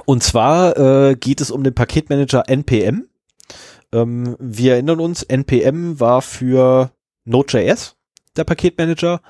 [0.05, 3.07] und zwar äh, geht es um den Paketmanager NPM.
[3.93, 6.91] Ähm, wir erinnern uns, NPM war für
[7.25, 7.96] Node.js
[8.37, 9.21] der Paketmanager.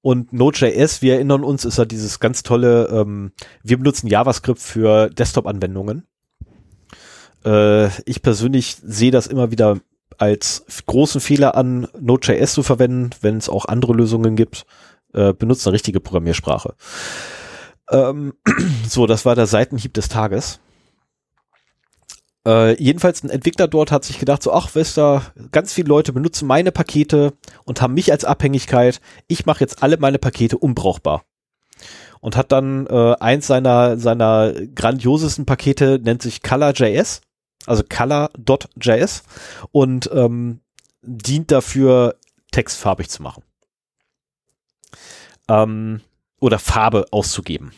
[0.00, 3.32] Und Node.js, wir erinnern uns, ist ja dieses ganz tolle, ähm,
[3.62, 6.06] wir benutzen JavaScript für Desktop-Anwendungen.
[7.44, 9.78] Äh, ich persönlich sehe das immer wieder
[10.18, 14.66] als großen Fehler an, Node.js zu verwenden, wenn es auch andere Lösungen gibt.
[15.14, 16.74] Äh, benutzt eine richtige Programmiersprache.
[17.90, 18.34] Ähm,
[18.88, 20.60] so, das war der Seitenhieb des Tages.
[22.48, 25.20] Äh, jedenfalls ein Entwickler dort hat sich gedacht, so, ach, du,
[25.52, 27.34] ganz viele Leute benutzen meine Pakete
[27.64, 29.02] und haben mich als Abhängigkeit.
[29.26, 31.24] Ich mache jetzt alle meine Pakete unbrauchbar.
[32.20, 37.20] Und hat dann äh, eins seiner, seiner grandiosesten Pakete, nennt sich Color.js,
[37.66, 39.24] also Color.js
[39.70, 40.60] und ähm,
[41.02, 42.16] dient dafür,
[42.50, 43.44] Text farbig zu machen.
[45.48, 46.00] Ähm,
[46.40, 47.72] oder Farbe auszugeben.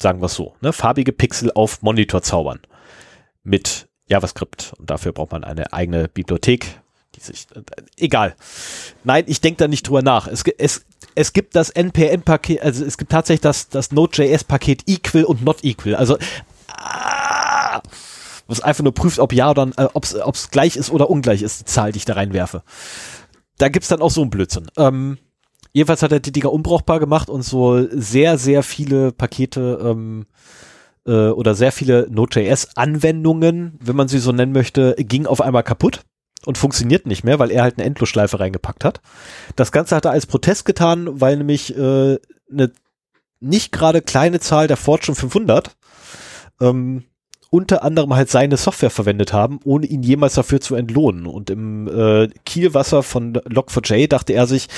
[0.00, 0.54] Sagen wir es so.
[0.60, 0.72] Ne?
[0.72, 2.60] Farbige Pixel auf Monitor zaubern
[3.42, 4.74] mit JavaScript.
[4.78, 6.80] Und dafür braucht man eine eigene Bibliothek.
[7.14, 7.62] Die sich, äh,
[7.96, 8.34] egal.
[9.04, 10.26] Nein, ich denke da nicht drüber nach.
[10.26, 10.84] Es, es,
[11.14, 15.94] es gibt das NPM-Paket, also es gibt tatsächlich das, das Node.js-Paket equal und not equal.
[15.94, 16.18] Also,
[16.68, 17.80] ah,
[18.46, 21.60] was einfach nur prüft, ob ja oder äh, ob es gleich ist oder ungleich ist,
[21.60, 22.62] die Zahl, die ich da reinwerfe.
[23.58, 24.68] Da gibt's dann auch so einen Blödsinn.
[24.76, 25.18] Ähm,
[25.72, 30.26] jedenfalls hat er die Dinger unbrauchbar gemacht und so sehr, sehr viele Pakete ähm,
[31.08, 36.02] äh, oder sehr viele Node.js-Anwendungen, wenn man sie so nennen möchte, ging auf einmal kaputt
[36.44, 39.00] und funktioniert nicht mehr, weil er halt eine Endlosschleife reingepackt hat.
[39.56, 42.18] Das Ganze hat er als Protest getan, weil nämlich äh,
[42.52, 42.70] eine
[43.40, 45.76] nicht gerade kleine Zahl der Fortune 500
[46.60, 47.04] ähm,
[47.50, 51.26] unter anderem halt seine Software verwendet haben, ohne ihn jemals dafür zu entlohnen.
[51.26, 54.68] Und im äh, Kielwasser von Log4j dachte er sich,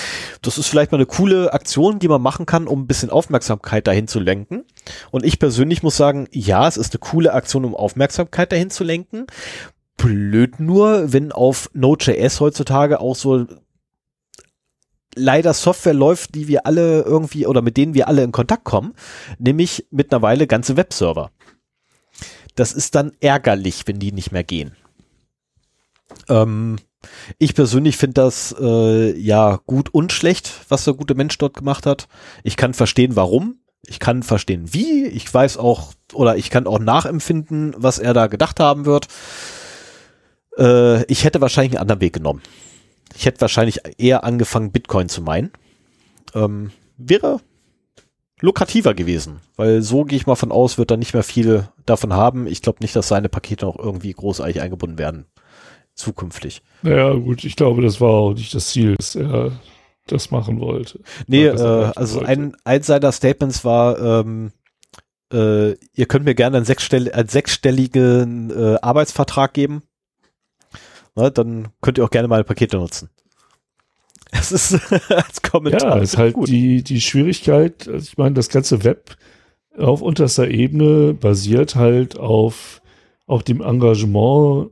[0.43, 3.87] das ist vielleicht mal eine coole Aktion, die man machen kann, um ein bisschen Aufmerksamkeit
[3.87, 4.65] dahin zu lenken.
[5.11, 8.85] Und ich persönlich muss sagen, ja, es ist eine coole Aktion, um Aufmerksamkeit dahin zu
[8.85, 9.27] lenken.
[9.97, 13.47] Blöd nur, wenn auf Node.js heutzutage auch so
[15.17, 18.95] leider Software läuft, die wir alle irgendwie oder mit denen wir alle in Kontakt kommen,
[19.39, 21.31] nämlich mittlerweile ganze Webserver.
[22.61, 24.77] Das ist dann ärgerlich, wenn die nicht mehr gehen.
[26.29, 26.77] Ähm,
[27.39, 31.87] ich persönlich finde das äh, ja gut und schlecht, was der gute Mensch dort gemacht
[31.87, 32.07] hat.
[32.45, 33.61] Ich kann verstehen, warum.
[33.87, 35.07] Ich kann verstehen, wie.
[35.07, 39.09] Ich weiß auch oder ich kann auch nachempfinden, was er da gedacht haben wird.
[40.59, 42.43] Äh, ich hätte wahrscheinlich einen anderen Weg genommen.
[43.17, 45.51] Ich hätte wahrscheinlich eher angefangen, Bitcoin zu meinen.
[46.35, 47.41] Ähm, wäre
[48.41, 52.13] lukrativer gewesen, weil so gehe ich mal von aus, wird er nicht mehr viel davon
[52.13, 52.47] haben.
[52.47, 55.27] Ich glaube nicht, dass seine Pakete noch irgendwie großartig eingebunden werden
[55.95, 56.63] zukünftig.
[56.83, 59.53] Naja, gut, ich glaube, das war auch nicht das Ziel, dass er
[60.07, 61.01] das machen wollte.
[61.27, 62.29] Nee, äh, also wollte.
[62.29, 64.53] ein, ein seiner Statements war, ähm,
[65.33, 69.83] äh, ihr könnt mir gerne einen, sechsstell einen sechsstelligen äh, Arbeitsvertrag geben.
[71.15, 73.11] Na, dann könnt ihr auch gerne meine Pakete nutzen.
[74.41, 75.97] Es ist als Kommentar.
[75.97, 79.17] Ja, ist halt die, die Schwierigkeit, also ich meine, das ganze Web
[79.77, 82.81] auf unterster Ebene basiert halt auf
[83.27, 84.71] auch dem Engagement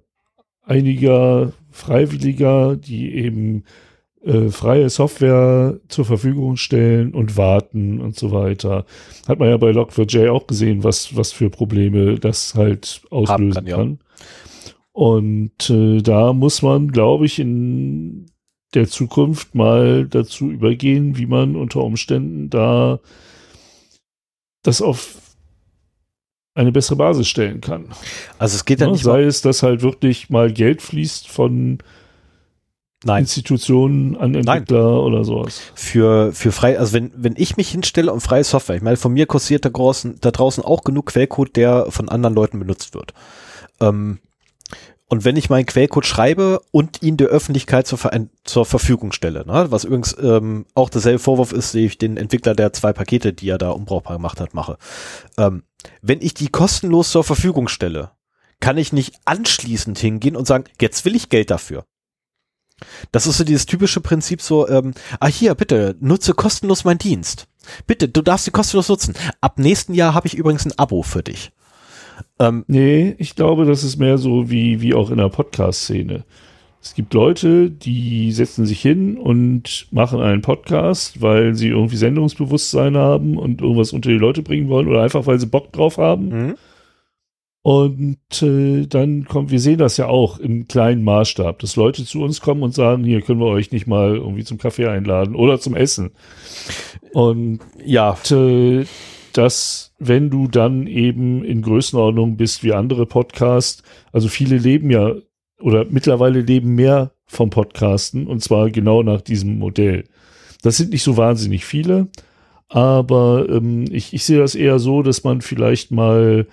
[0.63, 3.65] einiger Freiwilliger, die eben
[4.23, 8.85] äh, freie Software zur Verfügung stellen und warten und so weiter.
[9.29, 13.65] Hat man ja bei Log4j auch gesehen, was, was für Probleme das halt auslösen kann,
[13.65, 13.91] kann.
[13.91, 13.97] ja.
[14.93, 18.27] Und äh, da muss man, glaube ich, in
[18.75, 23.01] der Zukunft mal dazu übergehen, wie man unter Umständen da
[24.63, 25.17] das auf
[26.55, 27.87] eine bessere Basis stellen kann.
[28.39, 28.93] Also es geht ja Ne?
[28.93, 31.79] nicht Sei es, dass halt wirklich mal Geld fließt von
[33.05, 33.21] Nein.
[33.21, 34.99] Institutionen an Entwickler Nein.
[34.99, 35.61] oder sowas.
[35.75, 39.13] Für, für frei, also wenn, wenn ich mich hinstelle und freie Software, ich meine, von
[39.13, 43.15] mir kursiert da draußen, da draußen auch genug Quellcode, der von anderen Leuten benutzt wird.
[43.81, 44.19] Ähm,
[45.09, 49.47] und wenn ich meinen Quellcode schreibe und ihn der Öffentlichkeit zur, Ver zur Verfügung stelle,
[49.47, 53.33] ne, was übrigens ähm, auch derselbe Vorwurf ist, den ich den Entwickler der zwei Pakete,
[53.33, 54.77] die er da unbrauchbar gemacht hat, mache.
[55.39, 55.63] Ähm,
[56.03, 58.11] wenn ich die kostenlos zur Verfügung stelle,
[58.61, 61.85] kann ich nicht anschließend hingehen und sagen, jetzt will ich Geld dafür.
[63.11, 67.49] Das ist so dieses typische Prinzip so, ähm, ah hier, bitte, nutze kostenlos meinen Dienst.
[67.87, 69.15] Bitte, du darfst sie kostenlos nutzen.
[69.41, 71.51] Ab nächsten Jahr habe ich übrigens ein Abo für dich.
[72.39, 76.25] Ähm, nee, ich glaube, das ist mehr so wie, wie auch in der Podcast-Szene.
[76.81, 82.97] Es gibt Leute, die setzen sich hin und machen einen Podcast, weil sie irgendwie Sendungsbewusstsein
[82.97, 86.29] haben und irgendwas unter die Leute bringen wollen oder einfach, weil sie Bock drauf haben.
[86.29, 86.55] Mhm.
[87.63, 92.23] Und äh, dann kommt, wir sehen das ja auch im kleinen Maßstab, dass Leute zu
[92.23, 95.61] uns kommen und sagen, hier können wir euch nicht mal irgendwie zum Kaffee einladen oder
[95.61, 96.13] zum Essen.
[97.13, 98.87] Und ja, und, äh,
[99.39, 105.15] dass wenn du dann eben in Größenordnung bist wie andere Podcasts, also viele leben ja
[105.61, 110.05] oder mittlerweile leben mehr vom Podcasten und zwar genau nach diesem Modell.
[110.63, 112.09] Das sind nicht so wahnsinnig viele,
[112.69, 116.49] aber ähm, ich, ich sehe das eher so, dass man vielleicht mal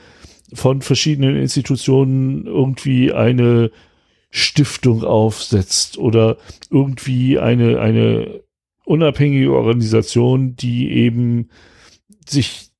[0.54, 3.72] von verschiedenen Institutionen irgendwie eine
[4.30, 6.38] Stiftung aufsetzt oder
[6.70, 8.42] irgendwie eine, eine
[8.84, 11.50] unabhängige Organisation, die eben
[12.28, 12.75] sich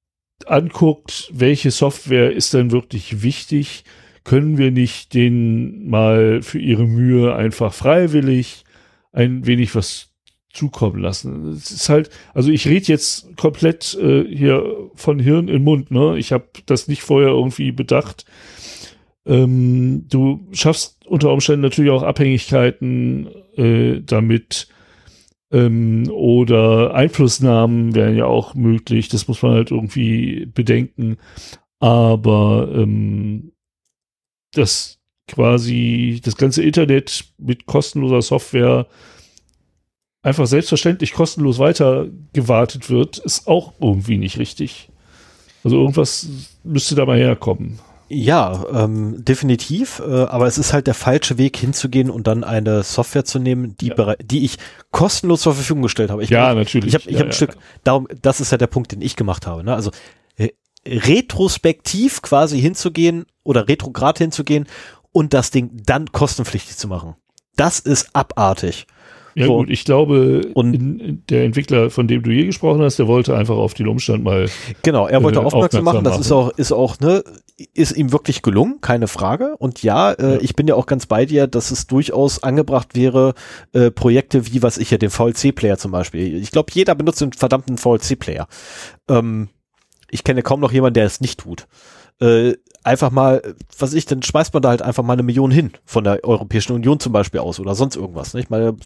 [0.48, 3.84] anguckt, welche Software ist denn wirklich wichtig,
[4.24, 8.64] können wir nicht denen mal für ihre Mühe einfach freiwillig
[9.12, 10.10] ein wenig was
[10.52, 11.50] zukommen lassen.
[11.50, 16.18] Es ist halt, also ich rede jetzt komplett äh, hier von Hirn in Mund, ne?
[16.18, 18.26] Ich habe das nicht vorher irgendwie bedacht.
[19.26, 23.28] Ähm, du schaffst unter Umständen natürlich auch Abhängigkeiten
[23.58, 24.68] äh, damit
[25.52, 29.10] ähm, oder Einflussnahmen wären ja auch möglich.
[29.10, 31.18] Das muss man halt irgendwie bedenken.
[31.80, 33.52] Aber ähm,
[34.54, 38.88] das quasi das ganze Internet mit kostenloser Software
[40.22, 44.90] einfach selbstverständlich kostenlos weitergewartet wird, ist auch irgendwie nicht richtig.
[45.64, 46.28] Also irgendwas
[46.64, 47.80] müsste da mal herkommen.
[48.08, 50.00] Ja, ähm, definitiv.
[50.00, 53.76] Äh, aber es ist halt der falsche Weg hinzugehen und dann eine Software zu nehmen,
[53.78, 54.16] die, ja.
[54.22, 54.58] die ich
[54.92, 56.24] kostenlos zur Verfügung gestellt habe.
[56.24, 56.88] Ich ja, bin, natürlich.
[56.90, 57.36] Ich habe ich ja, hab ein ja.
[57.36, 59.64] Stück, darum, das ist ja der Punkt, den ich gemacht habe.
[59.64, 59.74] Ne?
[59.74, 59.92] Also
[60.38, 60.50] äh,
[60.86, 64.68] retrospektiv quasi hinzugehen oder retrograd hinzugehen
[65.12, 67.16] und das Ding dann kostenpflichtig zu machen.
[67.56, 68.86] Das ist abartig.
[69.38, 69.58] Ja so.
[69.58, 73.36] gut, ich glaube, und in, der Entwickler, von dem du hier gesprochen hast, der wollte
[73.36, 74.48] einfach auf den Umstand mal.
[74.82, 76.06] Genau, er wollte äh, aufmerksam, machen.
[76.06, 77.22] Das ist auch, ist auch, ne,
[77.74, 79.58] ist ihm wirklich gelungen, keine Frage.
[79.58, 82.96] Und ja, äh, ja, ich bin ja auch ganz bei dir, dass es durchaus angebracht
[82.96, 83.34] wäre,
[83.74, 86.36] äh, Projekte wie, was ich ja, den VLC-Player zum Beispiel.
[86.38, 88.48] Ich glaube, jeder benutzt einen verdammten VLC-Player.
[89.10, 89.50] Ähm,
[90.10, 91.68] ich kenne kaum noch jemanden, der es nicht tut.
[92.22, 92.54] Äh,
[92.86, 96.06] einfach mal, was ich, dann schmeißt man da halt einfach mal eine Million hin von
[96.06, 98.34] der Europäischen Union zum Beispiel aus oder sonst irgendwas.
[98.34, 98.40] Ne?
[98.40, 98.78] Ich meine,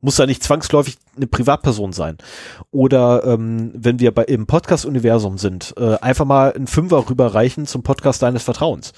[0.00, 2.18] muss ja nicht zwangsläufig eine Privatperson sein.
[2.70, 7.82] Oder ähm, wenn wir bei im Podcast-Universum sind, äh, einfach mal einen Fünfer rüberreichen zum
[7.82, 8.92] Podcast deines Vertrauens.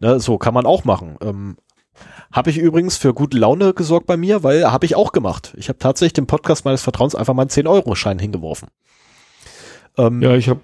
[0.00, 1.16] Ne, so kann man auch machen.
[1.20, 1.56] Ähm,
[2.32, 5.54] habe ich übrigens für gute Laune gesorgt bei mir, weil habe ich auch gemacht.
[5.56, 8.68] Ich habe tatsächlich dem Podcast meines Vertrauens einfach mal einen 10-Euro-Schein hingeworfen.
[9.96, 10.60] Ähm, ja, ich habe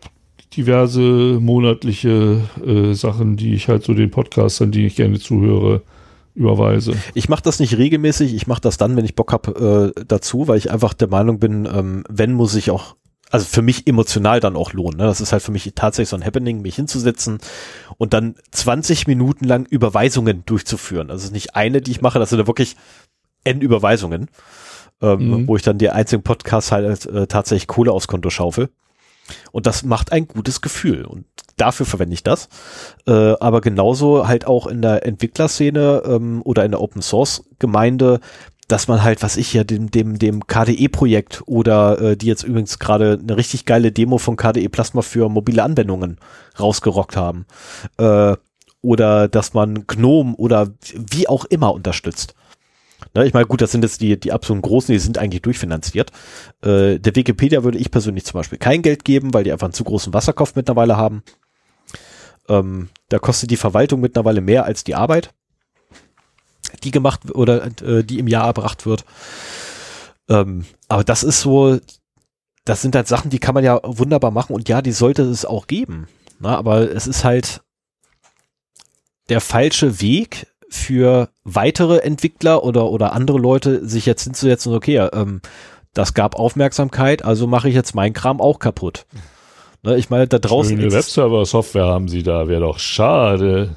[0.56, 5.82] diverse monatliche äh, Sachen, die ich halt so den Podcastern, die ich gerne zuhöre,
[6.35, 6.95] überweise.
[7.14, 10.49] Ich mache das nicht regelmäßig, ich mache das dann, wenn ich Bock habe äh, dazu,
[10.49, 12.97] weil ich einfach der Meinung bin, ähm, wenn muss ich auch,
[13.30, 14.99] also für mich emotional dann auch lohnen.
[14.99, 15.05] Ne?
[15.05, 17.39] Das ist halt für mich tatsächlich so ein Happening, mich hinzusetzen
[17.97, 21.11] und dann 20 Minuten lang Überweisungen durchzuführen.
[21.11, 22.76] Also nicht eine, die ich mache, das sind ja wirklich
[23.45, 24.28] N Überweisungen,
[25.01, 25.49] ähm, mhm.
[25.49, 28.70] wo ich dann die einzigen Podcasts halt äh, tatsächlich Kohle aufs Konto schaufel.
[29.52, 31.04] Und das macht ein gutes Gefühl.
[31.04, 31.24] Und
[31.56, 32.48] dafür verwende ich das.
[33.06, 38.20] Äh, aber genauso halt auch in der Entwicklerszene ähm, oder in der Open Source Gemeinde,
[38.68, 42.78] dass man halt, was ich ja dem, dem, dem KDE-Projekt oder äh, die jetzt übrigens
[42.78, 46.18] gerade eine richtig geile Demo von KDE Plasma für mobile Anwendungen
[46.58, 47.46] rausgerockt haben.
[47.98, 48.36] Äh,
[48.80, 52.34] oder dass man GNOME oder wie auch immer unterstützt.
[53.14, 56.10] Ne, ich meine, gut, das sind jetzt die, die absoluten Großen, die sind eigentlich durchfinanziert.
[56.62, 59.74] Äh, der Wikipedia würde ich persönlich zum Beispiel kein Geld geben, weil die einfach einen
[59.74, 61.22] zu großen Wasserkopf mittlerweile haben.
[62.48, 65.32] Ähm, da kostet die Verwaltung mittlerweile mehr als die Arbeit,
[66.82, 69.04] die gemacht oder äh, die im Jahr erbracht wird.
[70.28, 71.78] Ähm, aber das ist so,
[72.64, 75.44] das sind halt Sachen, die kann man ja wunderbar machen und ja, die sollte es
[75.44, 76.08] auch geben.
[76.40, 77.62] Na, aber es ist halt
[79.28, 85.40] der falsche Weg, für weitere Entwickler oder, oder andere Leute, sich jetzt hinzusetzen, okay, ähm,
[85.92, 89.06] das gab Aufmerksamkeit, also mache ich jetzt meinen Kram auch kaputt.
[89.82, 90.76] Ne, ich meine, da draußen.
[90.76, 93.76] Schöne Webserver-Software haben sie da, wäre doch schade.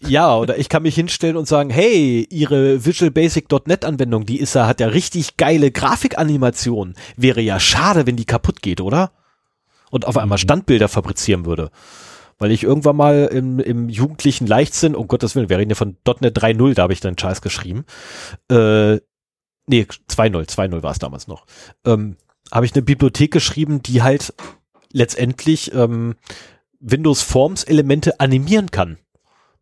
[0.00, 4.54] Ja, oder ich kann mich hinstellen und sagen, hey, ihre Visual Basic.NET Anwendung, die ist
[4.54, 6.94] ja, hat ja richtig geile Grafikanimation.
[7.16, 9.12] Wäre ja schade, wenn die kaputt geht, oder?
[9.90, 10.42] Und auf einmal mhm.
[10.42, 11.70] Standbilder fabrizieren würde.
[12.38, 15.96] Weil ich irgendwann mal im, im jugendlichen Leichtsinn, um Gottes Willen, wir reden ja von
[16.20, 17.84] .NET 3.0, da habe ich dann Scheiß geschrieben.
[18.50, 18.96] Äh,
[19.66, 21.46] nee, 2.0, 2.0 war es damals noch.
[21.84, 22.16] Ähm,
[22.50, 24.34] habe ich eine Bibliothek geschrieben, die halt
[24.92, 26.16] letztendlich ähm,
[26.80, 28.98] Windows Forms Elemente animieren kann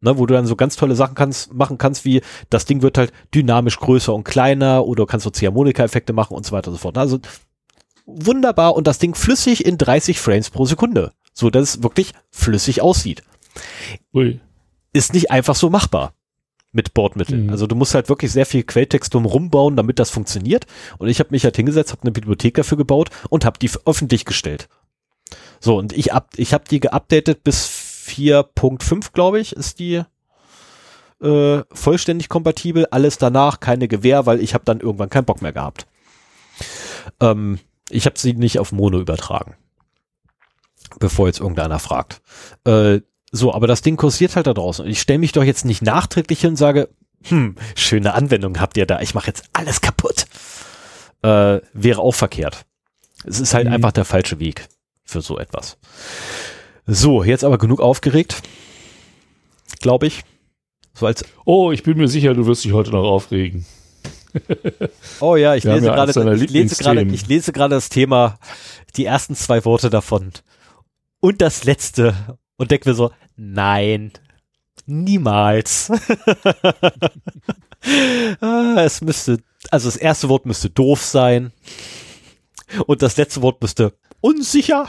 [0.02, 2.20] ne, wo du dann so ganz tolle Sachen kannst, machen kannst, wie
[2.50, 6.52] das Ding wird halt dynamisch größer und kleiner oder kannst so Ziehharmonika-Effekte machen und so
[6.52, 6.98] weiter und so fort.
[6.98, 7.18] Also
[8.04, 12.80] wunderbar und das Ding flüssig in 30 Frames pro Sekunde, so dass es wirklich flüssig
[12.82, 13.22] aussieht.
[14.14, 14.40] Ui.
[14.92, 16.14] Ist nicht einfach so machbar
[16.72, 17.44] mit Bordmitteln.
[17.44, 17.50] Mhm.
[17.50, 20.66] Also du musst halt wirklich sehr viel Quelltext rumbauen, damit das funktioniert.
[20.98, 24.24] Und ich habe mich halt hingesetzt, habe eine Bibliothek dafür gebaut und habe die öffentlich
[24.24, 24.68] gestellt.
[25.60, 27.66] So, und ich, ab, ich habe die geupdatet bis
[28.08, 30.02] 4.5, glaube ich, ist die
[31.22, 32.86] äh, vollständig kompatibel.
[32.90, 35.86] Alles danach keine Gewähr, weil ich habe dann irgendwann keinen Bock mehr gehabt.
[37.20, 37.58] Ähm,
[37.90, 39.54] ich habe sie nicht auf Mono übertragen.
[40.98, 42.20] Bevor jetzt irgendeiner fragt.
[42.64, 44.84] Äh, so, aber das Ding kursiert halt da draußen.
[44.84, 46.90] Und ich stelle mich doch jetzt nicht nachträglich hin und sage,
[47.24, 50.26] hm, schöne Anwendung habt ihr da, ich mache jetzt alles kaputt.
[51.22, 52.66] Äh, wäre auch verkehrt.
[53.24, 53.74] Es ist halt mhm.
[53.74, 54.66] einfach der falsche Weg
[55.04, 55.78] für so etwas.
[56.86, 58.42] So, jetzt aber genug aufgeregt.
[59.80, 60.24] Glaube ich.
[60.94, 63.64] So als oh, ich bin mir sicher, du wirst dich heute noch aufregen.
[65.20, 68.38] oh ja, ich lese gerade, ich lese gerade, ich lese gerade das Thema,
[68.96, 70.32] die ersten zwei Worte davon
[71.22, 72.14] und das letzte
[72.56, 74.12] und denke mir so, nein,
[74.84, 75.90] niemals.
[78.40, 79.38] Ah, es müsste,
[79.72, 81.50] also das erste Wort müsste doof sein
[82.86, 84.86] und das letzte Wort müsste unsicher.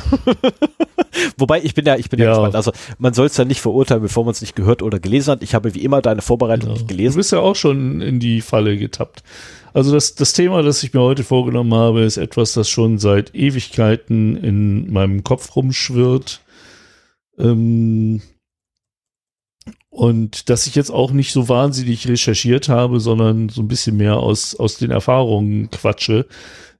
[1.37, 2.55] Wobei ich bin ja, ich bin ja, ja gespannt.
[2.55, 5.41] Also man soll es ja nicht verurteilen, bevor man es nicht gehört oder gelesen hat.
[5.41, 6.73] Ich habe wie immer deine Vorbereitung ja.
[6.75, 7.13] nicht gelesen.
[7.13, 9.23] Du bist ja auch schon in die Falle getappt.
[9.73, 13.33] Also das, das Thema, das ich mir heute vorgenommen habe, ist etwas, das schon seit
[13.33, 16.41] Ewigkeiten in meinem Kopf rumschwirrt.
[17.39, 18.21] Ähm,
[19.89, 24.17] und dass ich jetzt auch nicht so wahnsinnig recherchiert habe, sondern so ein bisschen mehr
[24.17, 26.27] aus, aus den Erfahrungen quatsche,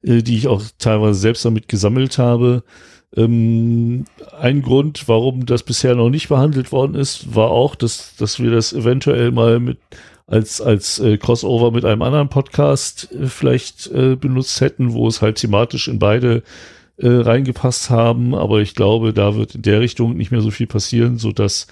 [0.04, 2.64] äh, die ich auch teilweise selbst damit gesammelt habe.
[3.16, 4.06] Ähm,
[4.40, 8.52] ein Grund, warum das bisher noch nicht behandelt worden ist, war auch, dass, dass wir
[8.52, 9.78] das eventuell mal mit
[10.28, 15.22] als, als äh, Crossover mit einem anderen Podcast äh, vielleicht äh, benutzt hätten, wo es
[15.22, 16.44] halt thematisch in beide
[16.98, 18.34] äh, reingepasst haben.
[18.36, 21.68] Aber ich glaube, da wird in der Richtung nicht mehr so viel passieren, so dass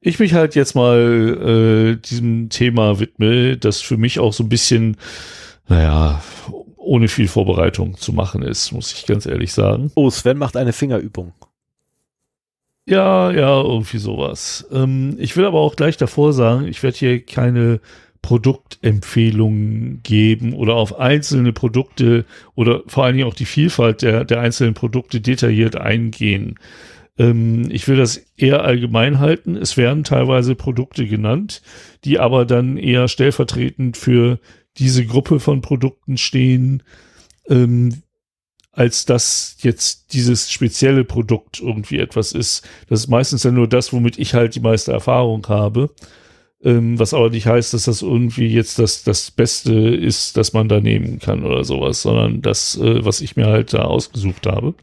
[0.00, 4.48] ich mich halt jetzt mal äh, diesem Thema widme, das für mich auch so ein
[4.48, 4.96] bisschen,
[5.68, 6.22] naja,
[6.76, 9.92] ohne viel Vorbereitung zu machen ist, muss ich ganz ehrlich sagen.
[9.94, 11.32] Oh, Sven macht eine Fingerübung.
[12.84, 14.66] Ja, ja, irgendwie sowas.
[14.72, 17.80] Ähm, ich will aber auch gleich davor sagen, ich werde hier keine
[18.22, 22.24] Produktempfehlungen geben oder auf einzelne Produkte
[22.54, 26.58] oder vor allen Dingen auch die Vielfalt der, der einzelnen Produkte detailliert eingehen.
[27.18, 29.56] Ähm, ich will das eher allgemein halten.
[29.56, 31.62] Es werden teilweise Produkte genannt,
[32.04, 34.40] die aber dann eher stellvertretend für
[34.78, 36.82] diese Gruppe von Produkten stehen,
[37.48, 38.02] ähm,
[38.72, 42.66] als dass jetzt dieses spezielle Produkt irgendwie etwas ist.
[42.88, 45.90] Das ist meistens dann nur das, womit ich halt die meiste Erfahrung habe.
[46.62, 50.68] Ähm, was aber nicht heißt, dass das irgendwie jetzt das, das Beste ist, das man
[50.68, 54.74] da nehmen kann oder sowas, sondern das, äh, was ich mir halt da ausgesucht habe.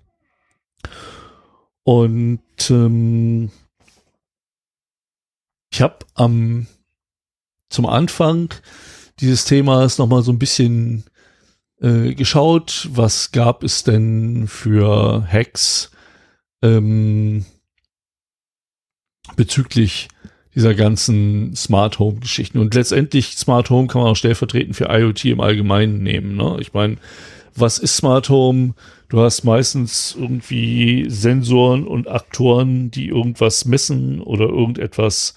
[1.83, 3.49] Und ähm,
[5.71, 6.67] ich habe am
[7.69, 8.53] zum Anfang
[9.19, 11.05] dieses Themas nochmal so ein bisschen
[11.81, 15.91] äh, geschaut, was gab es denn für Hacks
[16.61, 17.45] ähm,
[19.35, 20.09] bezüglich
[20.55, 22.59] dieser ganzen Smart Home Geschichten.
[22.59, 26.35] Und letztendlich Smart Home kann man auch stellvertretend für IoT im Allgemeinen nehmen.
[26.35, 26.57] Ne?
[26.59, 26.97] Ich meine,
[27.55, 28.73] was ist Smart Home?
[29.09, 35.35] Du hast meistens irgendwie Sensoren und Aktoren, die irgendwas messen oder irgendetwas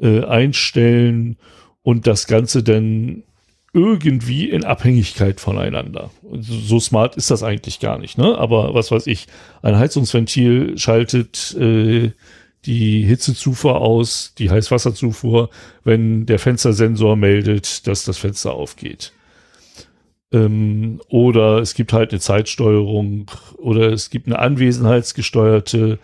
[0.00, 1.36] äh, einstellen
[1.82, 3.24] und das Ganze dann
[3.72, 6.10] irgendwie in Abhängigkeit voneinander.
[6.40, 8.36] So smart ist das eigentlich gar nicht, ne?
[8.36, 9.26] Aber was weiß ich,
[9.62, 12.10] ein Heizungsventil schaltet äh,
[12.66, 15.50] die Hitzezufuhr aus, die Heißwasserzufuhr,
[15.84, 19.12] wenn der Fenstersensor meldet, dass das Fenster aufgeht.
[20.32, 25.98] Ähm, oder es gibt halt eine Zeitsteuerung oder es gibt eine anwesenheitsgesteuerte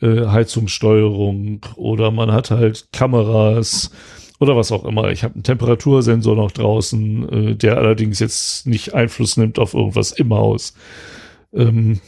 [0.00, 3.90] äh, Heizungssteuerung oder man hat halt Kameras
[4.40, 5.10] oder was auch immer.
[5.10, 10.12] Ich habe einen Temperatursensor noch draußen, äh, der allerdings jetzt nicht Einfluss nimmt auf irgendwas
[10.12, 10.74] im Haus.
[11.52, 12.00] Ähm,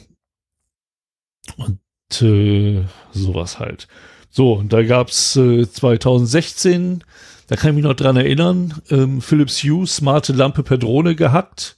[1.57, 1.79] und
[2.23, 2.83] äh,
[3.13, 3.87] sowas halt.
[4.31, 7.05] So, und da gab's äh, 2016,
[7.47, 11.77] da kann ich mich noch dran erinnern, ähm, Philips Hue smarte Lampe per Drohne gehackt.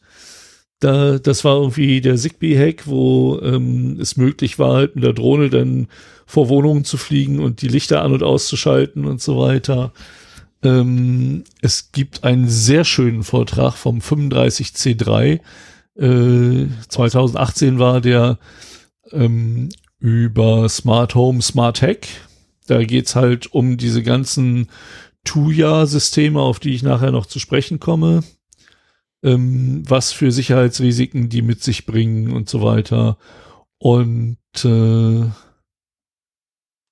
[0.81, 5.51] Da, das war irgendwie der Zigbee-Hack, wo ähm, es möglich war, halt mit der Drohne
[5.51, 5.89] dann
[6.25, 9.93] vor Wohnungen zu fliegen und die Lichter an- und auszuschalten und so weiter.
[10.63, 15.41] Ähm, es gibt einen sehr schönen Vortrag vom 35C3.
[15.97, 18.39] Äh, 2018 war der
[19.13, 19.69] ähm,
[19.99, 22.07] über Smart Home, Smart Hack.
[22.67, 24.69] Da geht's halt um diese ganzen
[25.25, 28.23] Tuya-Systeme, auf die ich nachher noch zu sprechen komme.
[29.23, 33.19] Ähm, was für Sicherheitsrisiken die mit sich bringen und so weiter.
[33.79, 35.25] Und äh,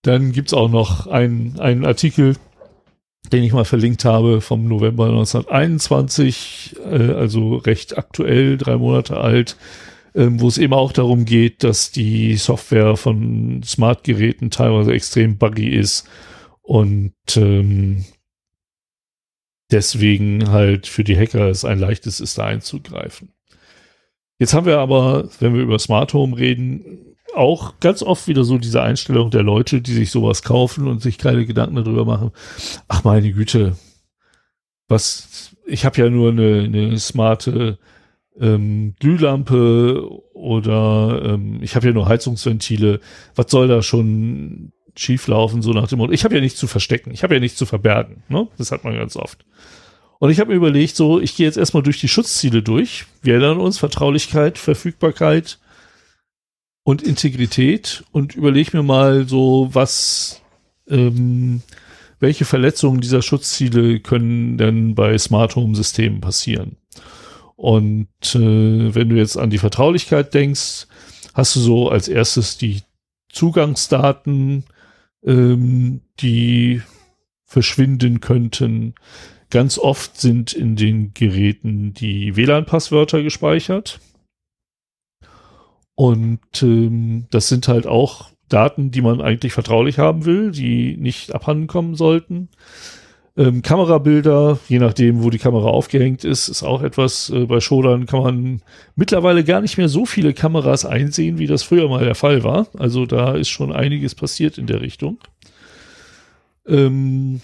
[0.03, 2.37] dann gibt's auch noch einen Artikel,
[3.33, 9.57] den ich mal verlinkt habe vom November 1921, äh, also recht aktuell, drei Monate alt,
[10.15, 15.69] ähm, wo es eben auch darum geht, dass die Software von Smart-Geräten teilweise extrem buggy
[15.69, 16.09] ist
[16.63, 18.05] und ähm,
[19.71, 23.33] deswegen halt für die Hacker es ein leichtes ist, da einzugreifen.
[24.39, 28.59] Jetzt haben wir aber, wenn wir über Smart Home reden, auch ganz oft wieder so
[28.59, 32.31] diese Einstellung der Leute, die sich sowas kaufen und sich keine Gedanken darüber machen.
[32.89, 33.77] Ach meine Güte,
[34.89, 37.79] was, ich habe ja nur eine, eine smarte
[38.41, 43.01] ähm, Glühlampe oder ähm, ich habe ja nur Heizungsventile.
[43.35, 47.11] Was soll da schon schieflaufen, so nach dem Motto, ich habe ja nichts zu verstecken,
[47.13, 48.23] ich habe ja nichts zu verbergen.
[48.29, 48.49] Ne?
[48.57, 49.45] Das hat man ganz oft.
[50.19, 53.05] Und ich habe mir überlegt, so, ich gehe jetzt erstmal durch die Schutzziele durch.
[53.23, 55.59] Wir erinnern uns, Vertraulichkeit, Verfügbarkeit,
[56.87, 60.41] und Integrität und überlege mir mal so, was,
[60.89, 61.63] ähm,
[62.21, 66.77] welche Verletzungen dieser Schutzziele können denn bei Smart Home Systemen passieren.
[67.57, 68.07] Und
[68.37, 70.87] äh, wenn du jetzt an die Vertraulichkeit denkst,
[71.35, 72.83] hast du so als erstes die
[73.31, 74.63] Zugangsdaten,
[75.25, 76.83] ähm, die
[77.47, 78.95] verschwinden könnten.
[79.51, 83.99] Ganz oft sind in den Geräten die WLAN-Passwörter gespeichert.
[85.97, 91.35] Und ähm, das sind halt auch Daten, die man eigentlich vertraulich haben will, die nicht
[91.35, 92.49] abhanden kommen sollten.
[93.37, 97.31] Ähm, Kamerabilder, je nachdem, wo die Kamera aufgehängt ist, ist auch etwas.
[97.31, 98.63] Äh, bei Shodern kann man
[98.95, 102.69] mittlerweile gar nicht mehr so viele Kameras einsehen, wie das früher mal der Fall war.
[102.79, 105.19] Also da ist schon einiges passiert in der Richtung.
[106.67, 107.41] Ähm,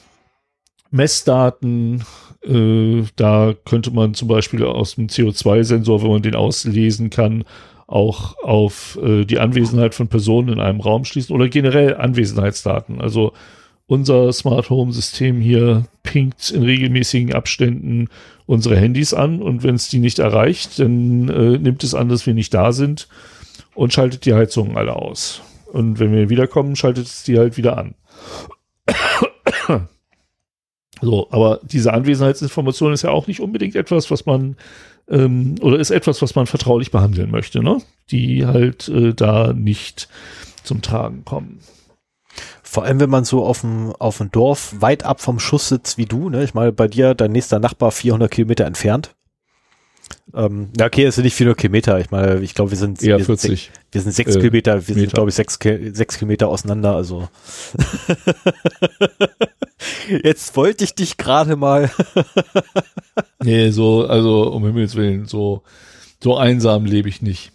[0.90, 2.04] Messdaten,
[2.42, 7.44] äh, da könnte man zum Beispiel aus dem CO2-Sensor, wenn man den auslesen kann,
[7.92, 13.00] auch auf äh, die Anwesenheit von Personen in einem Raum schließen oder generell Anwesenheitsdaten.
[13.00, 13.32] Also
[13.86, 18.08] unser Smart Home System hier pinkt in regelmäßigen Abständen
[18.46, 22.26] unsere Handys an und wenn es die nicht erreicht, dann äh, nimmt es an, dass
[22.26, 23.08] wir nicht da sind
[23.74, 25.42] und schaltet die Heizungen alle aus.
[25.72, 27.94] Und wenn wir wiederkommen, schaltet es die halt wieder an.
[31.02, 34.56] so, aber diese Anwesenheitsinformation ist ja auch nicht unbedingt etwas, was man
[35.12, 37.78] ähm, oder ist etwas, was man vertraulich behandeln möchte, ne?
[38.10, 40.08] Die halt äh, da nicht
[40.64, 41.60] zum Tragen kommen.
[42.62, 45.98] Vor allem, wenn man so auf dem, auf dem Dorf weit ab vom Schuss sitzt
[45.98, 46.42] wie du, ne?
[46.42, 49.14] Ich meine, bei dir, dein nächster Nachbar 400 Kilometer entfernt.
[50.34, 52.00] Ähm, ja, okay, es sind nicht 400 Kilometer.
[52.00, 53.64] Ich meine, ich glaube, wir sind, Eher wir 40.
[53.64, 55.12] Sind, wir sind sechs äh, Kilometer, wir sind, Meter.
[55.12, 55.58] glaube ich, sechs,
[55.92, 57.28] sechs Kilometer auseinander, also.
[60.24, 61.90] Jetzt wollte ich dich gerade mal.
[63.44, 65.62] Nee, so, also um Himmels Willen, so,
[66.22, 67.52] so einsam lebe ich nicht.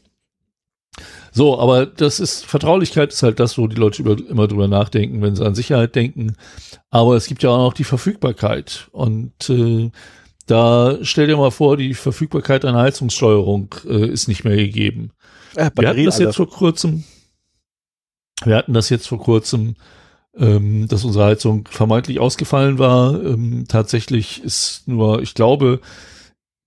[1.31, 5.21] So, aber das ist, Vertraulichkeit ist halt das, wo die Leute über, immer drüber nachdenken,
[5.21, 6.35] wenn sie an Sicherheit denken.
[6.89, 8.87] Aber es gibt ja auch noch die Verfügbarkeit.
[8.91, 9.91] Und äh,
[10.47, 15.11] da stell dir mal vor, die Verfügbarkeit einer Heizungssteuerung äh, ist nicht mehr gegeben.
[15.55, 17.03] Äh, Wir hatten das jetzt vor kurzem,
[18.43, 19.75] wir hatten das jetzt vor kurzem,
[20.37, 23.21] ähm, dass unsere Heizung vermeintlich ausgefallen war.
[23.23, 25.81] Ähm, tatsächlich ist nur, ich glaube,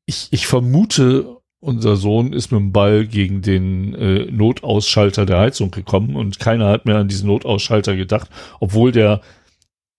[0.07, 5.71] ich, ich vermute, unser Sohn ist mit dem Ball gegen den äh, Notausschalter der Heizung
[5.71, 8.29] gekommen und keiner hat mehr an diesen Notausschalter gedacht,
[8.61, 9.21] obwohl der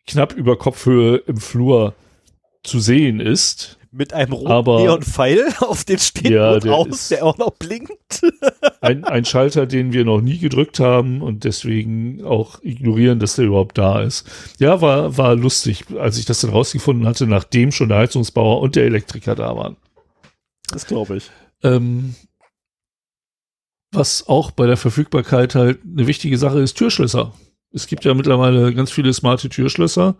[0.07, 1.93] knapp über Kopfhöhe im Flur
[2.63, 3.77] zu sehen ist.
[3.91, 8.21] mit einem roten Neonpfeil, auf den steht Ja, rot der aus, der auch noch blinkt.
[8.81, 13.45] Ein, ein Schalter, den wir noch nie gedrückt haben und deswegen auch ignorieren, dass der
[13.45, 14.27] überhaupt da ist.
[14.57, 18.75] Ja, war, war lustig, als ich das dann rausgefunden hatte, nachdem schon der Heizungsbauer und
[18.75, 19.77] der Elektriker da waren.
[20.71, 21.29] Das glaube ich.
[21.63, 22.15] Ähm,
[23.91, 27.33] was auch bei der Verfügbarkeit halt eine wichtige Sache ist, Türschlösser.
[27.73, 30.15] Es gibt ja mittlerweile ganz viele smarte Türschlösser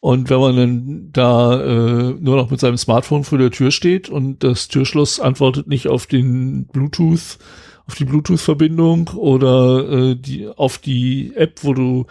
[0.00, 4.08] Und wenn man dann da äh, nur noch mit seinem Smartphone vor der Tür steht
[4.08, 7.38] und das Türschloss antwortet nicht auf den Bluetooth,
[7.86, 12.06] auf die Bluetooth-Verbindung oder äh, die, auf die App, wo du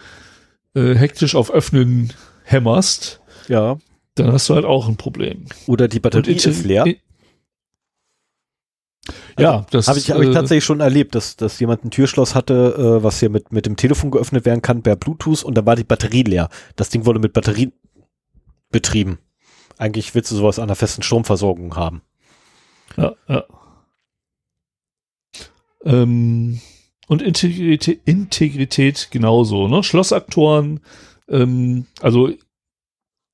[0.74, 2.12] äh, hektisch auf Öffnen
[2.44, 3.78] hämmerst, Ja.
[4.16, 5.46] dann hast du halt auch ein Problem.
[5.66, 6.84] Oder die Batterie ist leer.
[9.38, 12.34] Ja, das Habe ich, hab ich äh, tatsächlich schon erlebt, dass, dass jemand ein Türschloss
[12.34, 15.66] hatte, äh, was hier mit, mit dem Telefon geöffnet werden kann per Bluetooth und dann
[15.66, 16.48] war die Batterie leer.
[16.76, 17.72] Das Ding wurde mit Batterie
[18.70, 19.18] betrieben.
[19.78, 22.02] Eigentlich willst du sowas an einer festen Stromversorgung haben.
[22.96, 23.44] Ja, ja.
[25.84, 26.60] Ähm,
[27.06, 29.82] und Integrität, Integrität genauso, ne?
[29.82, 30.80] Schlossaktoren,
[31.28, 32.30] ähm, also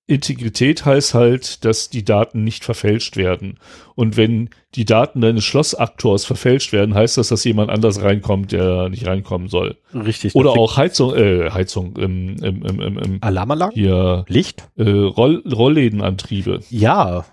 [0.06, 3.58] Integrität heißt halt, dass die Daten nicht verfälscht werden.
[3.94, 8.90] Und wenn die Daten deines Schlossaktors verfälscht werden, heißt das, dass jemand anders reinkommt, der
[8.90, 9.78] nicht reinkommen soll.
[9.94, 10.34] Richtig.
[10.34, 13.74] Oder auch Heizung, äh, Heizung, ähm, ähm, ähm, ähm, ähm, Alarmanlagen?
[13.74, 14.68] hier Licht?
[14.76, 16.60] äh, Roll Rolllädenantriebe.
[16.68, 17.24] Ja.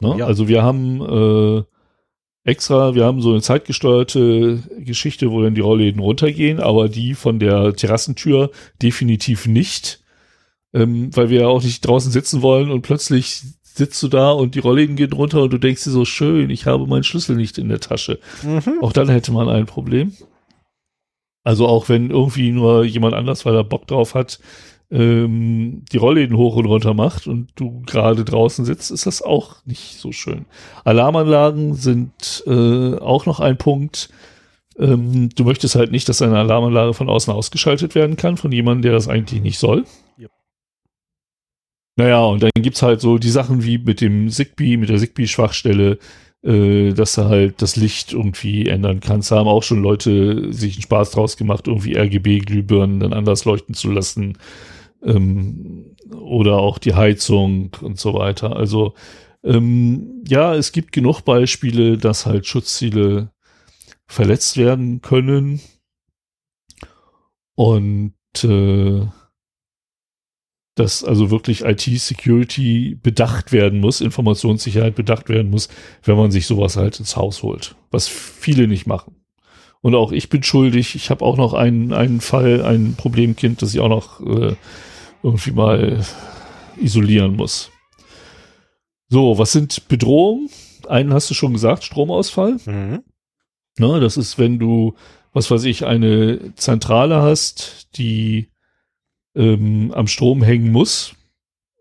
[0.00, 0.16] Ne?
[0.18, 0.26] Ja.
[0.26, 1.62] Also wir haben äh,
[2.44, 7.38] extra, wir haben so eine zeitgesteuerte Geschichte, wo dann die Rollläden runtergehen, aber die von
[7.38, 8.50] der Terrassentür
[8.80, 10.01] definitiv nicht,
[10.72, 14.54] ähm, weil wir ja auch nicht draußen sitzen wollen und plötzlich sitzt du da und
[14.54, 17.58] die Rollläden gehen runter und du denkst dir so schön, ich habe meinen Schlüssel nicht
[17.58, 18.18] in der Tasche.
[18.42, 18.78] Mhm.
[18.82, 20.12] Auch dann hätte man ein Problem.
[21.44, 24.38] Also auch wenn irgendwie nur jemand anders, weil er Bock drauf hat,
[24.90, 29.56] ähm, die Rollläden hoch und runter macht und du gerade draußen sitzt, ist das auch
[29.64, 30.44] nicht so schön.
[30.84, 34.10] Alarmanlagen sind äh, auch noch ein Punkt.
[34.78, 38.82] Ähm, du möchtest halt nicht, dass eine Alarmanlage von außen ausgeschaltet werden kann, von jemandem,
[38.82, 39.84] der das eigentlich nicht soll.
[41.96, 45.98] Naja, und dann gibt's halt so die Sachen wie mit dem Zigbee, mit der Zigbee-Schwachstelle,
[46.42, 49.30] äh, dass du halt das Licht irgendwie ändern kannst.
[49.30, 53.74] Da haben auch schon Leute sich einen Spaß draus gemacht, irgendwie RGB-Glühbirnen dann anders leuchten
[53.74, 54.38] zu lassen.
[55.04, 58.56] Ähm, oder auch die Heizung und so weiter.
[58.56, 58.94] Also
[59.44, 63.30] ähm, ja, es gibt genug Beispiele, dass halt Schutzziele
[64.06, 65.60] verletzt werden können.
[67.54, 68.14] Und
[68.44, 69.06] äh,
[70.74, 75.68] dass also wirklich IT-Security bedacht werden muss, Informationssicherheit bedacht werden muss,
[76.02, 77.76] wenn man sich sowas halt ins Haus holt.
[77.90, 79.16] Was viele nicht machen.
[79.82, 80.94] Und auch ich bin schuldig.
[80.94, 84.54] Ich habe auch noch einen, einen Fall, ein Problemkind, das ich auch noch äh,
[85.22, 86.04] irgendwie mal
[86.80, 87.70] isolieren muss.
[89.08, 90.48] So, was sind Bedrohungen?
[90.88, 92.56] Einen hast du schon gesagt, Stromausfall.
[92.64, 93.02] Mhm.
[93.78, 94.94] Ne, das ist, wenn du,
[95.32, 98.51] was weiß ich, eine Zentrale hast, die
[99.34, 101.14] ähm, am Strom hängen muss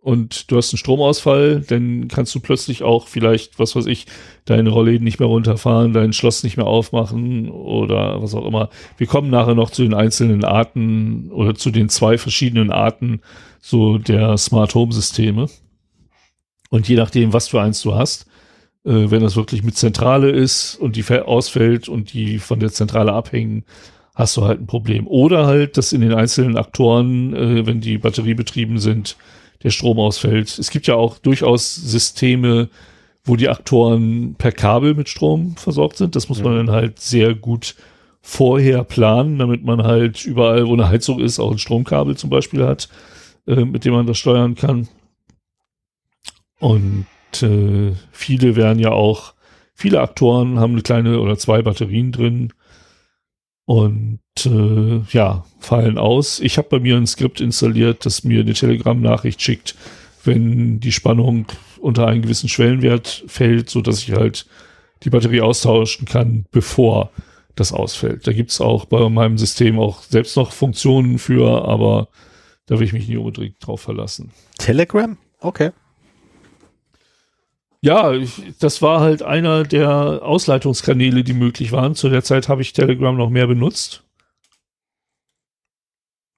[0.01, 4.07] und du hast einen Stromausfall, dann kannst du plötzlich auch vielleicht, was weiß ich,
[4.45, 8.69] deine Rollläden nicht mehr runterfahren, dein Schloss nicht mehr aufmachen oder was auch immer.
[8.97, 13.21] Wir kommen nachher noch zu den einzelnen Arten oder zu den zwei verschiedenen Arten
[13.59, 15.47] so der Smart Home Systeme.
[16.71, 18.25] Und je nachdem, was für eins du hast,
[18.85, 23.13] äh, wenn das wirklich mit Zentrale ist und die ausfällt und die von der Zentrale
[23.13, 23.65] abhängen,
[24.21, 25.07] hast du halt ein Problem.
[25.07, 29.17] Oder halt, dass in den einzelnen Aktoren, äh, wenn die batteriebetrieben sind,
[29.63, 30.57] der Strom ausfällt.
[30.57, 32.69] Es gibt ja auch durchaus Systeme,
[33.23, 36.15] wo die Aktoren per Kabel mit Strom versorgt sind.
[36.15, 37.75] Das muss man dann halt sehr gut
[38.21, 42.63] vorher planen, damit man halt überall, wo eine Heizung ist, auch ein Stromkabel zum Beispiel
[42.63, 42.89] hat,
[43.47, 44.87] äh, mit dem man das steuern kann.
[46.59, 47.07] Und
[47.41, 49.33] äh, viele werden ja auch,
[49.73, 52.53] viele Aktoren haben eine kleine oder zwei Batterien drin
[53.71, 56.41] und äh, ja, fallen aus.
[56.41, 59.75] Ich habe bei mir ein Skript installiert, das mir eine Telegram-Nachricht schickt,
[60.25, 61.45] wenn die Spannung
[61.79, 64.45] unter einen gewissen Schwellenwert fällt, so dass ich halt
[65.03, 67.11] die Batterie austauschen kann, bevor
[67.55, 68.27] das ausfällt.
[68.27, 72.09] Da gibt's auch bei meinem System auch selbst noch Funktionen für, aber
[72.65, 74.31] da will ich mich nicht unbedingt drauf verlassen.
[74.57, 75.17] Telegram?
[75.39, 75.71] Okay.
[77.83, 81.95] Ja, ich, das war halt einer der Ausleitungskanäle, die möglich waren.
[81.95, 84.03] Zu der Zeit habe ich Telegram noch mehr benutzt.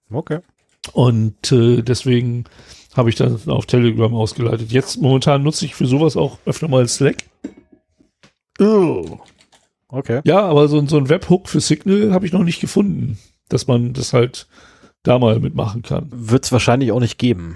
[0.10, 0.40] Okay.
[0.94, 2.46] Und äh, deswegen
[2.96, 4.72] habe ich dann auf Telegram ausgeleitet.
[4.72, 7.24] Jetzt momentan nutze ich für sowas auch öfter mal Slack.
[8.60, 9.20] Oh.
[9.90, 10.22] Okay.
[10.24, 13.18] Ja, aber so, so ein Webhook für Signal habe ich noch nicht gefunden,
[13.50, 14.48] dass man das halt
[15.04, 16.08] da mal mitmachen kann.
[16.12, 17.56] Wird es wahrscheinlich auch nicht geben.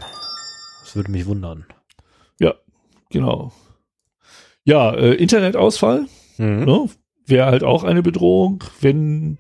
[0.84, 1.66] Das würde mich wundern.
[3.10, 3.52] Genau.
[4.68, 6.08] Ja, äh, Internetausfall
[6.38, 6.66] Mhm.
[6.66, 6.90] ne,
[7.26, 9.38] wäre halt auch eine Bedrohung, wenn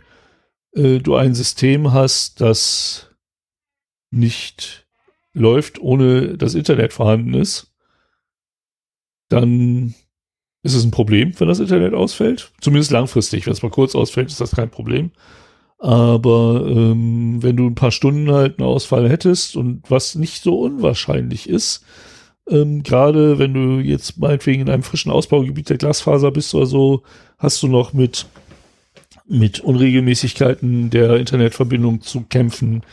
[0.73, 3.11] äh, du ein System hast, das
[4.09, 4.87] nicht
[5.33, 7.73] läuft, ohne das Internet vorhanden ist.
[9.29, 9.93] Dann
[10.63, 12.51] ist es ein Problem, wenn das Internet ausfällt.
[12.61, 13.45] Zumindest langfristig.
[13.45, 15.11] Wenn es mal kurz ausfällt, ist das kein Problem.
[15.77, 20.59] Aber ähm, wenn du ein paar Stunden halt einen Ausfall hättest und was nicht so
[20.61, 21.85] unwahrscheinlich ist,
[22.49, 27.03] ähm, gerade wenn du jetzt meinetwegen in einem frischen Ausbaugebiet der Glasfaser bist oder so,
[27.37, 28.25] hast du noch mit,
[29.27, 32.83] mit Unregelmäßigkeiten der Internetverbindung zu kämpfen.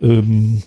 [0.00, 0.62] Ähm,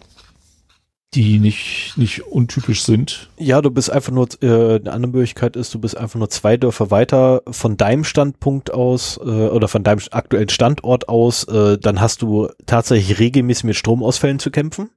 [1.15, 3.29] die nicht, nicht untypisch sind.
[3.37, 6.57] Ja, du bist einfach nur, äh, eine andere Möglichkeit ist, du bist einfach nur zwei
[6.57, 12.01] Dörfer weiter von deinem Standpunkt aus äh, oder von deinem aktuellen Standort aus, äh, dann
[12.01, 14.89] hast du tatsächlich regelmäßig mit Stromausfällen zu kämpfen.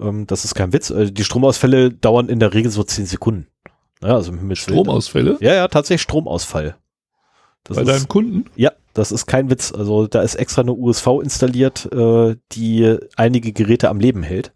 [0.00, 0.90] Ähm, das ist kein Witz.
[0.90, 3.46] Äh, die Stromausfälle dauern in der Regel so zehn Sekunden.
[4.02, 5.36] Ja, also mit Stromausfälle?
[5.40, 6.76] Ja, ja, tatsächlich Stromausfall.
[7.64, 8.44] Das Bei ist, deinem Kunden?
[8.56, 9.72] Ja, das ist kein Witz.
[9.72, 14.52] Also da ist extra eine USV installiert, äh, die einige Geräte am Leben hält.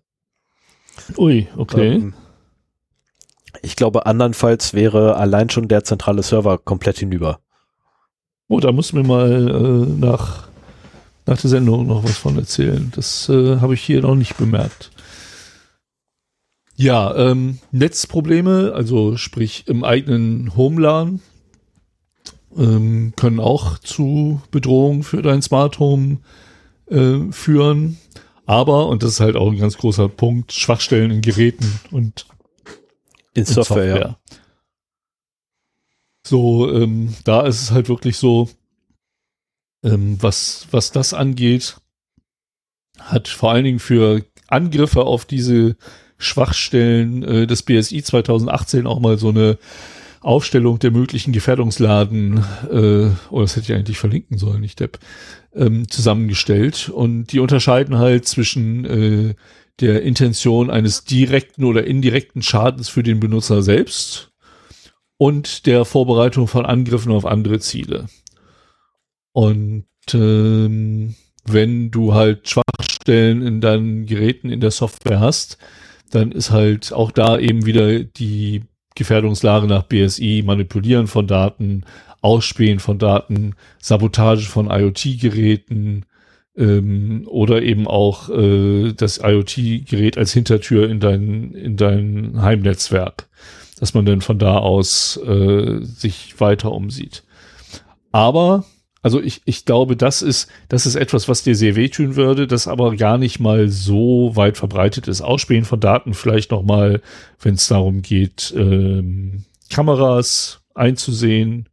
[1.19, 1.95] Ui, okay.
[1.95, 2.15] Ähm,
[3.63, 7.41] ich glaube, andernfalls wäre allein schon der zentrale Server komplett hinüber.
[8.49, 10.49] Oh, da muss mir mal äh, nach,
[11.27, 12.93] nach der Sendung noch was von erzählen.
[12.95, 14.91] Das äh, habe ich hier noch nicht bemerkt.
[16.77, 21.21] Ja, ähm, Netzprobleme, also sprich im eigenen Homelan,
[22.57, 26.19] ähm, können auch zu Bedrohungen für dein Smart Home
[26.87, 27.99] äh, führen.
[28.47, 32.27] Aber, und das ist halt auch ein ganz großer Punkt, Schwachstellen in Geräten und
[33.35, 33.65] in Software.
[33.65, 34.01] Software.
[34.01, 34.19] Ja.
[36.27, 38.49] So, ähm, da ist es halt wirklich so,
[39.83, 41.77] ähm, was, was das angeht,
[42.99, 45.77] hat vor allen Dingen für Angriffe auf diese
[46.19, 49.59] Schwachstellen äh, des BSI 2018 auch mal so eine
[50.21, 54.99] Aufstellung der möglichen Gefährdungsladen, äh, oh, das hätte ich eigentlich verlinken sollen, nicht Depp,
[55.55, 56.89] ähm, zusammengestellt.
[56.89, 59.35] Und die unterscheiden halt zwischen äh,
[59.81, 64.33] der Intention eines direkten oder indirekten Schadens für den Benutzer selbst
[65.19, 68.07] und der Vorbereitung von Angriffen auf andere Ziele.
[69.33, 71.15] Und ähm,
[71.45, 75.59] wenn du halt Schwachstellen in deinen Geräten in der Software hast,
[76.15, 78.63] dann ist halt auch da eben wieder die
[78.95, 81.85] Gefährdungslage nach BSI, Manipulieren von Daten,
[82.21, 86.07] Ausspähen von Daten, Sabotage von IoT-Geräten
[86.57, 93.29] ähm, oder eben auch äh, das IoT-Gerät als Hintertür in dein, in dein Heimnetzwerk,
[93.79, 97.25] dass man dann von da aus äh, sich weiter umsieht.
[98.13, 98.65] Aber
[99.05, 102.67] also ich, ich glaube, das ist, das ist etwas, was dir sehr wehtun würde, das
[102.67, 105.21] aber gar nicht mal so weit verbreitet ist.
[105.21, 107.03] Ausspähen von Daten vielleicht noch mal,
[107.39, 111.69] wenn es darum geht, ähm, Kameras einzusehen.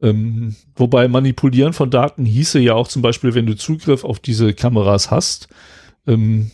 [0.00, 4.54] Ähm, wobei manipulieren von Daten hieße ja auch zum Beispiel, wenn du Zugriff auf diese
[4.54, 5.48] Kameras hast,
[6.06, 6.52] ähm,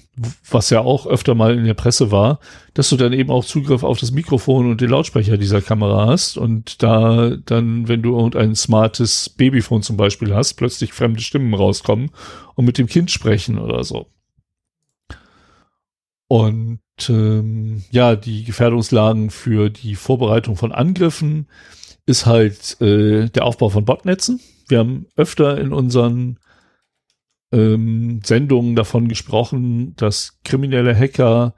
[0.50, 2.38] was ja auch öfter mal in der Presse war,
[2.74, 6.36] dass du dann eben auch Zugriff auf das Mikrofon und den Lautsprecher dieser Kamera hast
[6.36, 12.10] und da dann, wenn du irgendein smartes Babyphone zum Beispiel hast, plötzlich fremde Stimmen rauskommen
[12.54, 14.06] und mit dem Kind sprechen oder so.
[16.28, 21.46] Und ähm, ja, die Gefährdungslagen für die Vorbereitung von Angriffen
[22.06, 24.40] ist halt äh, der Aufbau von Botnetzen.
[24.68, 26.38] Wir haben öfter in unseren
[27.52, 31.54] ähm, Sendungen davon gesprochen, dass kriminelle Hacker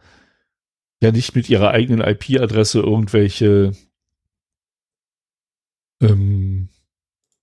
[1.01, 3.73] ja nicht mit ihrer eigenen IP-Adresse irgendwelche
[6.01, 6.69] ähm,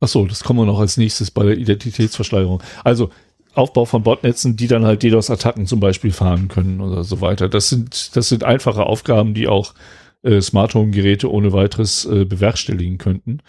[0.03, 2.61] Ach so, das kommen wir noch als nächstes bei der Identitätsverschleierung.
[2.83, 3.11] Also
[3.53, 7.47] Aufbau von Botnetzen, die dann halt DDoS-Attacken zum Beispiel fahren können oder so weiter.
[7.49, 9.75] Das sind, das sind einfache Aufgaben, die auch
[10.23, 13.39] äh, Smart Home-Geräte ohne weiteres äh, bewerkstelligen könnten.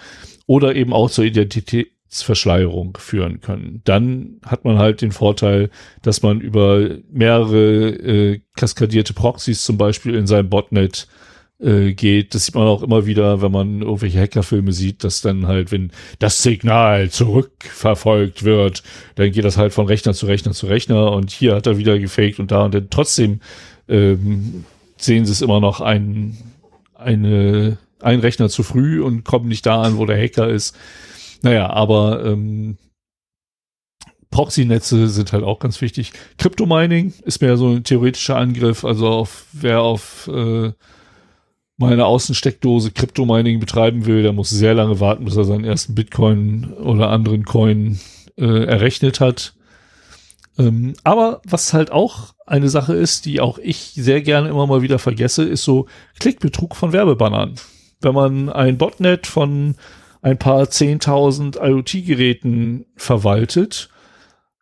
[0.46, 3.80] Oder eben auch zur Identität, Verschleierung führen können.
[3.84, 5.70] Dann hat man halt den Vorteil,
[6.02, 11.08] dass man über mehrere äh, kaskadierte Proxys zum Beispiel in seinem Botnet
[11.62, 12.34] äh, geht.
[12.34, 15.90] Das sieht man auch immer wieder, wenn man irgendwelche Hackerfilme sieht, dass dann halt, wenn
[16.18, 18.82] das Signal zurückverfolgt wird,
[19.14, 21.98] dann geht das halt von Rechner zu Rechner zu Rechner und hier hat er wieder
[21.98, 23.40] gefaked und da und dann trotzdem
[23.88, 24.64] ähm,
[24.96, 26.36] sehen sie es immer noch ein,
[26.94, 30.76] eine, ein Rechner zu früh und kommen nicht da an, wo der Hacker ist.
[31.42, 32.78] Naja, aber ähm,
[34.30, 36.12] Proxy-Netze sind halt auch ganz wichtig.
[36.38, 38.84] Crypto-Mining ist mehr so ein theoretischer Angriff.
[38.84, 40.72] Also auf, wer auf äh,
[41.76, 46.72] meine Außensteckdose Crypto-Mining betreiben will, der muss sehr lange warten, bis er seinen ersten Bitcoin
[46.74, 48.00] oder anderen Coin
[48.36, 49.54] äh, errechnet hat.
[50.58, 54.82] Ähm, aber was halt auch eine Sache ist, die auch ich sehr gerne immer mal
[54.82, 55.86] wieder vergesse, ist so
[56.20, 57.54] Klickbetrug von Werbebannern.
[58.00, 59.76] Wenn man ein Botnet von
[60.22, 63.90] ein paar 10.000 IoT-Geräten verwaltet,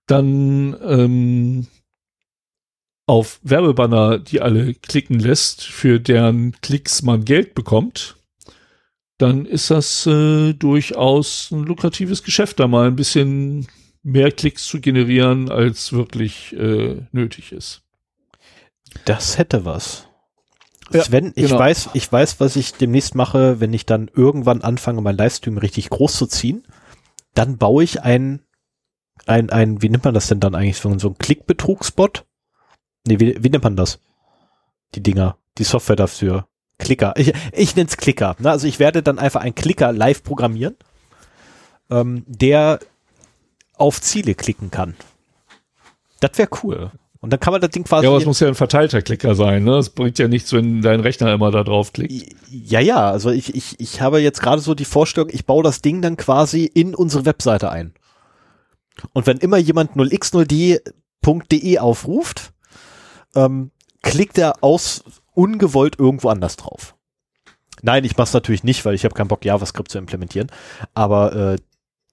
[0.06, 1.66] dann ähm,
[3.06, 8.16] auf Werbebanner, die alle klicken lässt, für deren Klicks man Geld bekommt,
[9.18, 13.68] dann ist das äh, durchaus ein lukratives Geschäft, da mal ein bisschen
[14.02, 17.82] mehr Klicks zu generieren, als wirklich äh, nötig ist.
[19.04, 20.09] Das hätte was.
[20.92, 21.58] Ja, Sven, ich genau.
[21.58, 25.90] weiß, ich weiß, was ich demnächst mache, wenn ich dann irgendwann anfange, mein Livestream richtig
[25.90, 26.66] groß zu ziehen.
[27.34, 28.40] Dann baue ich ein,
[29.26, 30.78] ein, ein, wie nennt man das denn dann eigentlich?
[30.78, 32.26] So ein Klickbetrugsbot?
[33.06, 34.00] Nee, wie, wie nennt man das?
[34.94, 36.48] Die Dinger, die Software dafür.
[36.78, 37.14] Klicker.
[37.16, 38.34] Ich, ich nenne es Klicker.
[38.38, 38.50] Ne?
[38.50, 40.76] Also ich werde dann einfach einen Klicker live programmieren,
[41.90, 42.80] ähm, der
[43.74, 44.96] auf Ziele klicken kann.
[46.20, 46.90] Das wäre cool.
[47.20, 48.04] Und dann kann man das Ding quasi.
[48.04, 49.76] Ja, aber es muss ja ein verteilter Klicker sein, ne?
[49.76, 52.34] Es bringt ja nichts, wenn dein Rechner immer da drauf klickt.
[52.50, 55.82] Ja, ja, also ich, ich, ich habe jetzt gerade so die Vorstellung, ich baue das
[55.82, 57.92] Ding dann quasi in unsere Webseite ein.
[59.12, 62.52] Und wenn immer jemand 0x0d.de aufruft,
[63.34, 63.70] ähm,
[64.02, 66.94] klickt er aus ungewollt irgendwo anders drauf.
[67.82, 70.50] Nein, ich mache es natürlich nicht, weil ich habe keinen Bock, JavaScript zu implementieren.
[70.94, 71.56] Aber äh,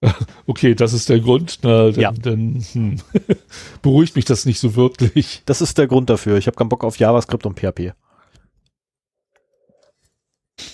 [0.45, 1.59] Okay, das ist der Grund.
[1.63, 2.11] Na, dann, Ja.
[2.11, 2.97] dann hm.
[3.81, 5.41] beruhigt mich das nicht so wirklich.
[5.45, 6.37] das ist der Grund dafür.
[6.37, 7.93] Ich habe keinen Bock auf JavaScript und PHP.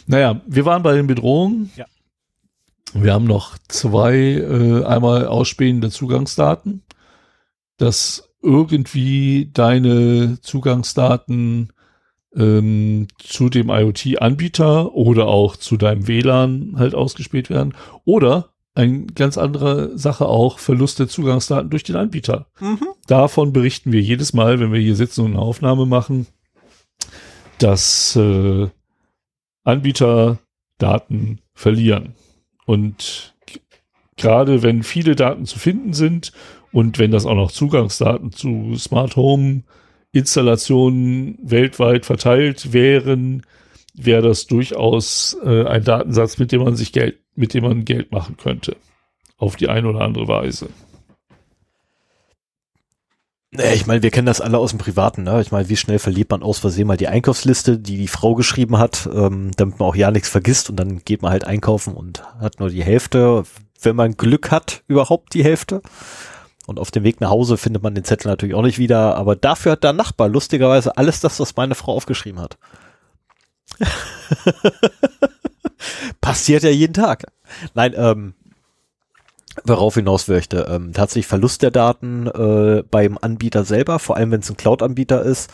[0.06, 1.72] Naja, wir waren bei den Bedrohungen.
[1.76, 1.86] Ja.
[2.94, 6.84] Wir haben noch zwei, äh, einmal ausspähende Zugangsdaten,
[7.78, 11.74] dass irgendwie deine Zugangsdaten
[12.36, 17.74] ähm, zu dem IoT-Anbieter oder auch zu deinem WLAN halt ausgespäht werden.
[18.06, 22.48] Oder eine ganz andere Sache auch, Verlust der Zugangsdaten durch den Anbieter.
[23.08, 26.28] Davon berichten wir jedes Mal, wenn wir hier sitzen und eine Aufnahme machen,
[27.60, 28.68] dass äh,
[29.64, 30.40] Anbieter
[30.80, 32.16] Daten verlieren.
[32.66, 33.36] Und
[34.18, 36.32] gerade wenn viele Daten zu finden sind
[36.72, 39.64] und wenn das auch noch Zugangsdaten zu Smart Home
[40.12, 43.44] Installationen weltweit verteilt wären,
[43.94, 48.12] wäre das durchaus äh, ein Datensatz, mit dem man sich Geld, mit dem man Geld
[48.12, 48.76] machen könnte.
[49.38, 50.70] Auf die eine oder andere Weise.
[53.56, 55.24] Nee, ich meine, wir kennen das alle aus dem Privaten.
[55.24, 55.40] Ne?
[55.42, 58.80] Ich meine, wie schnell verliert man aus Versehen mal die Einkaufsliste, die die Frau geschrieben
[58.80, 62.24] hat, ähm, damit man auch ja nichts vergisst und dann geht man halt einkaufen und
[62.40, 63.44] hat nur die Hälfte,
[63.80, 65.84] wenn man Glück hat, überhaupt die Hälfte.
[66.66, 69.36] Und auf dem Weg nach Hause findet man den Zettel natürlich auch nicht wieder, aber
[69.36, 72.58] dafür hat der Nachbar lustigerweise alles das, was meine Frau aufgeschrieben hat.
[76.22, 77.26] Passiert ja jeden Tag.
[77.74, 78.34] Nein, ähm,
[79.66, 80.68] worauf hinaus möchte.
[80.70, 85.24] Ähm, tatsächlich Verlust der Daten äh, beim Anbieter selber, vor allem wenn es ein Cloud-Anbieter
[85.24, 85.52] ist,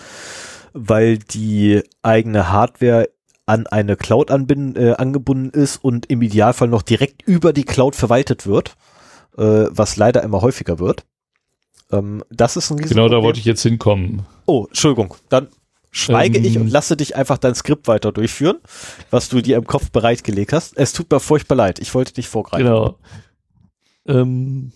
[0.74, 3.10] weil die eigene Hardware
[3.46, 8.46] an eine Cloud äh, angebunden ist und im Idealfall noch direkt über die Cloud verwaltet
[8.46, 8.76] wird,
[9.38, 11.06] äh, was leider immer häufiger wird.
[11.92, 14.28] Ähm, das ist ein Genau da wollte ich jetzt hinkommen.
[14.46, 15.16] Oh, Entschuldigung.
[15.30, 15.48] Dann
[15.92, 18.58] schweige Ähm, ich und lasse dich einfach dein Skript weiter durchführen,
[19.10, 20.78] was du dir im Kopf bereitgelegt hast.
[20.78, 21.80] Es tut mir furchtbar leid.
[21.80, 22.66] Ich wollte dich vorgreifen.
[22.66, 22.98] Genau.
[24.08, 24.72] Ähm,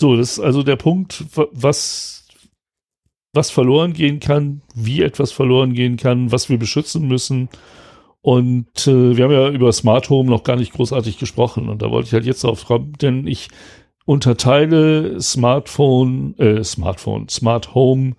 [0.00, 2.26] so, das ist also der Punkt, wa- was,
[3.32, 7.48] was verloren gehen kann, wie etwas verloren gehen kann, was wir beschützen müssen.
[8.20, 11.68] Und äh, wir haben ja über Smart Home noch gar nicht großartig gesprochen.
[11.68, 13.48] Und da wollte ich halt jetzt drauf kommen, denn ich
[14.06, 18.16] unterteile Smartphone, äh, Smartphone, Smart Home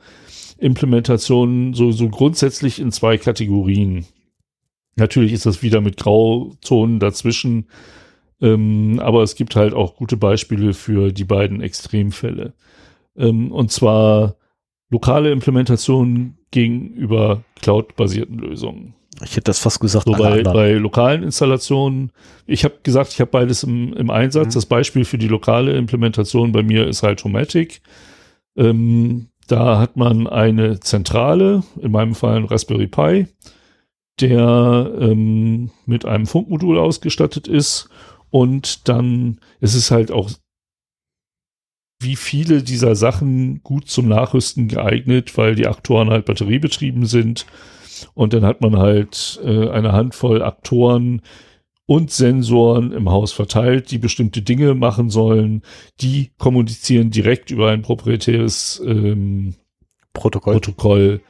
[0.58, 4.06] Implementationen so, so grundsätzlich in zwei Kategorien.
[4.96, 7.68] Natürlich ist das wieder mit Grauzonen dazwischen,
[8.42, 12.54] ähm, aber es gibt halt auch gute Beispiele für die beiden Extremfälle.
[13.18, 14.36] Ähm, und zwar
[14.90, 18.94] lokale Implementationen gegenüber Cloud-basierten Lösungen.
[19.24, 22.12] Ich hätte das fast gesagt, So bei, bei lokalen Installationen,
[22.46, 24.48] ich habe gesagt, ich habe beides im, im Einsatz.
[24.48, 24.58] Mhm.
[24.58, 27.82] Das Beispiel für die lokale Implementation bei mir ist halt Homatic.
[28.58, 33.28] Ähm, da hat man eine Zentrale, in meinem Fall ein Raspberry Pi,
[34.20, 37.90] der ähm, mit einem Funkmodul ausgestattet ist
[38.30, 40.30] und dann, es ist halt auch
[42.02, 47.46] wie viele dieser Sachen gut zum Nachrüsten geeignet, weil die Aktoren halt batteriebetrieben sind.
[48.14, 51.22] Und dann hat man halt äh, eine Handvoll Aktoren
[51.88, 55.62] und Sensoren im Haus verteilt, die bestimmte Dinge machen sollen.
[56.02, 59.56] Die kommunizieren direkt über ein proprietäres ähm,
[60.14, 60.54] Protokoll.
[60.54, 61.22] Protokoll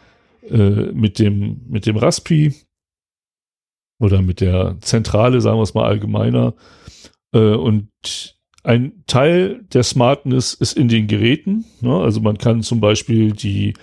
[0.50, 2.54] äh, mit dem mit dem Raspi
[4.00, 6.54] oder mit der Zentrale, sagen wir es mal allgemeiner.
[7.34, 7.90] Äh, und
[8.64, 11.66] ein Teil der Smartness ist in den Geräten.
[11.82, 11.96] Ne?
[11.96, 13.74] Also man kann zum Beispiel die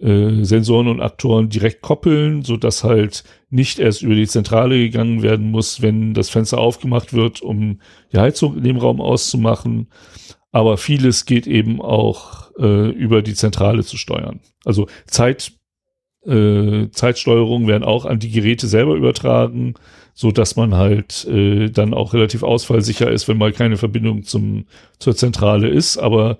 [0.00, 5.22] äh, Sensoren und Aktoren direkt koppeln, so dass halt nicht erst über die Zentrale gegangen
[5.22, 7.80] werden muss, wenn das Fenster aufgemacht wird, um
[8.12, 9.88] die Heizung in dem Raum auszumachen.
[10.50, 14.40] Aber vieles geht eben auch äh, über die Zentrale zu steuern.
[14.64, 15.52] Also Zeit
[16.26, 19.74] äh, Zeitsteuerungen werden auch an die Geräte selber übertragen,
[20.14, 24.66] so dass man halt äh, dann auch relativ ausfallsicher ist, wenn mal keine Verbindung zum,
[24.98, 25.98] zur Zentrale ist.
[25.98, 26.38] Aber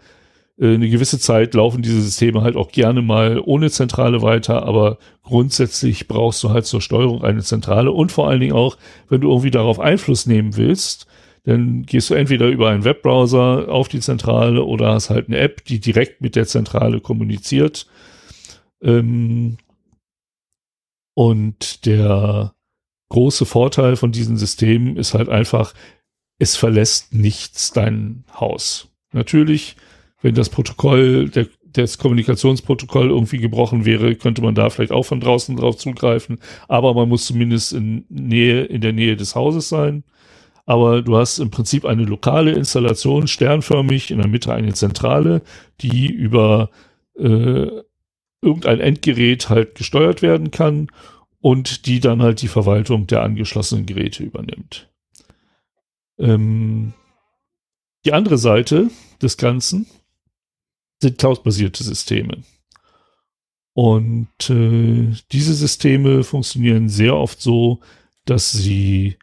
[0.63, 6.07] eine gewisse Zeit laufen diese Systeme halt auch gerne mal ohne Zentrale weiter, aber grundsätzlich
[6.07, 8.77] brauchst du halt zur Steuerung eine Zentrale und vor allen Dingen auch,
[9.09, 11.07] wenn du irgendwie darauf Einfluss nehmen willst,
[11.45, 15.65] dann gehst du entweder über einen Webbrowser auf die Zentrale oder hast halt eine App,
[15.65, 17.87] die direkt mit der Zentrale kommuniziert.
[18.81, 19.57] Ähm
[21.15, 22.55] und der
[23.11, 25.75] große Vorteil von diesen Systemen ist halt einfach,
[26.39, 28.89] es verlässt nichts dein Haus.
[29.13, 29.77] Natürlich
[30.23, 35.21] wenn das Protokoll, der, das Kommunikationsprotokoll irgendwie gebrochen wäre, könnte man da vielleicht auch von
[35.21, 36.39] draußen drauf zugreifen.
[36.69, 40.05] Aber man muss zumindest in Nähe, in der Nähe des Hauses sein.
[40.65, 45.43] Aber du hast im Prinzip eine lokale Installation, sternförmig, in der Mitte eine Zentrale,
[45.81, 46.71] die über
[47.19, 47.67] äh,
[48.41, 50.89] irgendein Endgerät halt gesteuert werden kann
[51.41, 54.89] und die dann halt die Verwaltung der angeschlossenen Geräte übernimmt.
[56.19, 56.93] Ähm,
[58.05, 58.91] die andere Seite
[59.21, 59.87] des Ganzen
[61.03, 62.43] sind cloud-basierte Systeme.
[63.75, 67.81] Und äh, diese Systeme funktionieren sehr oft so,
[68.25, 69.19] dass sie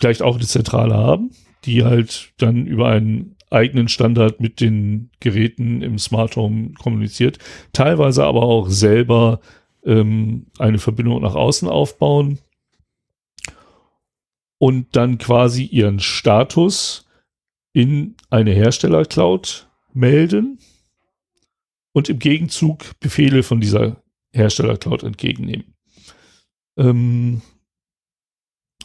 [0.00, 1.30] vielleicht auch eine Zentrale haben,
[1.64, 7.38] die halt dann über einen eigenen Standard mit den Geräten im Smart Home kommuniziert,
[7.72, 9.40] teilweise aber auch selber
[9.84, 12.38] ähm, eine Verbindung nach außen aufbauen
[14.58, 17.03] und dann quasi ihren Status
[17.74, 20.58] in eine Hersteller-Cloud melden
[21.92, 24.02] und im Gegenzug Befehle von dieser
[24.32, 25.74] Hersteller-Cloud entgegennehmen.
[26.78, 27.42] Ähm,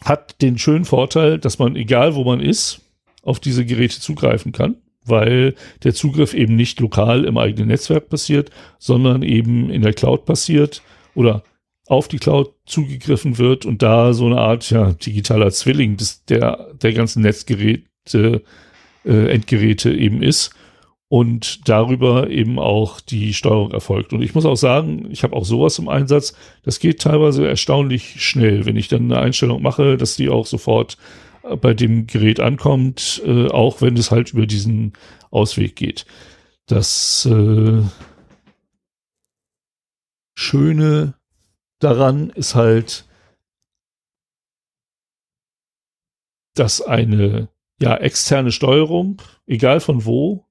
[0.02, 2.82] hat den schönen Vorteil, dass man, egal wo man ist,
[3.22, 5.54] auf diese Geräte zugreifen kann, weil
[5.84, 10.82] der Zugriff eben nicht lokal im eigenen Netzwerk passiert, sondern eben in der Cloud passiert
[11.14, 11.44] oder
[11.86, 16.72] auf die Cloud zugegriffen wird und da so eine Art ja, digitaler Zwilling des, der,
[16.74, 18.42] der ganzen Netzgeräte
[19.04, 20.54] äh, Endgeräte eben ist
[21.08, 24.12] und darüber eben auch die Steuerung erfolgt.
[24.12, 26.34] Und ich muss auch sagen, ich habe auch sowas im Einsatz.
[26.62, 30.98] Das geht teilweise erstaunlich schnell, wenn ich dann eine Einstellung mache, dass die auch sofort
[31.42, 34.92] äh, bei dem Gerät ankommt, äh, auch wenn es halt über diesen
[35.32, 36.06] Ausweg geht.
[36.66, 37.82] Das äh,
[40.36, 41.14] Schöne
[41.80, 43.04] daran ist halt,
[46.54, 47.48] dass eine
[47.80, 50.46] ja, externe Steuerung, egal von wo,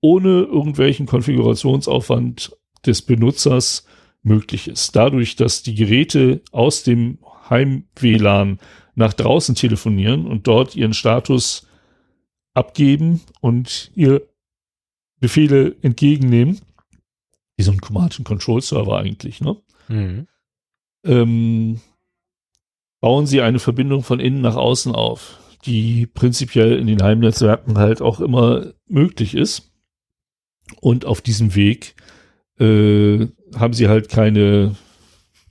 [0.00, 3.86] ohne irgendwelchen Konfigurationsaufwand des Benutzers
[4.22, 4.96] möglich ist.
[4.96, 7.18] Dadurch, dass die Geräte aus dem
[7.48, 8.58] Heim-WLAN
[8.94, 11.66] nach draußen telefonieren und dort ihren Status
[12.54, 14.22] abgeben und ihr
[15.20, 16.60] Befehle entgegennehmen,
[17.56, 19.56] wie so ein Command Control Server eigentlich, ne?
[19.88, 20.26] Mhm.
[21.04, 21.80] Ähm,
[23.00, 28.00] bauen sie eine Verbindung von innen nach außen auf die prinzipiell in den Heimnetzwerken halt
[28.00, 29.72] auch immer möglich ist.
[30.80, 31.94] Und auf diesem Weg
[32.58, 33.26] äh,
[33.56, 34.74] haben sie halt keine,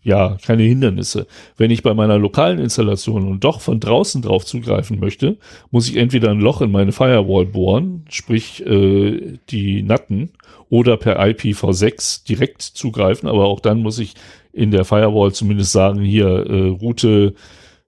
[0.02, 1.28] ja, keine Hindernisse.
[1.58, 5.38] Wenn ich bei meiner lokalen Installation und doch von draußen drauf zugreifen möchte,
[5.72, 10.32] muss ich entweder ein Loch in meine Firewall bohren, sprich äh, die Natten,
[10.70, 14.16] oder per IPv6 direkt zugreifen, aber auch dann muss ich
[14.52, 17.36] in der Firewall zumindest sagen, hier äh, Route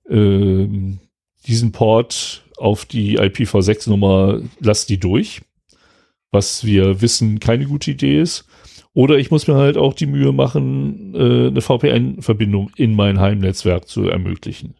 [0.09, 0.67] äh,
[1.47, 5.41] diesen Port auf die IPv6-Nummer, lass die durch,
[6.31, 8.45] was wir wissen keine gute Idee ist.
[8.93, 13.87] Oder ich muss mir halt auch die Mühe machen, äh, eine VPN-Verbindung in mein Heimnetzwerk
[13.87, 14.73] zu ermöglichen.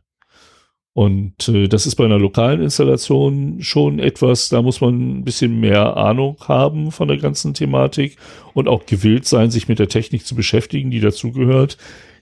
[0.94, 5.60] Und äh, das ist bei einer lokalen Installation schon etwas, da muss man ein bisschen
[5.60, 8.18] mehr Ahnung haben von der ganzen Thematik
[8.56, 11.78] und auch gewillt sein, sich mit der Technik zu beschäftigen, die dazugehört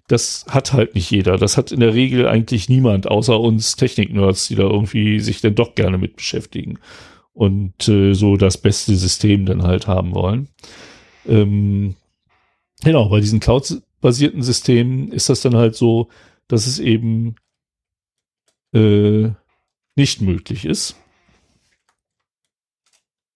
[0.07, 1.37] das hat halt nicht jeder.
[1.37, 5.55] Das hat in der Regel eigentlich niemand, außer uns Technik-Nerds, die da irgendwie sich dann
[5.55, 6.79] doch gerne mit beschäftigen
[7.33, 10.47] und äh, so das beste System dann halt haben wollen.
[11.27, 11.95] Ähm,
[12.83, 16.09] genau, bei diesen Cloud-basierten Systemen ist das dann halt so,
[16.47, 17.35] dass es eben
[18.73, 19.29] äh,
[19.95, 20.95] nicht möglich ist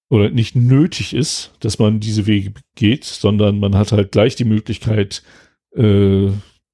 [0.10, 4.46] oder nicht nötig ist, dass man diese Wege geht, sondern man hat halt gleich die
[4.46, 5.24] Möglichkeit,
[5.76, 6.30] äh,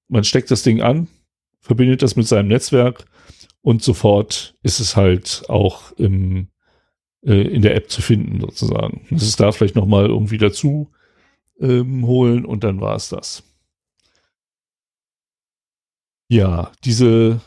[0.08, 1.08] man steckt das Ding an,
[1.62, 3.06] verbindet das mit seinem Netzwerk
[3.62, 6.50] und sofort ist es halt auch im,
[7.26, 9.06] äh, in der App zu finden sozusagen.
[9.10, 10.92] Das ist da vielleicht nochmal irgendwie dazu
[11.60, 13.44] ähm, holen und dann war es das.
[16.28, 17.42] Ja, diese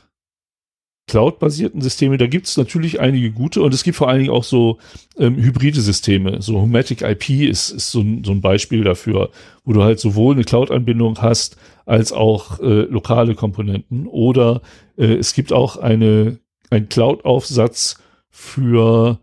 [1.08, 4.44] Cloud-basierten Systeme, da gibt es natürlich einige gute und es gibt vor allen Dingen auch
[4.44, 4.78] so
[5.18, 6.40] ähm, hybride Systeme.
[6.42, 9.30] So Homatic IP ist, ist so, ein, so ein Beispiel dafür,
[9.64, 11.56] wo du halt sowohl eine Cloud-Anbindung hast,
[11.88, 14.06] als auch äh, lokale Komponenten.
[14.06, 14.60] Oder
[14.98, 16.38] äh, es gibt auch eine,
[16.68, 17.98] ein Cloud-Aufsatz
[18.30, 19.18] für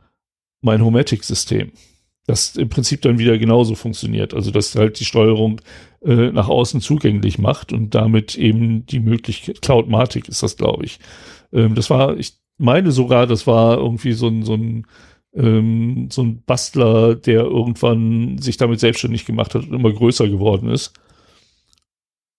[0.62, 1.74] mein Homatic-System.
[2.26, 4.34] Das im Prinzip dann wieder genauso funktioniert.
[4.34, 5.62] Also, dass halt die Steuerung
[6.04, 11.00] äh, nach außen zugänglich macht und damit eben die Möglichkeit, Cloudmatic ist das, glaube ich.
[11.54, 14.88] Ähm, das war, ich meine sogar, das war irgendwie so ein, so ein,
[15.36, 20.72] ähm, so ein Bastler, der irgendwann sich damit selbstständig gemacht hat und immer größer geworden
[20.72, 20.94] ist.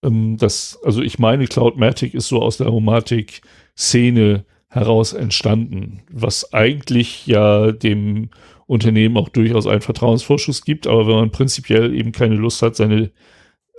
[0.06, 7.26] Ähm, das, also ich meine, Cloudmatic ist so aus der Aromatik-Szene heraus entstanden, was eigentlich
[7.26, 8.30] ja dem
[8.66, 13.12] Unternehmen auch durchaus einen Vertrauensvorschuss gibt, aber wenn man prinzipiell eben keine Lust hat, seine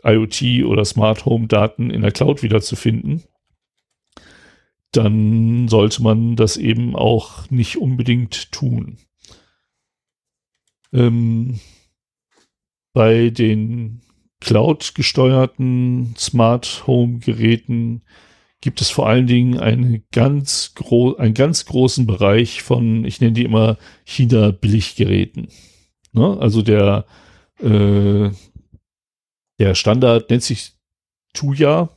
[0.03, 3.23] IoT oder Smart Home Daten in der Cloud wiederzufinden,
[4.91, 8.97] dann sollte man das eben auch nicht unbedingt tun.
[10.93, 11.59] Ähm,
[12.93, 14.01] bei den
[14.39, 18.03] Cloud-gesteuerten Smart Home Geräten
[18.61, 23.33] gibt es vor allen Dingen eine ganz gro einen ganz großen Bereich von, ich nenne
[23.33, 25.49] die immer China-Billiggeräten.
[26.13, 26.37] Ne?
[26.39, 27.05] Also der,
[27.59, 28.29] äh,
[29.59, 30.73] der Standard nennt sich
[31.33, 31.89] Tuya,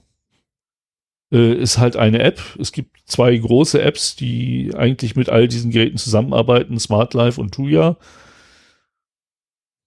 [1.33, 2.41] äh, ist halt eine App.
[2.59, 7.55] Es gibt zwei große Apps, die eigentlich mit all diesen Geräten zusammenarbeiten, Smart Life und
[7.55, 7.97] Tuya.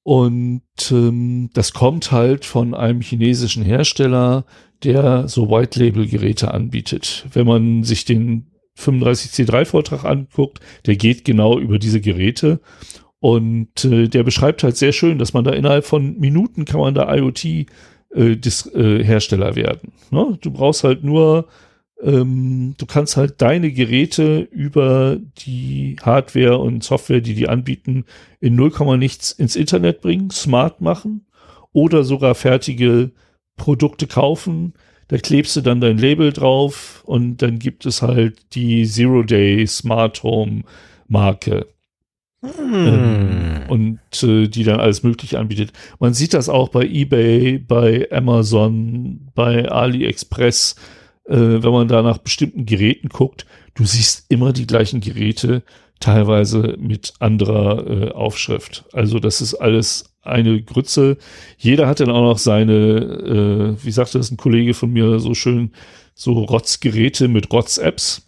[0.04, 0.62] Und
[0.92, 4.46] ähm, das kommt halt von einem chinesischen Hersteller,
[4.84, 7.26] der so White-Label-Geräte anbietet.
[7.32, 8.48] Wenn man sich den
[8.78, 12.60] 35C3-Vortrag anguckt, der geht genau über diese Geräte.
[13.20, 16.94] Und äh, der beschreibt halt sehr schön, dass man da innerhalb von Minuten kann man
[16.94, 17.68] da IoT äh,
[18.16, 19.94] äh, werden.
[20.12, 20.38] Ne?
[20.42, 21.48] Du brauchst halt nur,
[22.04, 28.06] ähm, du kannst halt deine Geräte über die Hardware und Software, die die anbieten,
[28.40, 31.26] in 0, nichts ins Internet bringen, smart machen
[31.72, 33.12] oder sogar fertige
[33.56, 34.74] Produkte kaufen.
[35.08, 39.66] Da klebst du dann dein Label drauf und dann gibt es halt die Zero Day
[39.68, 40.64] Smart Home
[41.08, 41.68] Marke.
[42.44, 45.72] Ähm, und äh, die dann alles Mögliche anbietet.
[46.00, 50.76] Man sieht das auch bei eBay, bei Amazon, bei AliExpress,
[51.26, 53.46] äh, wenn man da nach bestimmten Geräten guckt.
[53.76, 55.64] Du siehst immer die gleichen Geräte,
[56.00, 58.86] teilweise mit anderer äh, Aufschrift.
[58.92, 61.18] Also das ist alles eine Grütze.
[61.58, 65.34] Jeder hat dann auch noch seine, äh, wie sagte das ein Kollege von mir so
[65.34, 65.72] schön,
[66.14, 68.28] so Rotzgeräte mit Rotz-Apps.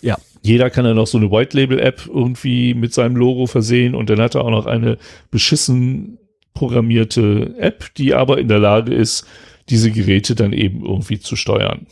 [0.00, 0.16] Ja.
[0.42, 4.08] Jeder kann dann noch so eine White Label App irgendwie mit seinem Logo versehen und
[4.10, 4.98] dann hat er auch noch eine
[5.30, 6.18] beschissen
[6.54, 9.26] programmierte App, die aber in der Lage ist,
[9.68, 11.86] diese Geräte dann eben irgendwie zu steuern.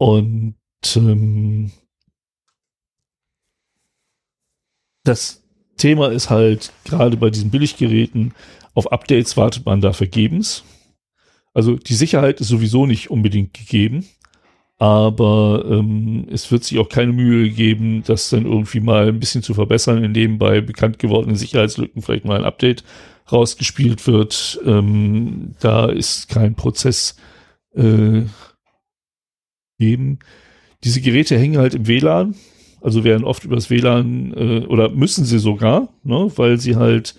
[0.00, 0.56] Und
[0.96, 1.70] ähm,
[5.04, 5.42] das
[5.76, 8.34] Thema ist halt gerade bei diesen Billiggeräten,
[8.74, 10.64] auf Updates wartet man da vergebens.
[11.52, 14.06] Also die Sicherheit ist sowieso nicht unbedingt gegeben
[14.80, 19.42] aber ähm, es wird sich auch keine Mühe geben, das dann irgendwie mal ein bisschen
[19.42, 22.82] zu verbessern, indem bei bekannt gewordenen Sicherheitslücken vielleicht mal ein Update
[23.30, 24.58] rausgespielt wird.
[24.64, 27.16] Ähm, da ist kein Prozess
[27.74, 28.22] äh,
[29.80, 30.20] geben.
[30.84, 32.36] Diese Geräte hängen halt im WLAN,
[32.80, 37.16] also werden oft übers WLAN äh, oder müssen sie sogar, ne, weil sie halt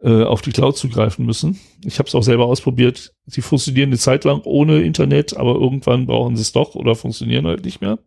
[0.00, 1.58] äh, auf die Cloud zugreifen müssen.
[1.84, 3.14] Ich habe es auch selber ausprobiert.
[3.26, 7.46] Sie funktionieren eine Zeit lang ohne Internet, aber irgendwann brauchen sie es doch oder funktionieren
[7.46, 7.98] halt nicht mehr.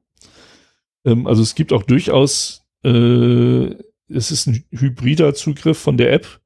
[1.05, 3.75] Ähm, also es gibt auch durchaus, äh,
[4.07, 6.41] es ist ein hybrider Zugriff von der App,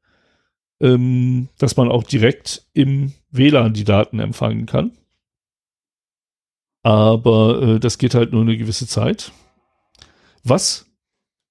[0.80, 4.92] ähm, dass man auch direkt im WLAN die Daten empfangen kann.
[6.86, 9.32] Aber äh, das geht halt nur eine gewisse Zeit.
[10.44, 10.86] Was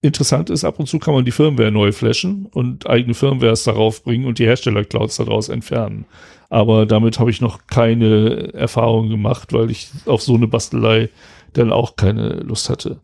[0.01, 4.05] interessant ist, ab und zu kann man die Firmware neu flashen und eigene Firmwares darauf
[4.05, 6.07] bringen und die Hersteller-Clouds daraus entfernen.
[6.51, 11.09] Aber damit habe ich noch keine Erfahrung gemacht, weil ich auf so eine Bastelei
[11.53, 13.01] dann auch keine Lust hatte.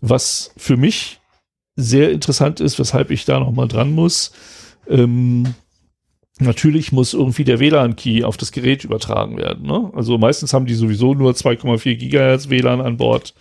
[0.00, 1.20] Was für mich
[1.76, 4.32] sehr interessant ist, weshalb ich da noch mal dran muss,
[4.88, 5.54] ähm,
[6.40, 9.66] natürlich muss irgendwie der WLAN-Key auf das Gerät übertragen werden.
[9.66, 9.90] Ne?
[9.94, 13.34] Also meistens haben die sowieso nur 2,4 Gigahertz WLAN an Bord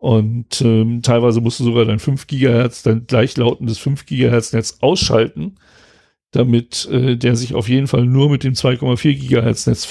[0.00, 5.56] und ähm, teilweise musst du sogar dein 5 Gigahertz, dein gleichlautendes 5 Gigahertz Netz ausschalten,
[6.30, 9.86] damit äh, der sich auf jeden Fall nur mit dem 2,4 Gigahertz Netz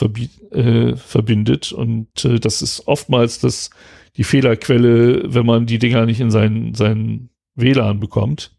[0.51, 1.71] äh, verbindet.
[1.71, 3.69] Und äh, das ist oftmals das,
[4.17, 8.57] die Fehlerquelle, wenn man die Dinger nicht in seinen, seinen WLAN bekommt.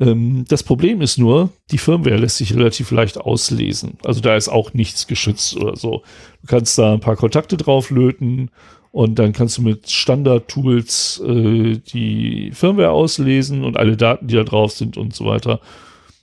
[0.00, 3.98] Ähm, das Problem ist nur, die Firmware lässt sich relativ leicht auslesen.
[4.04, 6.02] Also da ist auch nichts geschützt oder so.
[6.42, 8.50] Du kannst da ein paar Kontakte drauflöten
[8.92, 14.42] Und dann kannst du mit Standard-Tools äh, die Firmware auslesen und alle Daten, die da
[14.42, 15.60] drauf sind und so weiter.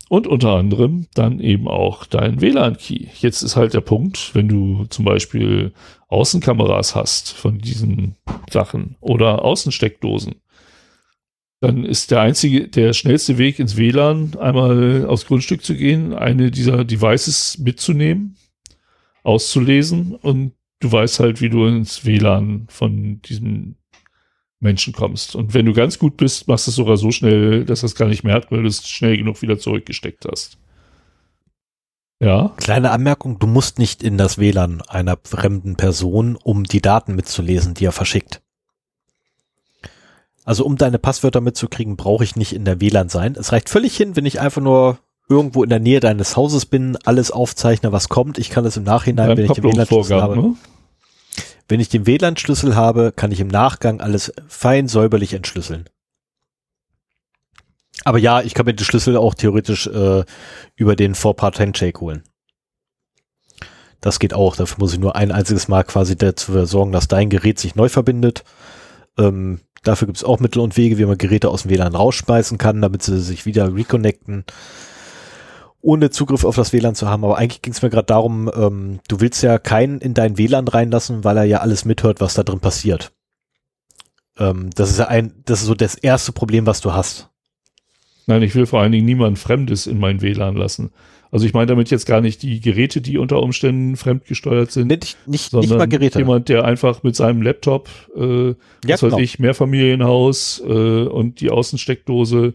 [0.10, 3.08] Und unter anderem dann eben auch dein WLAN-Key.
[3.20, 5.74] Jetzt ist halt der Punkt, wenn du zum Beispiel
[6.10, 8.16] Außenkameras hast von diesen
[8.49, 10.36] Sachen oder Außensteckdosen,
[11.59, 16.51] dann ist der einzige, der schnellste Weg ins WLAN, einmal aufs Grundstück zu gehen, eine
[16.51, 18.35] dieser Devices mitzunehmen,
[19.23, 23.75] auszulesen und du weißt halt, wie du ins WLAN von diesem
[24.59, 25.35] Menschen kommst.
[25.35, 28.07] Und wenn du ganz gut bist, machst du es sogar so schnell, dass das gar
[28.07, 30.57] nicht merkt, weil du es schnell genug wieder zurückgesteckt hast.
[32.19, 32.53] Ja.
[32.57, 37.75] Kleine Anmerkung, du musst nicht in das WLAN einer fremden Person, um die Daten mitzulesen,
[37.75, 38.41] die er verschickt.
[40.48, 43.36] Also um deine Passwörter mitzukriegen, brauche ich nicht in der WLAN sein.
[43.38, 44.98] Es reicht völlig hin, wenn ich einfach nur
[45.28, 48.38] irgendwo in der Nähe deines Hauses bin, alles aufzeichne, was kommt.
[48.38, 50.38] Ich kann es im Nachhinein, wenn ich den WLAN-Schlüssel habe.
[50.38, 50.56] Ne?
[51.68, 55.90] Wenn ich den WLAN-Schlüssel habe, kann ich im Nachgang alles fein säuberlich entschlüsseln.
[58.06, 60.24] Aber ja, ich kann mir den Schlüssel auch theoretisch äh,
[60.78, 62.24] über den Four-Part-Handshake holen.
[63.99, 64.56] Das geht auch.
[64.56, 67.90] Dafür muss ich nur ein einziges Mal quasi dazu sorgen, dass dein Gerät sich neu
[67.90, 68.45] verbindet.
[69.18, 72.57] Ähm, dafür gibt es auch Mittel und Wege, wie man Geräte aus dem WLAN rausschmeißen
[72.57, 74.45] kann, damit sie sich wieder reconnecten
[75.81, 77.23] ohne Zugriff auf das WLAN zu haben.
[77.23, 80.68] Aber eigentlich ging es mir gerade darum, ähm, du willst ja keinen in dein WLAN
[80.68, 83.14] reinlassen, weil er ja alles mithört, was da drin passiert.
[84.38, 87.30] Ähm, das ist ja ein, das ist so das erste Problem, was du hast.
[88.26, 90.91] Nein, ich will vor allen Dingen niemand Fremdes in mein WLAN lassen.
[91.32, 94.88] Also ich meine damit jetzt gar nicht die Geräte, die unter Umständen fremdgesteuert sind.
[94.88, 96.20] Nicht, nicht, sondern nicht mal Geräte.
[96.20, 98.56] Jemand, der einfach mit seinem Laptop, äh, ja,
[98.88, 99.18] was genau.
[99.18, 102.54] weiß ich, Mehrfamilienhaus äh, und die Außensteckdose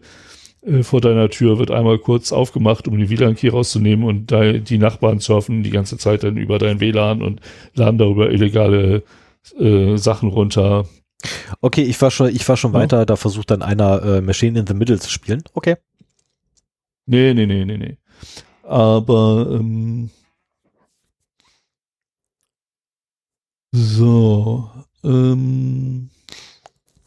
[0.65, 4.77] äh, vor deiner Tür wird einmal kurz aufgemacht, um die WLAN-Key rauszunehmen und da, die
[4.77, 7.41] Nachbarn surfen die ganze Zeit dann über dein WLAN und
[7.75, 9.03] laden darüber illegale
[9.59, 10.85] äh, Sachen runter.
[11.61, 12.79] Okay, ich war schon, ich war schon ja.
[12.79, 15.43] weiter, da versucht dann einer äh, Machine in the Middle zu spielen.
[15.53, 15.75] Okay.
[17.05, 17.97] Nee, nee, nee, nee, nee.
[18.63, 20.09] Aber ähm,
[23.71, 24.69] so,
[25.03, 26.09] ähm,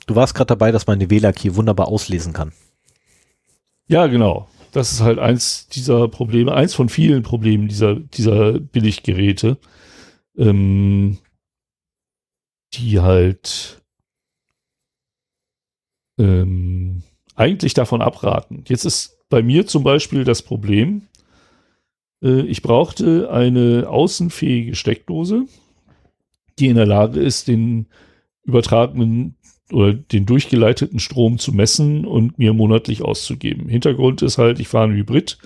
[0.07, 2.53] Du warst gerade dabei, dass man die WLAN-Key wunderbar auslesen kann.
[3.89, 4.49] Ja, genau.
[4.73, 9.59] Das ist halt eins dieser Probleme, eins von vielen Problemen dieser, dieser Billiggeräte,
[10.37, 11.19] ähm,
[12.75, 13.83] die halt
[16.19, 17.03] ähm,
[17.35, 18.65] eigentlich davon abraten.
[18.69, 21.09] Jetzt ist bei mir zum Beispiel das Problem,
[22.21, 25.45] ich brauchte eine außenfähige Steckdose,
[26.59, 27.87] die in der Lage ist, den
[28.45, 29.37] übertragenen
[29.73, 33.69] oder den durchgeleiteten Strom zu messen und mir monatlich auszugeben.
[33.69, 35.39] Hintergrund ist halt, ich fahre ein Hybrid.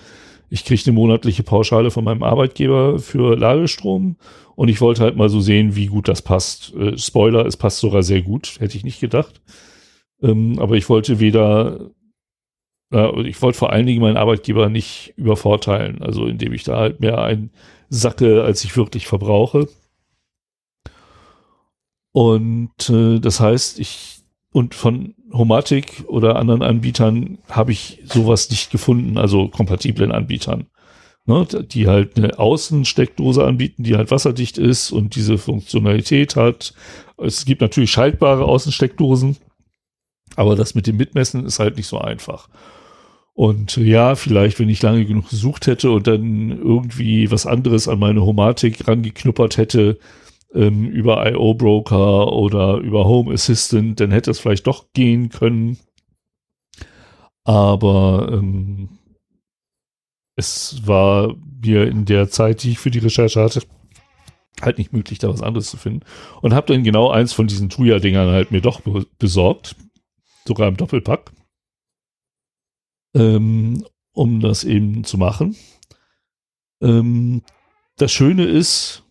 [0.50, 4.16] Ich kriege eine monatliche Pauschale von meinem Arbeitgeber für Ladestrom
[4.56, 6.74] und ich wollte halt mal so sehen, wie gut das passt.
[6.74, 9.40] Äh, Spoiler, es passt sogar sehr gut, hätte ich nicht gedacht.
[10.22, 11.84] Ähm, aber ich wollte weder, äh,
[12.90, 17.22] ich wollte vor allen Dingen meinen Arbeitgeber nicht übervorteilen, also indem ich da halt mehr
[17.22, 17.50] ein
[17.88, 19.68] sacke, als ich wirklich verbrauche.
[22.12, 24.20] Und äh, das heißt, ich
[24.52, 30.66] und von Homatic oder anderen Anbietern habe ich sowas nicht gefunden, also kompatiblen Anbietern.
[31.26, 36.72] Ne, die halt eine Außensteckdose anbieten, die halt wasserdicht ist und diese Funktionalität hat.
[37.18, 39.36] Es gibt natürlich schaltbare Außensteckdosen,
[40.34, 42.48] aber das mit dem Mitmessen ist halt nicht so einfach.
[43.40, 47.98] Und ja, vielleicht, wenn ich lange genug gesucht hätte und dann irgendwie was anderes an
[47.98, 49.98] meine Homatic rangeknuppert hätte,
[50.52, 55.78] ähm, über IO Broker oder über Home Assistant, dann hätte es vielleicht doch gehen können.
[57.42, 58.90] Aber ähm,
[60.36, 61.34] es war
[61.64, 63.62] mir in der Zeit, die ich für die Recherche hatte,
[64.60, 66.04] halt nicht möglich, da was anderes zu finden.
[66.42, 69.76] Und habe dann genau eins von diesen Tuya-Dingern halt mir doch be besorgt.
[70.46, 71.32] Sogar im Doppelpack.
[73.14, 75.56] Ähm, um das eben zu machen.
[76.80, 77.42] Ähm,
[77.96, 79.04] das Schöne ist,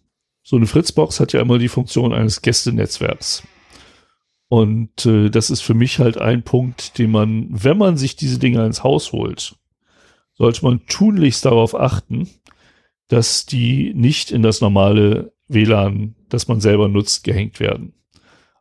[0.44, 3.44] so eine Fritzbox hat ja immer die Funktion eines Gästenetzwerks.
[4.48, 8.40] Und äh, das ist für mich halt ein Punkt, den man, wenn man sich diese
[8.40, 9.56] Dinger ins Haus holt,
[10.34, 12.28] sollte man tunlichst darauf achten,
[13.10, 17.94] dass die nicht in das normale WLAN, das man selber nutzt, gehängt werden.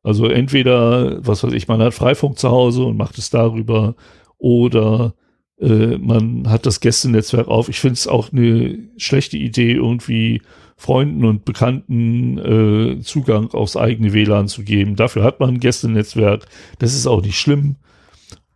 [0.02, 3.94] Also entweder, was weiß ich, man hat Freifunk zu Hause und macht es darüber
[4.36, 5.14] oder
[5.60, 7.68] äh, man hat das Gästenetzwerk auf.
[7.68, 10.42] Ich finde es auch eine schlechte Idee, irgendwie
[10.76, 14.94] Freunden und Bekannten äh, Zugang aufs eigene WLAN zu geben.
[14.94, 16.46] Dafür hat man ein Gästenetzwerk.
[16.78, 17.76] Das ist auch nicht schlimm.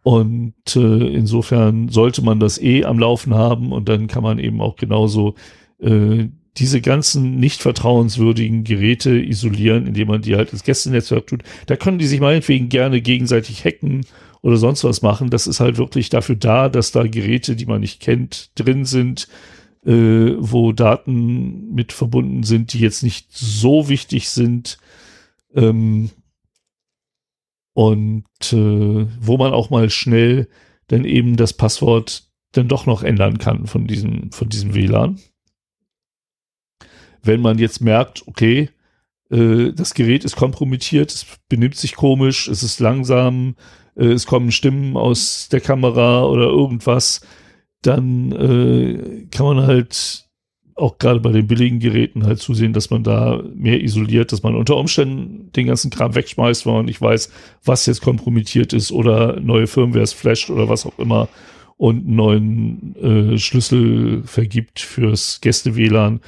[0.05, 4.61] Und äh, insofern sollte man das eh am Laufen haben und dann kann man eben
[4.61, 5.35] auch genauso
[5.81, 11.43] äh, diese ganzen nicht vertrauenswürdigen Geräte isolieren, indem man die halt ins Gästenetzwerk tut.
[11.67, 14.05] Da können die sich meinetwegen gerne gegenseitig hacken
[14.43, 15.31] oder sonst was machen.
[15.31, 19.29] Das ist halt wirklich dafür da, dass da Geräte, die man nicht kennt, drin sind,
[19.87, 24.79] äh, wo Daten mit verbunden sind, die jetzt nicht so wichtig sind.
[25.55, 26.11] Ähm,
[27.75, 30.49] und äh, wo man auch mal schnell
[30.89, 35.19] dann eben das Passwort dann doch noch ändern kann von diesem, von diesem WLAN.
[37.23, 38.69] Wenn man jetzt merkt, okay,
[39.31, 43.57] äh, das Gerät ist kompromittiert, es benimmt sich komisch, es ist langsam,
[43.95, 47.21] es kommen Stimmen aus der Kamera oder irgendwas,
[47.83, 50.29] dann äh, kann man halt
[50.75, 54.55] auch gerade bei den billigen Geräten halt zusehen, dass man da mehr isoliert, dass man
[54.55, 57.31] unter Umständen den ganzen Kram wegschmeißt, weil man nicht weiß,
[57.65, 61.29] was jetzt kompromittiert ist oder neue Firmwares flasht oder was auch immer
[61.77, 62.97] und einen neuen
[63.35, 66.21] äh, Schlüssel vergibt fürs Gäste-WLAN.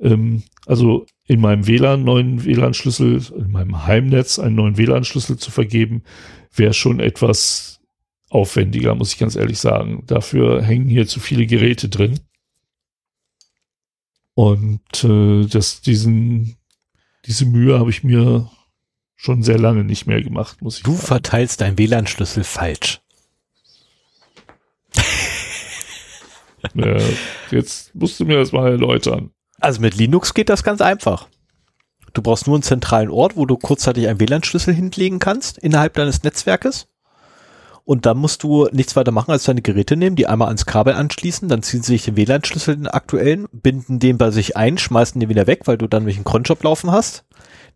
[0.00, 6.02] Ähm, also in meinem WLAN neuen WLAN-Schlüssel, in meinem Heimnetz einen neuen WLAN-Schlüssel zu vergeben,
[6.58, 7.80] wäre schon etwas
[8.28, 10.02] aufwendiger, muss ich ganz ehrlich sagen.
[10.06, 12.20] Dafür hängen hier zu viele Geräte drin.
[14.34, 16.56] Und äh, das, diesen,
[17.24, 18.50] diese Mühe habe ich mir
[19.14, 21.06] schon sehr lange nicht mehr gemacht, muss ich Du sagen.
[21.06, 23.00] verteilst deinen WLAN-Schlüssel falsch.
[26.74, 26.98] ja,
[27.50, 29.30] jetzt musst du mir das mal erläutern.
[29.60, 31.28] Also mit Linux geht das ganz einfach.
[32.16, 36.22] Du brauchst nur einen zentralen Ort, wo du kurzzeitig einen WLAN-Schlüssel hinlegen kannst innerhalb deines
[36.22, 36.88] Netzwerkes.
[37.84, 40.94] Und dann musst du nichts weiter machen, als deine Geräte nehmen, die einmal ans Kabel
[40.94, 45.20] anschließen, dann ziehen sie sich den WLAN-Schlüssel, den aktuellen, binden den bei sich ein, schmeißen
[45.20, 47.26] den wieder weg, weil du dann nämlich einen Cronjob laufen hast,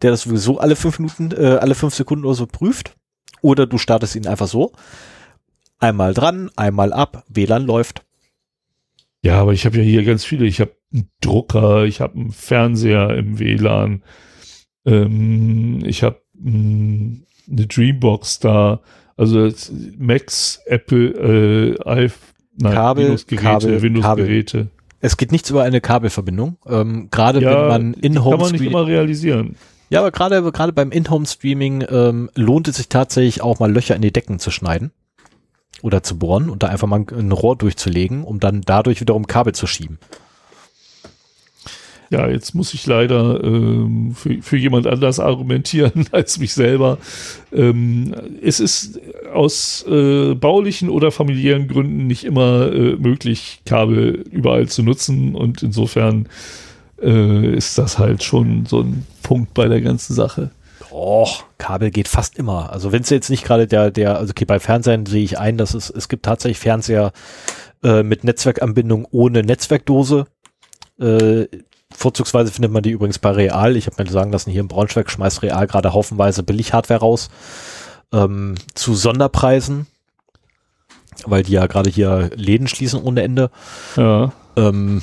[0.00, 2.96] der das sowieso alle fünf Minuten, äh, alle fünf Sekunden oder so prüft.
[3.42, 4.72] Oder du startest ihn einfach so.
[5.78, 8.06] Einmal dran, einmal ab, WLAN läuft.
[9.22, 10.46] Ja, aber ich habe ja hier ganz viele.
[10.46, 14.02] Ich habe einen Drucker, ich habe einen Fernseher im WLAN,
[14.84, 18.80] ähm, ich habe hm, eine Dreambox da
[19.20, 19.50] also
[19.98, 22.18] Macs, Apple, äh, iPhone,
[22.58, 24.68] Windows-Geräte, Windows-Geräte.
[25.00, 26.56] Es geht nichts über eine Kabelverbindung.
[26.66, 29.56] Ähm, gerade ja, wenn man in-home kann man nicht immer realisieren.
[29.90, 34.02] Ja, aber gerade gerade beim In-Home-Streaming ähm, lohnt es sich tatsächlich auch mal Löcher in
[34.02, 34.90] die Decken zu schneiden
[35.82, 39.54] oder zu bohren und da einfach mal ein Rohr durchzulegen, um dann dadurch wiederum Kabel
[39.54, 39.98] zu schieben.
[42.10, 46.98] Ja, jetzt muss ich leider ähm, für, für jemand anders argumentieren als mich selber.
[47.52, 49.00] Ähm, es ist
[49.32, 55.62] aus äh, baulichen oder familiären Gründen nicht immer äh, möglich, Kabel überall zu nutzen und
[55.62, 56.28] insofern
[57.00, 60.50] äh, ist das halt schon so ein Punkt bei der ganzen Sache.
[60.90, 62.72] Och, Kabel geht fast immer.
[62.72, 65.56] Also wenn es jetzt nicht gerade der, der, also okay, bei Fernsehen sehe ich ein,
[65.56, 67.12] dass es, es gibt tatsächlich Fernseher
[67.84, 70.26] äh, mit Netzwerkanbindung ohne Netzwerkdose.
[70.98, 71.46] Äh,
[72.00, 73.76] Vorzugsweise findet man die übrigens bei Real.
[73.76, 77.28] Ich habe mir sagen lassen, hier in Braunschweig schmeißt Real gerade haufenweise Billig-Hardware raus.
[78.10, 79.86] Ähm, zu Sonderpreisen,
[81.26, 83.50] weil die ja gerade hier Läden schließen ohne Ende.
[83.96, 84.32] Ja.
[84.56, 85.02] Ähm,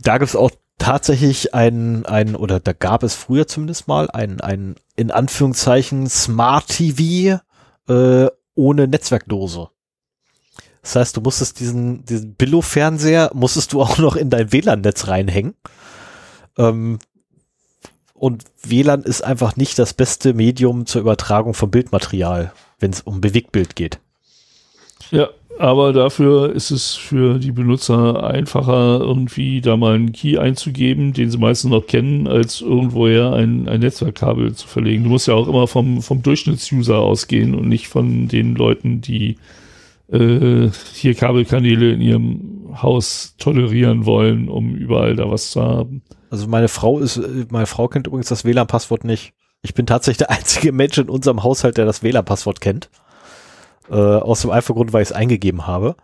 [0.00, 4.40] da gibt es auch tatsächlich ein, ein, oder da gab es früher zumindest mal ein,
[4.40, 7.40] ein in Anführungszeichen Smart TV
[7.88, 9.68] äh, ohne Netzwerkdose.
[10.82, 15.56] Das heißt, du musstest diesen, diesen Billo-Fernseher, musstest du auch noch in dein WLAN-Netz reinhängen.
[16.58, 16.98] Ähm,
[18.14, 23.20] und WLAN ist einfach nicht das beste Medium zur Übertragung von Bildmaterial, wenn es um
[23.20, 23.98] Bewegtbild geht.
[25.10, 31.12] Ja, aber dafür ist es für die Benutzer einfacher, irgendwie da mal einen Key einzugeben,
[31.12, 35.04] den sie meistens noch kennen, als irgendwoher ein, ein Netzwerkkabel zu verlegen.
[35.04, 39.36] Du musst ja auch immer vom, vom Durchschnittsuser ausgehen und nicht von den Leuten, die
[40.10, 46.02] äh, hier Kabelkanäle in ihrem Haus tolerieren wollen, um überall da was zu haben.
[46.30, 47.20] Also meine Frau ist,
[47.50, 49.34] meine Frau kennt übrigens das WLAN-Passwort nicht.
[49.62, 52.88] Ich bin tatsächlich der einzige Mensch in unserem Haushalt, der das WLAN-Passwort kennt.
[53.90, 55.96] Äh, aus dem einfachen Grund, weil ich es eingegeben habe.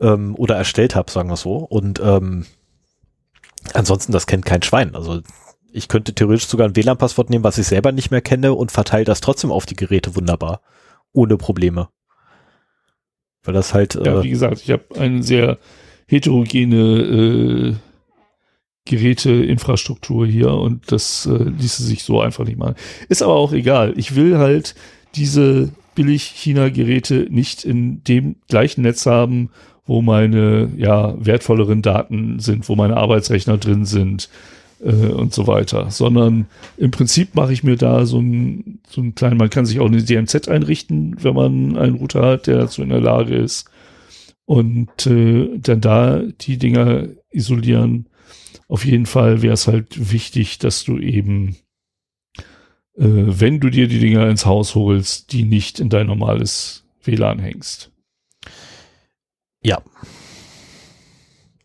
[0.00, 1.56] Ähm, oder erstellt habe, sagen wir so.
[1.56, 2.46] Und ähm,
[3.74, 4.94] ansonsten, das kennt kein Schwein.
[4.94, 5.20] Also
[5.72, 9.04] ich könnte theoretisch sogar ein WLAN-Passwort nehmen, was ich selber nicht mehr kenne und verteile
[9.04, 10.60] das trotzdem auf die Geräte wunderbar.
[11.12, 11.88] Ohne Probleme.
[13.42, 13.96] Weil das halt.
[13.96, 15.58] Äh, ja, wie gesagt, ich habe eine sehr
[16.06, 17.74] heterogene äh,
[18.86, 22.76] Geräteinfrastruktur hier und das äh, ließe sich so einfach nicht machen.
[23.08, 23.92] Ist aber auch egal.
[23.96, 24.74] Ich will halt
[25.14, 29.50] diese billig China-Geräte nicht in dem gleichen Netz haben,
[29.86, 34.28] wo meine ja wertvolleren Daten sind, wo meine Arbeitsrechner drin sind
[34.80, 36.46] äh, und so weiter, sondern
[36.76, 39.86] im Prinzip mache ich mir da so einen so einen kleinen, man kann sich auch
[39.86, 43.70] eine DMZ einrichten, wenn man einen Router hat, der dazu in der Lage ist
[44.44, 48.06] und äh, dann da die Dinger isolieren
[48.68, 51.56] Auf jeden Fall wäre es halt wichtig, dass du eben,
[52.94, 57.38] äh, wenn du dir die Dinger ins Haus holst, die nicht in dein normales WLAN
[57.38, 57.90] hängst.
[59.62, 59.82] Ja.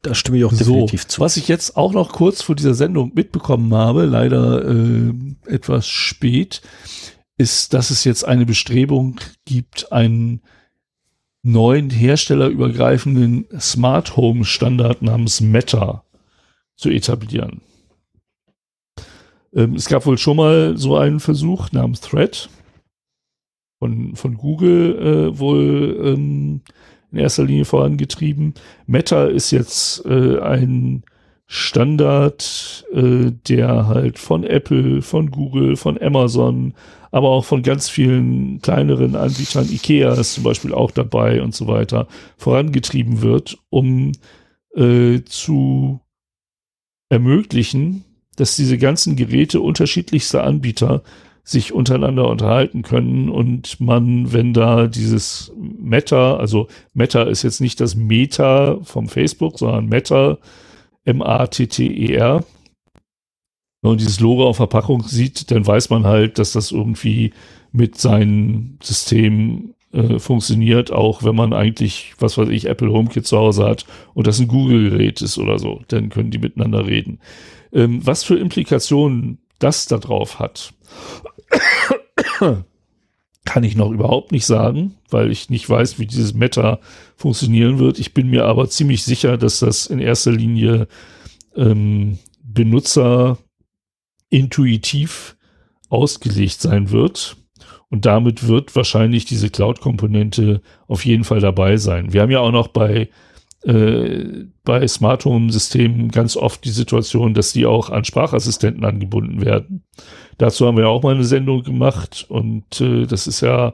[0.02, 1.22] Da stimme ich auch definitiv so, zu.
[1.22, 5.14] Was ich jetzt auch noch kurz vor dieser Sendung mitbekommen habe, leider äh,
[5.46, 6.62] etwas spät,
[7.38, 10.42] ist, dass es jetzt eine Bestrebung gibt, einen
[11.44, 16.04] neuen herstellerübergreifenden Smart Home Standard namens Meta
[16.82, 17.62] zu etablieren.
[19.54, 22.50] Ähm, es gab wohl schon mal so einen Versuch namens Thread
[23.80, 26.62] von, von Google äh, wohl ähm,
[27.12, 28.54] in erster Linie vorangetrieben.
[28.88, 31.04] Meta ist jetzt äh, ein
[31.46, 36.74] Standard, äh, der halt von Apple, von Google, von Amazon,
[37.12, 41.68] aber auch von ganz vielen kleineren Anbietern, Ikea ist zum Beispiel auch dabei und so
[41.68, 44.14] weiter, vorangetrieben wird, um
[44.76, 46.00] äh, zu
[47.12, 48.06] ermöglichen,
[48.38, 51.04] dass diese ganzen Geräte unterschiedlichster Anbieter
[51.44, 57.80] sich untereinander unterhalten können und man, wenn da dieses Meta, also Meta ist jetzt nicht
[57.82, 60.38] das Meta vom Facebook, sondern Meta,
[61.04, 62.46] M-A-T-T-E-R,
[63.84, 67.34] und dieses Logo auf Verpackung sieht, dann weiß man halt, dass das irgendwie
[67.72, 73.38] mit seinem System äh, funktioniert, auch wenn man eigentlich, was weiß ich, Apple HomeKit zu
[73.38, 77.20] Hause hat und das ein Google-Gerät ist oder so, dann können die miteinander reden.
[77.74, 80.74] Ähm, was für Implikationen das da drauf hat,
[83.46, 86.80] kann ich noch überhaupt nicht sagen, weil ich nicht weiß, wie dieses Meta
[87.16, 88.00] funktionieren wird.
[88.00, 90.88] Ich bin mir aber ziemlich sicher, dass das in erster Linie
[91.56, 93.38] ähm, Benutzer
[94.30, 95.36] intuitiv
[95.90, 97.38] ausgelegt sein wird.
[97.92, 102.14] Und damit wird wahrscheinlich diese Cloud-Komponente auf jeden Fall dabei sein.
[102.14, 103.10] Wir haben ja auch noch bei
[103.64, 109.42] äh, bei Smart Home Systemen ganz oft die Situation, dass die auch an Sprachassistenten angebunden
[109.42, 109.84] werden.
[110.38, 113.74] Dazu haben wir auch mal eine Sendung gemacht und äh, das ist ja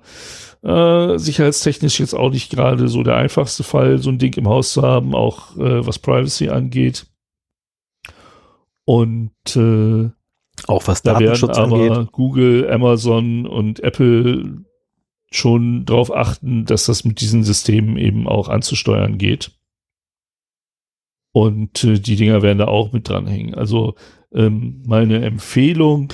[0.63, 4.73] äh, sicherheitstechnisch jetzt auch nicht gerade so der einfachste Fall, so ein Ding im Haus
[4.73, 7.05] zu haben, auch äh, was Privacy angeht.
[8.83, 10.09] Und äh,
[10.65, 12.11] auch was da Datenschutz werden aber angeht.
[12.11, 14.65] Google, Amazon und Apple
[15.31, 19.51] schon darauf achten, dass das mit diesen Systemen eben auch anzusteuern geht.
[21.31, 23.53] Und äh, die Dinger werden da auch mit dranhängen.
[23.53, 23.95] Also
[24.33, 26.13] ähm, meine Empfehlung,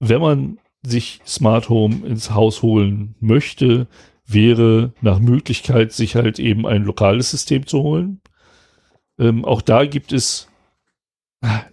[0.00, 3.86] wenn man sich Smart Home ins Haus holen möchte,
[4.26, 8.20] wäre nach Möglichkeit, sich halt eben ein lokales System zu holen.
[9.18, 10.48] Ähm, auch da gibt es,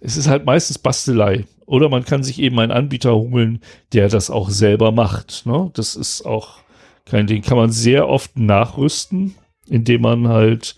[0.00, 1.44] es ist halt meistens Bastelei.
[1.66, 3.60] Oder man kann sich eben einen Anbieter holen,
[3.92, 5.44] der das auch selber macht.
[5.44, 5.70] Ne?
[5.74, 6.60] Das ist auch
[7.04, 7.42] kein Ding.
[7.42, 9.34] Kann man sehr oft nachrüsten,
[9.68, 10.76] indem man halt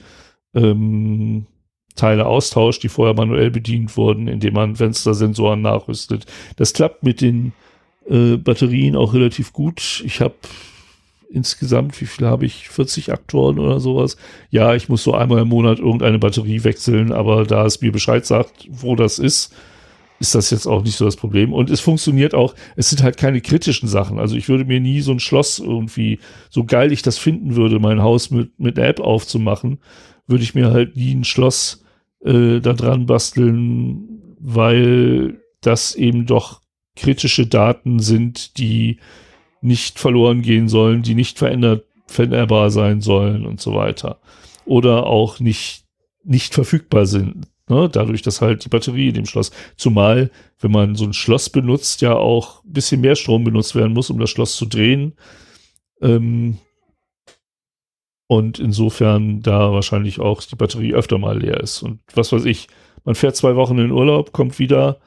[0.54, 1.46] ähm,
[1.94, 6.26] Teile austauscht, die vorher manuell bedient wurden, indem man Fenstersensoren nachrüstet.
[6.56, 7.52] Das klappt mit den
[8.08, 10.02] äh, Batterien auch relativ gut.
[10.04, 10.34] Ich habe
[11.30, 12.68] insgesamt, wie viel habe ich?
[12.68, 14.16] 40 Aktoren oder sowas.
[14.50, 18.26] Ja, ich muss so einmal im Monat irgendeine Batterie wechseln, aber da es mir Bescheid
[18.26, 19.54] sagt, wo das ist,
[20.18, 21.52] ist das jetzt auch nicht so das Problem.
[21.52, 24.18] Und es funktioniert auch, es sind halt keine kritischen Sachen.
[24.18, 26.18] Also ich würde mir nie so ein Schloss irgendwie,
[26.50, 29.78] so geil ich das finden würde, mein Haus mit, mit einer App aufzumachen,
[30.26, 31.84] würde ich mir halt nie ein Schloss
[32.24, 36.60] äh, da dran basteln, weil das eben doch
[36.96, 38.98] kritische Daten sind, die
[39.60, 44.18] nicht verloren gehen sollen, die nicht verändert, veränderbar sein sollen und so weiter.
[44.64, 45.84] Oder auch nicht,
[46.24, 47.46] nicht verfügbar sind.
[47.68, 47.88] Ne?
[47.90, 50.30] Dadurch, dass halt die Batterie in dem Schloss, zumal,
[50.60, 54.10] wenn man so ein Schloss benutzt, ja auch ein bisschen mehr Strom benutzt werden muss,
[54.10, 55.14] um das Schloss zu drehen.
[56.02, 56.58] Ähm,
[58.26, 61.82] und insofern da wahrscheinlich auch die Batterie öfter mal leer ist.
[61.82, 62.68] Und was weiß ich,
[63.04, 64.98] man fährt zwei Wochen in Urlaub, kommt wieder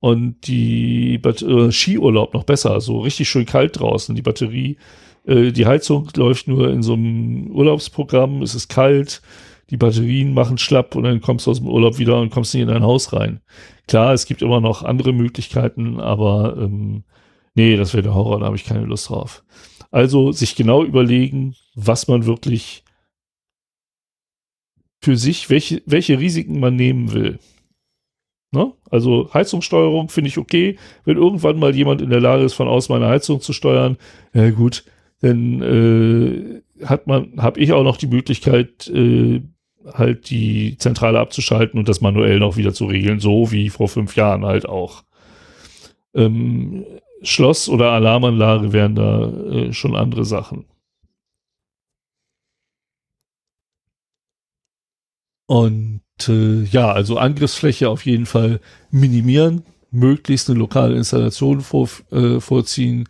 [0.00, 4.14] und die Bat äh, Skiurlaub noch besser, so richtig schön kalt draußen.
[4.14, 4.76] Die Batterie,
[5.24, 9.22] äh, die Heizung läuft nur in so einem Urlaubsprogramm, es ist kalt,
[9.70, 12.62] die Batterien machen schlapp und dann kommst du aus dem Urlaub wieder und kommst nicht
[12.62, 13.40] in dein Haus rein.
[13.88, 17.04] Klar, es gibt immer noch andere Möglichkeiten, aber ähm,
[17.54, 19.44] nee, das wäre der Horror, da habe ich keine Lust drauf.
[19.90, 22.84] Also sich genau überlegen, was man wirklich
[25.00, 27.38] für sich, welche, welche Risiken man nehmen will.
[28.56, 28.72] Ne?
[28.90, 30.78] Also Heizungssteuerung finde ich okay.
[31.04, 33.98] Wenn irgendwann mal jemand in der Lage ist, von außen meine Heizung zu steuern,
[34.32, 34.84] ja gut,
[35.20, 39.42] dann äh, hat man, habe ich auch noch die Möglichkeit, äh,
[39.92, 44.16] halt die Zentrale abzuschalten und das manuell noch wieder zu regeln, so wie vor fünf
[44.16, 45.04] Jahren halt auch.
[46.14, 46.86] Ähm,
[47.22, 50.64] Schloss oder Alarmanlage wären da äh, schon andere Sachen.
[55.46, 58.60] Und äh, ja, also Angriffsfläche auf jeden Fall
[58.90, 63.08] minimieren, möglichst eine lokale Installation vor, äh, vorziehen,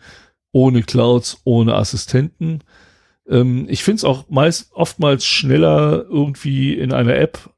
[0.52, 2.60] ohne Clouds, ohne Assistenten.
[3.28, 7.50] Ähm, ich finde es auch meist oftmals schneller irgendwie in einer App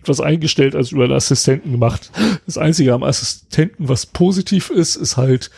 [0.00, 2.10] etwas eingestellt als über einen Assistenten gemacht.
[2.46, 5.50] Das Einzige am Assistenten, was positiv ist, ist halt,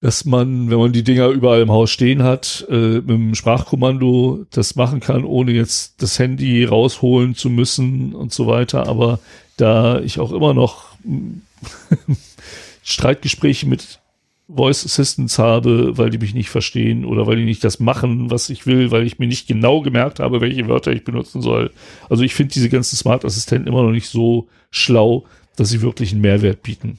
[0.00, 4.46] dass man, wenn man die Dinger überall im Haus stehen hat, äh, mit dem Sprachkommando
[4.50, 8.86] das machen kann, ohne jetzt das Handy rausholen zu müssen und so weiter.
[8.86, 9.18] Aber
[9.56, 10.92] da ich auch immer noch
[12.84, 14.00] Streitgespräche mit
[14.48, 18.48] Voice Assistants habe, weil die mich nicht verstehen oder weil die nicht das machen, was
[18.48, 21.70] ich will, weil ich mir nicht genau gemerkt habe, welche Wörter ich benutzen soll.
[22.08, 25.24] Also ich finde diese ganzen Smart Assistenten immer noch nicht so schlau,
[25.56, 26.98] dass sie wirklich einen Mehrwert bieten.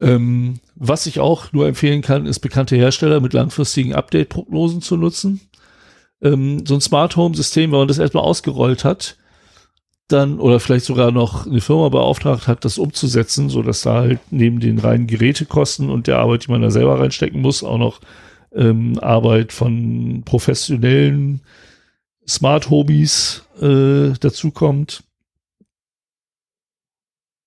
[0.00, 5.40] Ähm, was ich auch nur empfehlen kann, ist bekannte Hersteller mit langfristigen Update-Prognosen zu nutzen.
[6.22, 9.16] Ähm, so ein Smart Home System, wenn man das erstmal ausgerollt hat,
[10.08, 14.20] dann oder vielleicht sogar noch eine Firma beauftragt hat, das umzusetzen, so dass da halt
[14.30, 18.00] neben den reinen Gerätekosten und der Arbeit, die man da selber reinstecken muss, auch noch
[18.52, 21.42] ähm, Arbeit von professionellen
[22.26, 25.04] Smart Hobbys äh, dazukommt,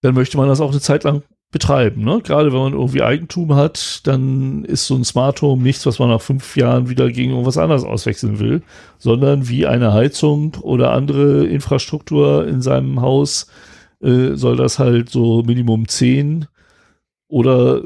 [0.02, 1.24] dann möchte man das auch eine Zeit lang
[1.54, 2.04] betreiben.
[2.04, 2.20] Ne?
[2.22, 6.10] Gerade wenn man irgendwie Eigentum hat, dann ist so ein Smart Home nichts, was man
[6.10, 8.64] nach fünf Jahren wieder gegen irgendwas anderes auswechseln will,
[8.98, 13.48] sondern wie eine Heizung oder andere Infrastruktur in seinem Haus
[14.02, 16.48] äh, soll das halt so Minimum zehn
[17.30, 17.84] oder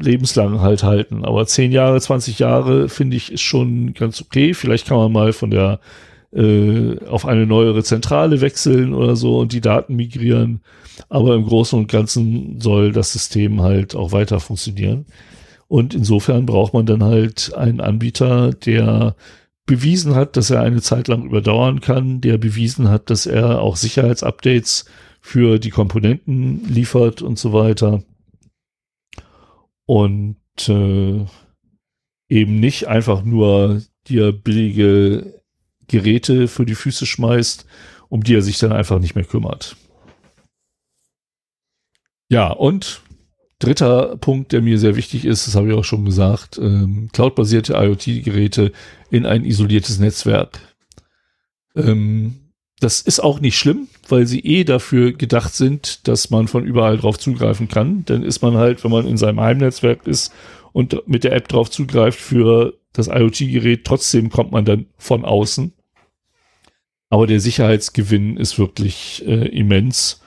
[0.00, 1.24] lebenslang halt halten.
[1.24, 4.54] Aber zehn Jahre, 20 Jahre finde ich ist schon ganz okay.
[4.54, 5.80] Vielleicht kann man mal von der
[6.32, 10.62] äh, auf eine neuere Zentrale wechseln oder so und die Daten migrieren.
[11.08, 15.06] Aber im Großen und Ganzen soll das System halt auch weiter funktionieren.
[15.68, 19.16] Und insofern braucht man dann halt einen Anbieter, der
[19.64, 23.76] bewiesen hat, dass er eine Zeit lang überdauern kann, der bewiesen hat, dass er auch
[23.76, 24.86] Sicherheitsupdates
[25.20, 28.02] für die Komponenten liefert und so weiter.
[29.86, 30.36] Und
[30.68, 31.24] äh,
[32.28, 35.41] eben nicht einfach nur dir billige
[35.88, 37.66] Geräte für die Füße schmeißt,
[38.08, 39.76] um die er sich dann einfach nicht mehr kümmert.
[42.28, 43.02] Ja, und
[43.58, 47.74] dritter Punkt, der mir sehr wichtig ist, das habe ich auch schon gesagt, ähm, cloudbasierte
[47.74, 48.72] IoT-Geräte
[49.10, 50.60] in ein isoliertes Netzwerk.
[51.76, 56.64] Ähm, das ist auch nicht schlimm, weil sie eh dafür gedacht sind, dass man von
[56.64, 58.04] überall drauf zugreifen kann.
[58.06, 60.32] Dann ist man halt, wenn man in seinem Heimnetzwerk ist
[60.72, 65.72] und mit der App drauf zugreift für das IoT-Gerät, trotzdem kommt man dann von außen.
[67.08, 70.22] Aber der Sicherheitsgewinn ist wirklich äh, immens.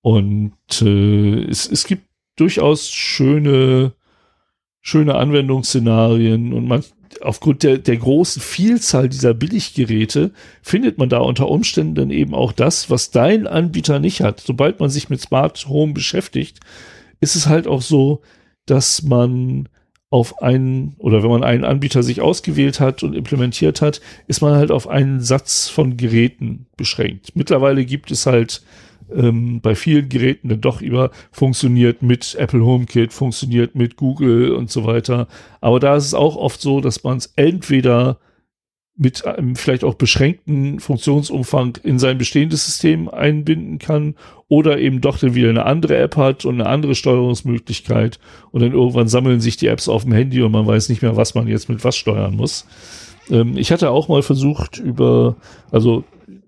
[0.00, 2.04] Und äh, es, es gibt
[2.36, 3.92] durchaus schöne,
[4.80, 6.84] schöne Anwendungsszenarien und man,
[7.20, 10.32] aufgrund der, der großen Vielzahl dieser Billiggeräte
[10.62, 14.40] findet man da unter Umständen dann eben auch das, was dein Anbieter nicht hat.
[14.40, 16.60] Sobald man sich mit Smart Home beschäftigt,
[17.20, 18.22] ist es halt auch so,
[18.66, 19.68] dass man
[20.10, 24.54] auf einen oder wenn man einen Anbieter sich ausgewählt hat und implementiert hat, ist man
[24.54, 27.34] halt auf einen Satz von Geräten beschränkt.
[27.34, 28.62] Mittlerweile gibt es halt
[29.12, 34.70] ähm, bei vielen Geräten dann doch über funktioniert mit Apple HomeKit, funktioniert mit Google und
[34.70, 35.26] so weiter.
[35.60, 38.18] Aber da ist es auch oft so, dass man es entweder
[38.96, 44.14] mit einem vielleicht auch beschränkten Funktionsumfang in sein bestehendes System einbinden kann
[44.46, 48.20] oder eben doch dann wieder eine andere App hat und eine andere Steuerungsmöglichkeit
[48.52, 51.16] und dann irgendwann sammeln sich die Apps auf dem Handy und man weiß nicht mehr,
[51.16, 52.66] was man jetzt mit was steuern muss.
[53.30, 55.36] Ähm, ich hatte auch mal versucht über,
[55.72, 56.04] also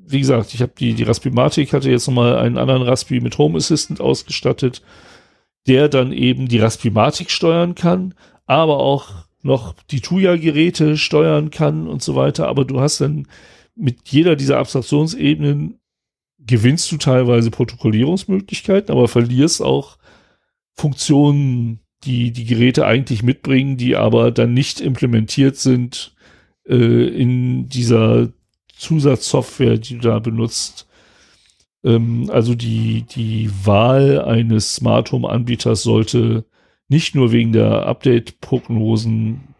[0.06, 3.56] wie gesagt, ich habe die, die Raspbimatic hatte jetzt nochmal einen anderen Raspi mit Home
[3.58, 4.82] Assistant ausgestattet,
[5.66, 8.14] der dann eben die Raspbimatic steuern kann,
[8.46, 12.48] aber auch noch die Tuya-Geräte steuern kann und so weiter.
[12.48, 13.26] Aber du hast dann
[13.74, 15.78] mit jeder dieser Abstraktionsebenen
[16.38, 19.98] gewinnst du teilweise Protokollierungsmöglichkeiten, aber verlierst auch
[20.74, 26.14] Funktionen, die die Geräte eigentlich mitbringen, die aber dann nicht implementiert sind
[26.68, 28.28] äh, in dieser
[28.76, 30.86] Zusatzsoftware, die du da benutzt.
[31.82, 36.44] Ähm, also die, die Wahl eines Smart Home Anbieters sollte
[36.88, 39.54] nicht nur wegen der Update-Prognosen,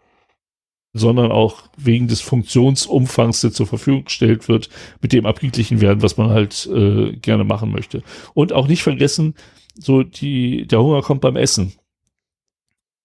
[0.93, 4.69] sondern auch wegen des Funktionsumfangs, der zur Verfügung gestellt wird,
[5.01, 8.03] mit dem abgeglichen werden, was man halt äh, gerne machen möchte.
[8.33, 9.35] Und auch nicht vergessen,
[9.75, 11.73] so die, der Hunger kommt beim Essen.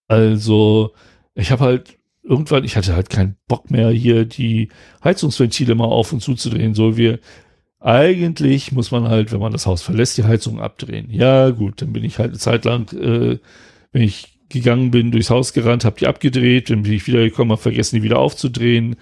[0.08, 0.92] Also,
[1.34, 4.68] ich habe halt irgendwann, ich hatte halt keinen Bock mehr, hier die
[5.02, 6.74] Heizungsventile mal auf und zuzudrehen.
[6.74, 7.18] So wir,
[7.80, 11.10] eigentlich muss man halt, wenn man das Haus verlässt, die Heizung abdrehen.
[11.10, 13.38] Ja, gut, dann bin ich halt eine Zeit lang, äh,
[13.92, 17.62] wenn ich gegangen bin, durchs Haus gerannt, habe die abgedreht, dann bin ich wiedergekommen, habe
[17.62, 18.96] vergessen, die wieder aufzudrehen.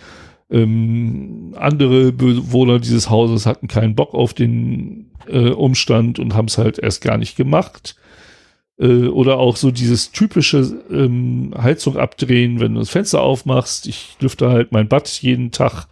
[0.50, 6.58] Ähm, andere Bewohner dieses Hauses hatten keinen Bock auf den äh, Umstand und haben es
[6.58, 7.96] halt erst gar nicht gemacht.
[8.78, 13.86] Äh, oder auch so dieses typische ähm, Heizung abdrehen, wenn du das Fenster aufmachst.
[13.86, 15.86] Ich lüfte halt mein Bad jeden Tag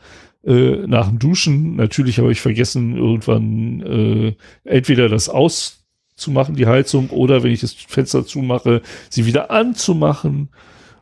[0.45, 1.77] äh, nach dem Duschen.
[1.77, 4.35] Natürlich habe ich vergessen, irgendwann äh,
[4.65, 5.29] entweder das
[6.19, 10.49] auszumachen, die Heizung, oder wenn ich das Fenster zumache, sie wieder anzumachen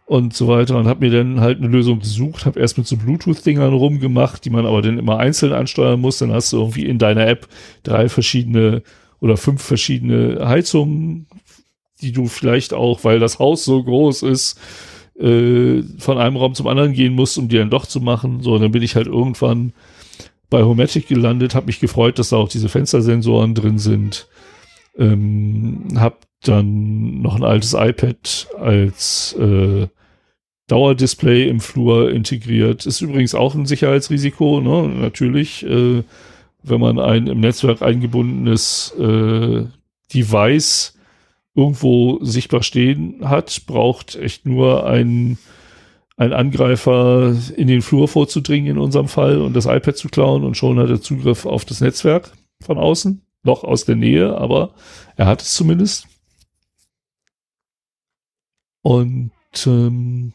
[0.05, 2.97] und so weiter und habe mir dann halt eine Lösung gesucht, habe erst mit so
[2.97, 6.19] Bluetooth-Dingern rumgemacht, die man aber dann immer einzeln ansteuern muss.
[6.19, 7.49] Dann hast du irgendwie in deiner App
[7.83, 8.83] drei verschiedene
[9.21, 11.27] oder fünf verschiedene Heizungen,
[12.03, 14.61] die du vielleicht auch, weil das Haus so groß ist,
[15.19, 18.43] äh, von einem Raum zum anderen gehen musst, um die dann doch zu machen.
[18.43, 19.73] So, dann bin ich halt irgendwann
[20.51, 24.29] bei Homatic gelandet, habe mich gefreut, dass da auch diese Fenstersensoren drin sind.
[24.99, 29.89] Ähm, hab dann noch ein altes iPad als äh,
[30.69, 32.87] Dauerdisplay im Flur integriert.
[32.87, 34.89] Ist übrigens auch ein Sicherheitsrisiko, ne?
[34.89, 36.03] natürlich, äh,
[36.63, 39.65] wenn man ein im Netzwerk eingebundenes äh,
[40.13, 40.95] Device
[41.55, 45.39] irgendwo sichtbar stehen hat, braucht echt nur ein,
[46.17, 50.57] ein Angreifer in den Flur vorzudringen in unserem Fall und das iPad zu klauen und
[50.57, 54.75] schon hat er Zugriff auf das Netzwerk von außen, noch aus der Nähe, aber
[55.17, 56.07] er hat es zumindest.
[58.83, 59.33] Und
[59.67, 60.33] ähm,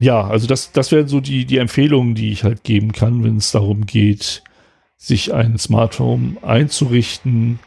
[0.00, 3.36] ja, also das, das wären so die, die Empfehlungen, die ich halt geben kann, wenn
[3.36, 4.44] es darum geht,
[4.96, 7.58] sich ein Smart Home einzurichten.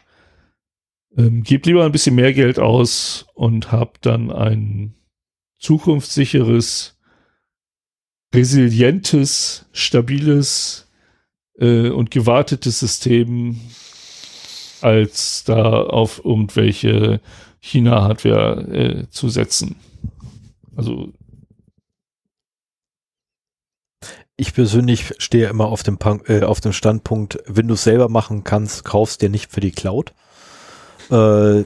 [1.16, 4.94] Ähm, gebt lieber ein bisschen mehr Geld aus und habt dann ein
[5.58, 6.98] zukunftssicheres,
[8.34, 10.90] resilientes, stabiles
[11.62, 13.60] äh, und gewartetes System,
[14.80, 17.20] als da auf irgendwelche
[17.60, 19.76] China-Hardware äh, zu setzen.
[20.74, 21.12] Also
[24.36, 28.42] ich persönlich stehe immer auf dem, äh, auf dem Standpunkt, wenn du es selber machen
[28.42, 30.12] kannst, kaufst dir nicht für die Cloud.
[31.10, 31.62] Äh,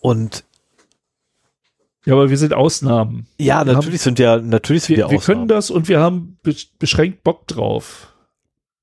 [0.00, 0.44] und
[2.06, 3.26] ja, aber wir sind Ausnahmen.
[3.38, 6.00] Ja, wir natürlich haben, sind ja natürlich sind wir, wir, wir können das und wir
[6.00, 6.38] haben
[6.78, 8.10] beschränkt Bock drauf.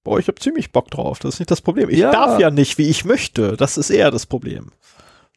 [0.08, 1.20] Boah, ich habe ziemlich Bock drauf.
[1.20, 1.90] Das ist nicht das Problem.
[1.90, 2.12] Ich ja.
[2.12, 3.58] darf ja nicht, wie ich möchte.
[3.58, 4.72] Das ist eher das Problem.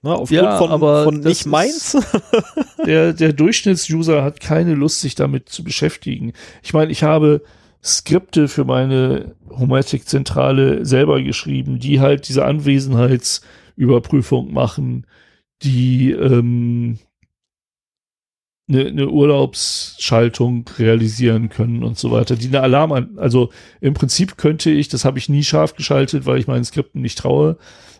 [0.02, 1.98] Ne, aufgrund ja, von, aber von nicht meins.
[2.86, 6.34] der, der Durchschnittsuser hat keine Lust, sich damit zu beschäftigen.
[6.62, 7.42] Ich meine, ich habe
[7.82, 15.05] Skripte für meine Homatic-Zentrale selber geschrieben, die halt diese Anwesenheitsüberprüfung machen,
[15.64, 17.01] die ähm,
[18.70, 24.70] eine, eine Urlaubsschaltung realisieren können und so weiter, die eine Alarm, also im Prinzip könnte
[24.70, 27.59] ich, das habe ich nie scharf geschaltet, weil ich meinen Skripten nicht traue,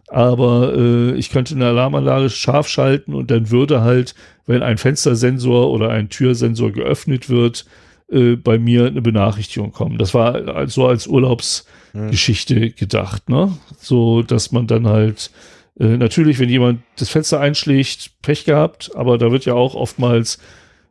[0.09, 4.15] aber äh, ich könnte eine Alarmanlage scharf schalten und dann würde halt,
[4.47, 7.67] wenn ein Fenstersensor oder ein Türsensor geöffnet wird,
[8.11, 9.99] äh, bei mir eine Benachrichtigung kommen.
[9.99, 12.75] Das war so als Urlaubsgeschichte hm.
[12.77, 13.57] gedacht, ne?
[13.79, 15.31] So, dass man dann halt
[15.79, 20.39] äh, natürlich, wenn jemand das Fenster einschlägt, Pech gehabt, aber da wird ja auch oftmals,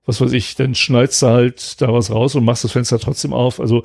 [0.09, 3.31] was weiß ich, dann schneidest du halt da was raus und machst das Fenster trotzdem
[3.31, 3.59] auf.
[3.59, 3.83] Also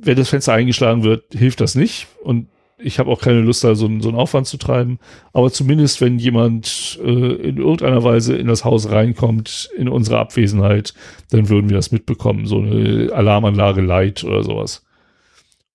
[0.00, 2.06] wenn das Fenster eingeschlagen wird, hilft das nicht.
[2.22, 2.46] Und
[2.78, 5.00] ich habe auch keine Lust, da so, so einen Aufwand zu treiben.
[5.32, 10.94] Aber zumindest, wenn jemand äh, in irgendeiner Weise in das Haus reinkommt, in unserer Abwesenheit,
[11.30, 12.46] dann würden wir das mitbekommen.
[12.46, 14.84] So eine Alarmanlage Light oder sowas.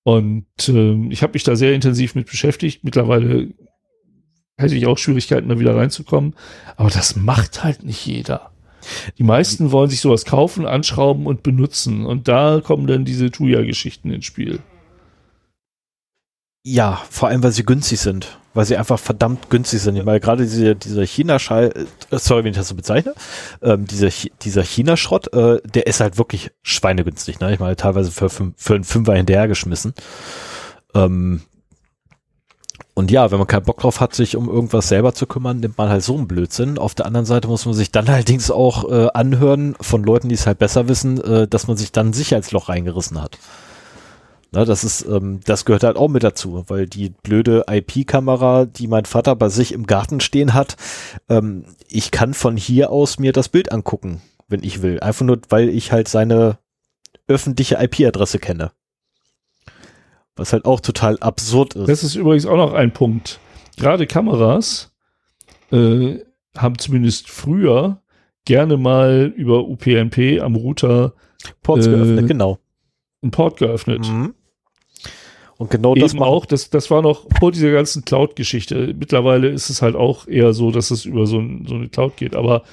[0.03, 2.85] Und äh, ich habe mich da sehr intensiv mit beschäftigt.
[2.85, 3.49] Mittlerweile
[4.57, 6.35] hätte ich auch Schwierigkeiten, da wieder reinzukommen.
[6.77, 8.51] Aber das macht halt nicht jeder.
[9.17, 12.05] Die meisten wollen sich sowas kaufen, anschrauben und benutzen.
[12.05, 14.59] Und da kommen dann diese Tuya-Geschichten ins Spiel.
[16.63, 18.39] Ja, vor allem, weil sie günstig sind.
[18.53, 20.05] Weil sie einfach verdammt günstig sind.
[20.05, 21.73] Weil gerade diese, dieser China-Schall,
[22.11, 23.13] äh, sorry, wenn ich das so bezeichne,
[23.61, 24.09] ähm, dieser,
[24.41, 27.39] dieser China-Schrott, äh, der ist halt wirklich schweinegünstig.
[27.39, 27.53] Ne?
[27.53, 29.93] Ich meine, teilweise für, für einen Fünfer hinterhergeschmissen.
[30.93, 31.41] Ähm,
[32.97, 35.77] und ja, wenn man keinen Bock drauf hat, sich um irgendwas selber zu kümmern, nimmt
[35.77, 36.79] man halt so einen Blödsinn.
[36.79, 40.33] Auf der anderen Seite muss man sich dann allerdings auch äh, anhören von Leuten, die
[40.33, 43.37] es halt besser wissen, äh, dass man sich dann ein Sicherheitsloch reingerissen hat.
[44.51, 48.87] Na, das ist, ähm, das gehört halt auch mit dazu, weil die blöde IP-Kamera, die
[48.87, 50.75] mein Vater bei sich im Garten stehen hat,
[51.29, 55.01] ähm, ich kann von hier aus mir das Bild angucken, wenn ich will.
[55.01, 56.57] Einfach nur, weil ich halt seine
[57.27, 58.71] öffentliche IP-Adresse kenne.
[60.37, 61.89] Was halt auch total absurd ist.
[61.89, 63.39] Das ist übrigens auch noch ein Punkt.
[63.77, 64.91] Gerade Kameras
[65.71, 66.19] äh,
[66.55, 68.01] haben zumindest früher
[68.45, 71.13] gerne mal über UPnP am Router
[71.63, 72.59] Ports äh, geöffnet, genau.
[73.21, 74.07] Einen Port geöffnet.
[74.07, 74.33] Mhm.
[75.57, 78.93] Und genau Eben das auch, das, das war noch vor dieser ganzen Cloud-Geschichte.
[78.97, 82.15] Mittlerweile ist es halt auch eher so, dass es über so, ein, so eine Cloud
[82.15, 82.35] geht.
[82.35, 82.63] Aber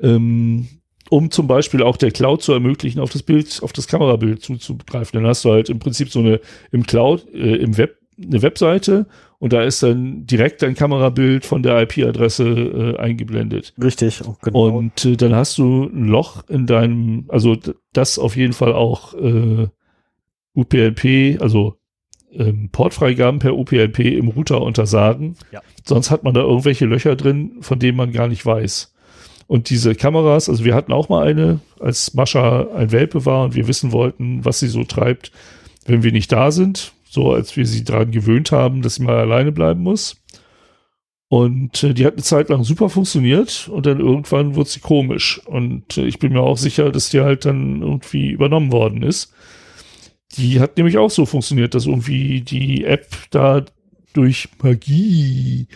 [0.00, 0.68] ähm,
[1.10, 5.20] um zum Beispiel auch der Cloud zu ermöglichen, auf das Bild, auf das Kamerabild zuzugreifen.
[5.20, 6.40] Dann hast du halt im Prinzip so eine
[6.72, 9.06] im Cloud, äh, im Web, eine Webseite
[9.38, 13.74] und da ist dann direkt ein Kamerabild von der IP-Adresse äh, eingeblendet.
[13.82, 14.68] Richtig, genau.
[14.68, 17.56] Und äh, dann hast du ein Loch in deinem, also
[17.92, 19.68] das auf jeden Fall auch äh,
[20.54, 21.74] UPnP, also
[22.32, 25.36] ähm, Portfreigaben per UPnP im Router untersagen.
[25.52, 25.60] Ja.
[25.84, 28.93] Sonst hat man da irgendwelche Löcher drin, von denen man gar nicht weiß.
[29.46, 33.54] Und diese Kameras, also wir hatten auch mal eine, als Mascha ein Welpe war und
[33.54, 35.32] wir wissen wollten, was sie so treibt,
[35.86, 39.16] wenn wir nicht da sind so als wir sie daran gewöhnt haben, dass sie mal
[39.16, 40.16] alleine bleiben muss.
[41.28, 45.40] Und äh, die hat eine Zeit lang super funktioniert und dann irgendwann wird sie komisch.
[45.46, 49.32] Und äh, ich bin mir auch sicher, dass die halt dann irgendwie übernommen worden ist.
[50.36, 53.64] Die hat nämlich auch so funktioniert, dass irgendwie die App da
[54.12, 55.68] durch Magie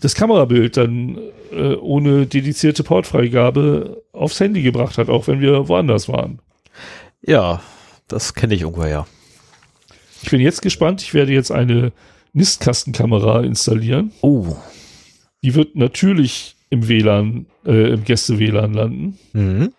[0.00, 1.18] das Kamerabild dann
[1.52, 6.40] äh, ohne dedizierte Portfreigabe aufs Handy gebracht hat, auch wenn wir woanders waren.
[7.22, 7.62] Ja,
[8.08, 9.06] das kenne ich irgendwo ja.
[10.22, 11.02] Ich bin jetzt gespannt.
[11.02, 11.92] Ich werde jetzt eine
[12.32, 14.12] Nistkastenkamera installieren.
[14.20, 14.56] Oh.
[15.42, 19.18] Die wird natürlich im WLAN, äh, im Gäste-WLAN landen.
[19.32, 19.72] Mhm.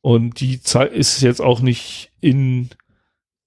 [0.00, 0.60] Und die
[0.92, 2.68] ist jetzt auch nicht in,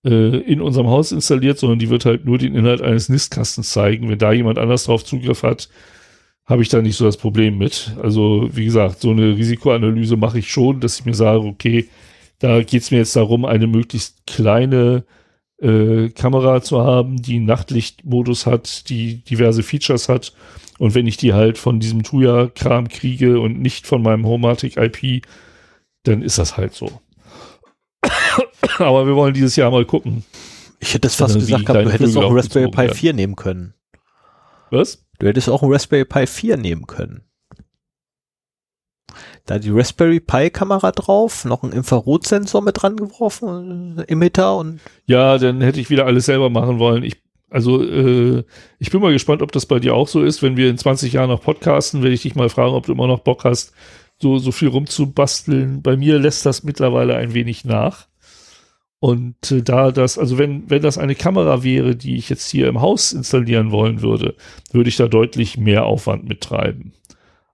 [0.06, 4.10] äh, in unserem Haus installiert, sondern die wird halt nur den Inhalt eines Nistkastens zeigen.
[4.10, 5.70] Wenn da jemand anders drauf Zugriff hat,
[6.46, 7.96] habe ich da nicht so das Problem mit.
[8.02, 11.88] Also, wie gesagt, so eine Risikoanalyse mache ich schon, dass ich mir sage, okay,
[12.40, 15.06] da geht es mir jetzt darum, eine möglichst kleine
[15.62, 20.34] äh, Kamera zu haben, die Nachtlichtmodus hat, die diverse Features hat.
[20.80, 25.24] Und wenn ich die halt von diesem Tuya-Kram kriege und nicht von meinem Homatic IP,
[26.04, 26.92] dann ist das halt so.
[28.80, 30.24] Aber wir wollen dieses Jahr mal gucken.
[30.80, 33.76] Ich hätte es fast gesagt, gehabt, du hättest auch einen Raspberry Pi 4 nehmen können.
[34.72, 35.06] Was?
[35.20, 37.26] Du hättest auch einen Raspberry Pi 4 nehmen können
[39.46, 44.80] da die Raspberry Pi Kamera drauf, noch ein Infrarotsensor mit dran geworfen, äh, Emitter und.
[45.06, 47.04] Ja, dann hätte ich wieder alles selber machen wollen.
[47.04, 48.44] Ich, also, äh,
[48.80, 50.42] ich bin mal gespannt, ob das bei dir auch so ist.
[50.42, 53.08] Wenn wir in 20 Jahren noch podcasten, werde ich dich mal fragen, ob du immer
[53.08, 53.74] noch Bock hast,
[54.20, 55.82] so, so viel rumzubasteln.
[55.82, 58.08] Bei mir lässt das mittlerweile ein wenig nach.
[59.02, 62.70] Und äh, da das, also wenn, wenn das eine Kamera wäre, die ich jetzt hier
[62.70, 64.36] im Haus installieren wollen würde,
[64.72, 66.94] würde ich da deutlich mehr Aufwand mittreiben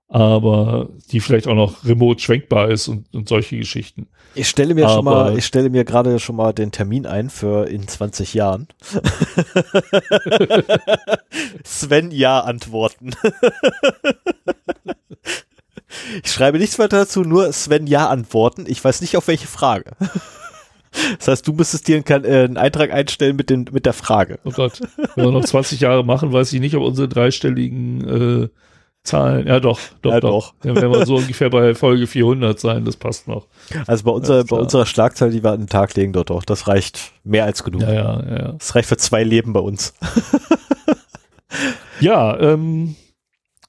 [0.08, 4.08] aber die vielleicht auch noch remote schwenkbar ist und, und solche Geschichten.
[4.34, 7.28] Ich stelle mir aber schon mal, ich stelle mir gerade schon mal den Termin ein
[7.28, 8.68] für in 20 Jahren.
[11.64, 13.10] Sven ja antworten.
[16.22, 18.64] ich schreibe nichts weiter dazu, nur Sven ja antworten.
[18.66, 19.92] Ich weiß nicht auf welche Frage.
[21.18, 24.38] Das heißt, du müsstest dir einen, äh, einen Eintrag einstellen mit, den, mit der Frage.
[24.44, 24.80] Oh Gott.
[25.14, 28.48] Wenn wir noch 20 Jahre machen, weiß ich nicht, ob unsere dreistelligen äh,
[29.04, 29.46] Zahlen.
[29.46, 30.54] Ja, doch, doch, ja, doch.
[30.62, 33.46] Dann werden wir so ungefähr bei Folge 400 sein, das passt noch.
[33.86, 36.68] Also bei, unserer, bei unserer Schlagzahl, die wir an den Tag legen, dort doch, das
[36.68, 37.82] reicht mehr als genug.
[37.82, 38.52] Ja, ja, ja.
[38.52, 39.94] Das reicht für zwei Leben bei uns.
[42.00, 42.96] ja, ähm,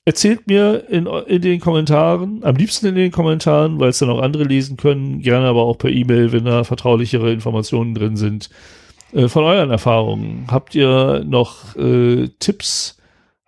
[0.06, 4.22] erzählt mir in, in den Kommentaren, am liebsten in den Kommentaren, weil es dann auch
[4.22, 8.50] andere lesen können, gerne aber auch per E-Mail, wenn da vertraulichere Informationen drin sind,
[9.14, 10.48] äh, von euren Erfahrungen.
[10.50, 13.00] Habt ihr noch äh, Tipps,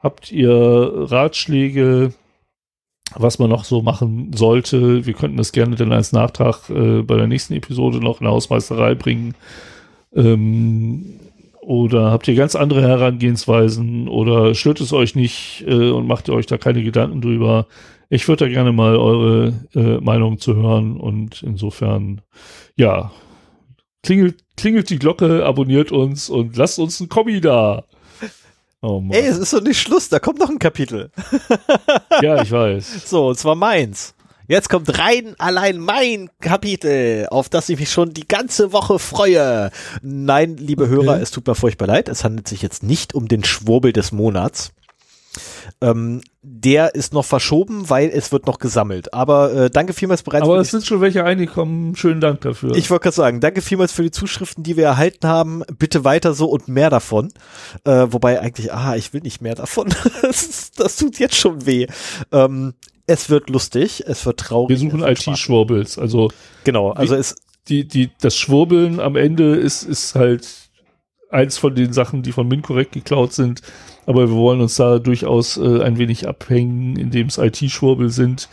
[0.01, 2.13] Habt ihr Ratschläge,
[3.13, 5.05] was man noch so machen sollte?
[5.05, 8.33] Wir könnten das gerne dann als Nachtrag äh, bei der nächsten Episode noch in der
[8.33, 9.35] Hausmeisterei bringen.
[10.15, 11.19] Ähm,
[11.61, 16.33] oder habt ihr ganz andere Herangehensweisen oder stört es euch nicht äh, und macht ihr
[16.33, 17.67] euch da keine Gedanken drüber?
[18.09, 22.21] Ich würde da gerne mal eure äh, Meinung zu hören und insofern,
[22.75, 23.11] ja,
[24.03, 27.85] klingelt, klingelt die Glocke, abonniert uns und lasst uns ein Kommi da.
[28.81, 29.11] Oh Mann.
[29.11, 31.11] Ey, es ist doch nicht Schluss, da kommt noch ein Kapitel.
[32.21, 33.05] ja, ich weiß.
[33.07, 34.15] So, und zwar meins.
[34.47, 39.71] Jetzt kommt rein allein mein Kapitel, auf das ich mich schon die ganze Woche freue.
[40.01, 40.93] Nein, liebe okay.
[40.93, 42.09] Hörer, es tut mir furchtbar leid.
[42.09, 44.71] Es handelt sich jetzt nicht um den Schwurbel des Monats.
[45.79, 49.13] Ähm, der ist noch verschoben, weil es wird noch gesammelt.
[49.13, 50.43] Aber äh, danke vielmals bereits.
[50.43, 51.95] Aber es sind schon welche eingekommen.
[51.95, 52.75] Schönen Dank dafür.
[52.75, 55.63] Ich wollte gerade sagen, danke vielmals für die Zuschriften, die wir erhalten haben.
[55.79, 57.31] Bitte weiter so und mehr davon.
[57.83, 59.89] Äh, wobei eigentlich, ah, ich will nicht mehr davon.
[60.21, 61.87] das, das tut jetzt schon weh.
[62.31, 62.73] Ähm,
[63.11, 64.69] es wird lustig, es wird traurig.
[64.69, 65.97] Wir suchen IT-Schwurbels.
[65.97, 66.29] Also
[66.63, 67.35] genau, also es
[67.67, 70.47] die die das Schwurbeln am Ende ist ist halt
[71.29, 73.61] eins von den Sachen, die von MinCorrect geklaut sind.
[74.05, 78.49] Aber wir wollen uns da durchaus äh, ein wenig abhängen, indem es IT-Schwurbel sind.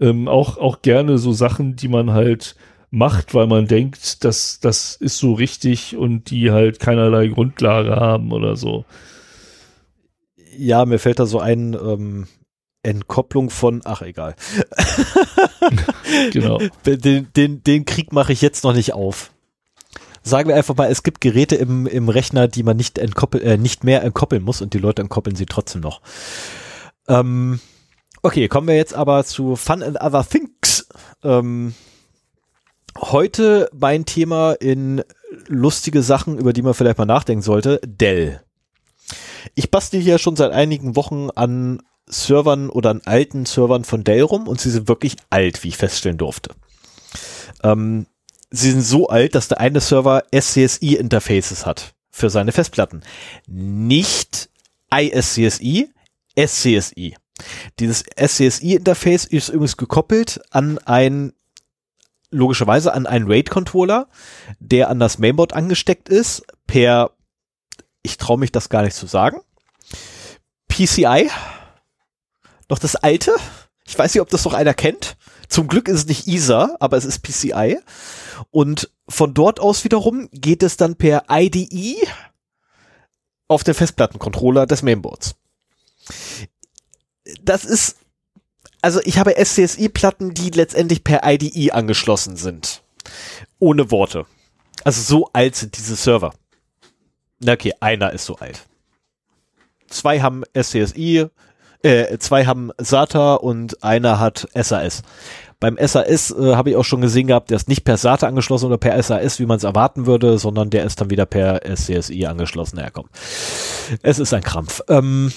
[0.00, 2.56] Ähm, auch, auch gerne so Sachen, die man halt
[2.90, 8.32] macht, weil man denkt, dass das ist so richtig und die halt keinerlei Grundlage haben
[8.32, 8.84] oder so.
[10.56, 12.26] Ja, mir fällt da so ein, ähm,
[12.84, 14.34] Entkopplung von, ach egal.
[16.32, 16.60] genau.
[16.86, 19.30] Den, den, den Krieg mache ich jetzt noch nicht auf.
[20.22, 23.58] Sagen wir einfach mal, es gibt Geräte im, im Rechner, die man nicht, entkoppel, äh,
[23.58, 26.00] nicht mehr entkoppeln muss und die Leute entkoppeln sie trotzdem noch.
[27.08, 27.60] Ähm,
[28.22, 30.88] okay, kommen wir jetzt aber zu Fun and Other Things.
[31.22, 31.74] Ähm,
[32.98, 35.02] heute mein Thema in
[35.46, 38.40] lustige Sachen, über die man vielleicht mal nachdenken sollte, Dell.
[39.54, 44.22] Ich bastel hier schon seit einigen Wochen an Servern oder an alten Servern von Dell
[44.22, 46.54] rum und sie sind wirklich alt, wie ich feststellen durfte.
[47.62, 48.06] Ähm,
[48.50, 53.02] sie sind so alt, dass der eine Server SCSI-Interfaces hat für seine Festplatten.
[53.46, 54.50] Nicht
[54.94, 55.90] ISCSI,
[56.38, 57.16] SCSI.
[57.80, 61.32] Dieses SCSI-Interface ist übrigens gekoppelt an ein
[62.30, 64.08] logischerweise an einen RAID-Controller,
[64.58, 67.12] der an das Mainboard angesteckt ist, per,
[68.02, 69.40] ich traue mich das gar nicht zu sagen,
[70.68, 71.30] PCI,
[72.74, 73.32] noch das alte,
[73.86, 75.16] ich weiß nicht, ob das noch einer kennt,
[75.48, 77.78] zum Glück ist es nicht ISA, aber es ist PCI
[78.50, 81.96] und von dort aus wiederum geht es dann per IDE
[83.46, 85.36] auf den Festplattencontroller des Mainboards.
[87.42, 87.96] Das ist
[88.82, 92.82] also ich habe SCSI-Platten, die letztendlich per IDE angeschlossen sind.
[93.60, 94.26] Ohne Worte.
[94.82, 96.34] Also so alt sind diese Server.
[97.38, 98.66] Na okay, einer ist so alt.
[99.88, 101.28] Zwei haben SCSI,
[101.84, 105.02] äh, zwei haben SATA und einer hat SAS.
[105.60, 108.66] Beim SAS äh, habe ich auch schon gesehen gehabt, der ist nicht per SATA angeschlossen
[108.66, 112.26] oder per SAS, wie man es erwarten würde, sondern der ist dann wieder per SCSI
[112.26, 112.78] angeschlossen.
[112.78, 113.08] Ja, komm.
[114.02, 114.80] Es ist ein Krampf.
[114.88, 115.32] Ähm,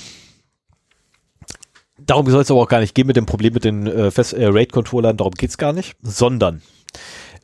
[1.99, 4.45] darum soll es aber auch gar nicht gehen mit dem Problem mit den äh, äh,
[4.45, 6.61] RAID-Controllern, darum geht's gar nicht, sondern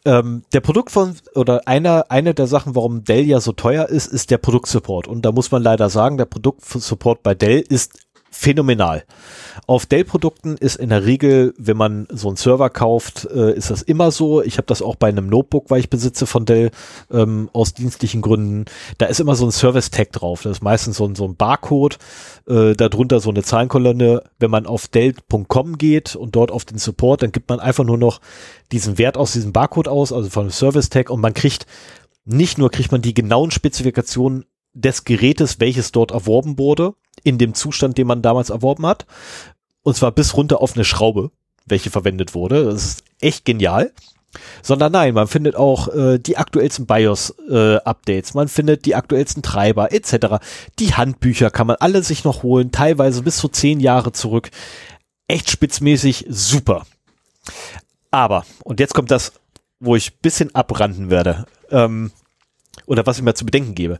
[0.05, 4.07] ähm, der Produkt von oder einer eine der Sachen, warum Dell ja so teuer ist,
[4.07, 5.07] ist der Produktsupport.
[5.07, 7.99] Und da muss man leider sagen, der Produktsupport bei Dell ist
[8.33, 9.03] phänomenal.
[9.67, 13.81] Auf Dell-Produkten ist in der Regel, wenn man so einen Server kauft, äh, ist das
[13.81, 14.41] immer so.
[14.41, 16.71] Ich habe das auch bei einem Notebook, weil ich besitze von Dell
[17.11, 18.65] ähm, aus dienstlichen Gründen.
[18.97, 20.41] Da ist immer so ein Service-Tag drauf.
[20.41, 21.99] Das ist meistens so ein, so ein Barcode,
[22.47, 24.23] äh, darunter so eine Zahlenkolonne.
[24.39, 27.97] Wenn man auf Dell.com geht und dort auf den Support, dann gibt man einfach nur
[27.97, 28.19] noch
[28.71, 31.67] diesen Wert aus diesem Barcode aus, also von dem Service-Tag und man kriegt
[32.25, 37.53] nicht nur kriegt man die genauen Spezifikationen des Gerätes, welches dort erworben wurde, in dem
[37.53, 39.05] Zustand, den man damals erworben hat.
[39.83, 41.31] Und zwar bis runter auf eine Schraube,
[41.65, 42.65] welche verwendet wurde.
[42.65, 43.91] Das ist echt genial.
[44.63, 49.91] Sondern nein, man findet auch äh, die aktuellsten BIOS-Updates, äh, man findet die aktuellsten Treiber
[49.91, 50.43] etc.
[50.79, 54.49] Die Handbücher kann man alle sich noch holen, teilweise bis zu zehn Jahre zurück.
[55.27, 56.87] Echt spitzmäßig super.
[58.09, 59.33] Aber, und jetzt kommt das,
[59.79, 61.45] wo ich bisschen abranden werde.
[61.69, 62.11] Ähm,
[62.85, 63.99] oder was ich mir zu bedenken gebe.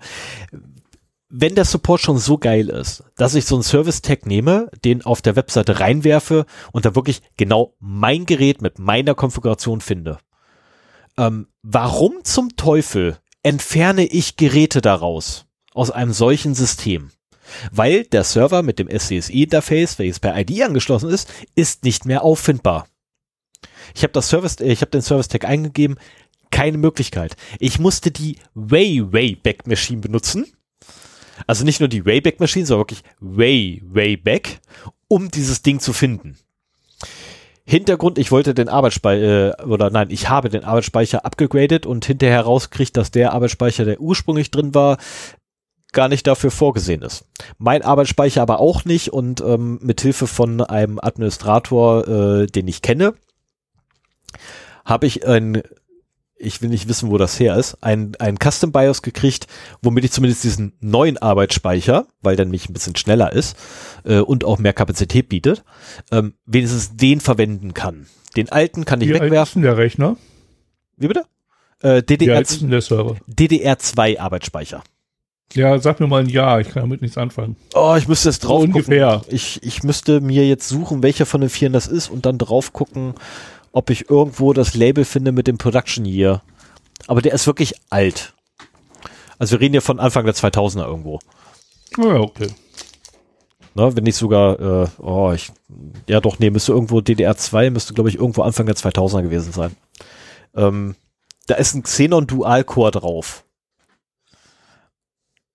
[1.36, 5.20] Wenn der Support schon so geil ist, dass ich so einen Service-Tag nehme, den auf
[5.24, 10.20] der Webseite reinwerfe und da wirklich genau mein Gerät mit meiner Konfiguration finde,
[11.18, 17.10] ähm, warum zum Teufel entferne ich Geräte daraus aus einem solchen System?
[17.72, 22.86] Weil der Server mit dem SCSI-Interface, welches per ID angeschlossen ist, ist nicht mehr auffindbar.
[23.96, 25.98] Ich habe das Service, ich habe den Service Tag eingegeben,
[26.52, 27.38] keine Möglichkeit.
[27.58, 30.46] Ich musste die Way Wayback Machine benutzen.
[31.48, 34.60] Also nicht nur die Wayback Machine, sondern wirklich Way Wayback,
[35.08, 36.38] um dieses Ding zu finden.
[37.66, 42.42] Hintergrund, ich wollte den Arbeitsspeicher, äh, oder nein, ich habe den Arbeitsspeicher abgegradet und hinterher
[42.42, 44.98] rauskriegt, dass der Arbeitsspeicher, der ursprünglich drin war,
[45.94, 47.26] gar nicht dafür vorgesehen ist.
[47.58, 52.82] Mein Arbeitsspeicher aber auch nicht und ähm, mit Hilfe von einem Administrator, äh, den ich
[52.82, 53.14] kenne,
[54.84, 55.62] habe ich ein
[56.44, 59.48] ich will nicht wissen, wo das her ist, ein, ein Custom BIOS gekriegt,
[59.82, 63.58] womit ich zumindest diesen neuen Arbeitsspeicher, weil der nämlich ein bisschen schneller ist
[64.04, 65.64] äh, und auch mehr Kapazität bietet,
[66.12, 68.08] ähm, wenigstens den verwenden kann.
[68.36, 69.38] Den alten kann ich Wie wegwerfen.
[69.38, 70.18] Alt ist denn der Rechner?
[70.98, 71.26] Wie bitte?
[71.82, 73.18] Äh, DDR, Wie alt ist denn der Server?
[73.30, 74.84] DDR2 Arbeitsspeicher.
[75.54, 77.58] Ja, sag mir mal ein Jahr, ich kann damit nichts anfangen.
[77.76, 79.22] Oh, ich müsste jetzt drauf so ungefähr.
[79.28, 82.74] Ich, ich müsste mir jetzt suchen, welcher von den vieren das ist und dann drauf
[82.74, 83.14] gucken,
[83.74, 86.42] ob ich irgendwo das Label finde mit dem Production Year.
[87.08, 88.34] Aber der ist wirklich alt.
[89.38, 91.20] Also wir reden ja von Anfang der 2000er irgendwo.
[91.98, 92.48] Ja, okay.
[93.76, 95.52] Ne, wenn nicht sogar, äh, oh, ich,
[96.08, 99.76] ja doch, nee, müsste irgendwo DDR2, müsste glaube ich irgendwo Anfang der 2000er gewesen sein.
[100.56, 100.96] Ähm,
[101.48, 103.44] da ist ein Xenon Dual Core drauf.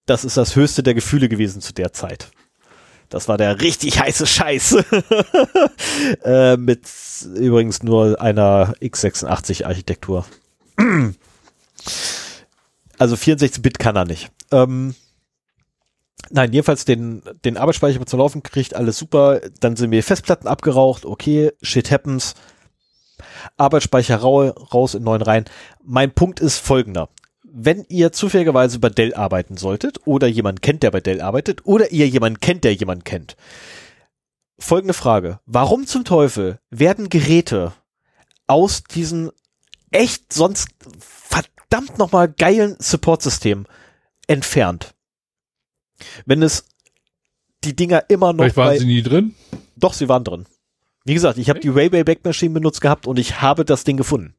[0.06, 2.30] Das ist das höchste der Gefühle gewesen zu der Zeit.
[3.08, 4.76] Das war der richtig heiße Scheiß.
[6.24, 6.82] äh, mit
[7.34, 10.26] übrigens nur einer x86 Architektur.
[12.98, 14.30] also 64-Bit kann er nicht.
[14.52, 14.94] Ähm,
[16.30, 19.40] Nein, jedenfalls den, den Arbeitsspeicher zu laufen kriegt, alles super.
[19.60, 22.34] Dann sind mir Festplatten abgeraucht, okay, shit happens.
[23.56, 25.44] Arbeitsspeicher rau, raus in neuen rein.
[25.82, 27.08] Mein Punkt ist folgender.
[27.50, 31.90] Wenn ihr zufälligerweise bei Dell arbeiten solltet oder jemand kennt, der bei Dell arbeitet oder
[31.92, 33.36] ihr jemanden kennt, der jemanden kennt.
[34.58, 35.40] Folgende Frage.
[35.46, 37.72] Warum zum Teufel werden Geräte
[38.46, 39.30] aus diesen
[39.90, 40.68] echt sonst
[40.98, 43.66] verdammt nochmal geilen Support-System
[44.26, 44.94] entfernt?
[46.26, 46.64] Wenn es
[47.64, 49.34] die Dinger immer noch Vielleicht waren bei, sie nie drin.
[49.76, 50.46] doch, sie waren drin.
[51.04, 53.96] Wie gesagt, ich habe die Railway Back Machine benutzt gehabt und ich habe das Ding
[53.96, 54.34] gefunden.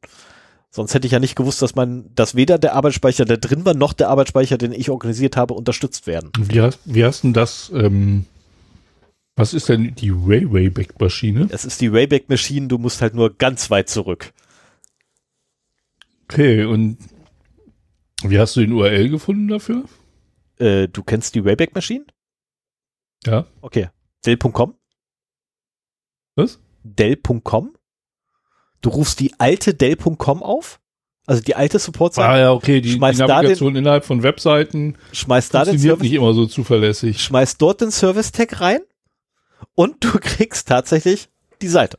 [0.70, 3.74] Sonst hätte ich ja nicht gewusst, dass man, dass weder der Arbeitsspeicher, der drin war,
[3.74, 6.30] noch der Arbeitsspeicher, den ich organisiert habe, unterstützt werden.
[6.38, 8.26] Wie hast, wie hast denn das, ähm,
[9.34, 11.48] was ist denn die Railway Back Maschine?
[11.50, 14.32] Es ist die Wayback Machine, du musst halt nur ganz weit zurück.
[16.24, 16.98] Okay, und
[18.22, 19.84] wie hast du den URL gefunden dafür?
[20.58, 22.04] Äh, du kennst die Wayback Machine?
[23.24, 23.46] Ja.
[23.60, 23.88] Okay.
[24.24, 24.74] Dell.com?
[26.36, 26.60] Was?
[26.84, 27.74] Dell.com?
[28.80, 30.80] Du rufst die alte Dell.com auf?
[31.26, 35.64] Also die alte Support-Seite, Ah ja, okay, die, die Navigation innerhalb von Webseiten schmeißt da
[35.64, 37.22] den Service, nicht immer so zuverlässig.
[37.22, 38.80] schmeißt dort den Service-Tag rein
[39.74, 41.28] und du kriegst tatsächlich
[41.62, 41.98] die Seite.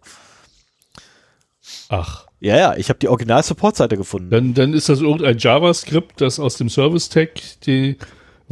[1.89, 4.29] Ach, Ja, ja, ich habe die Original-Support-Seite gefunden.
[4.31, 7.29] dann, dann ist das irgendein JavaScript, das aus dem Service-Tag
[7.65, 7.97] die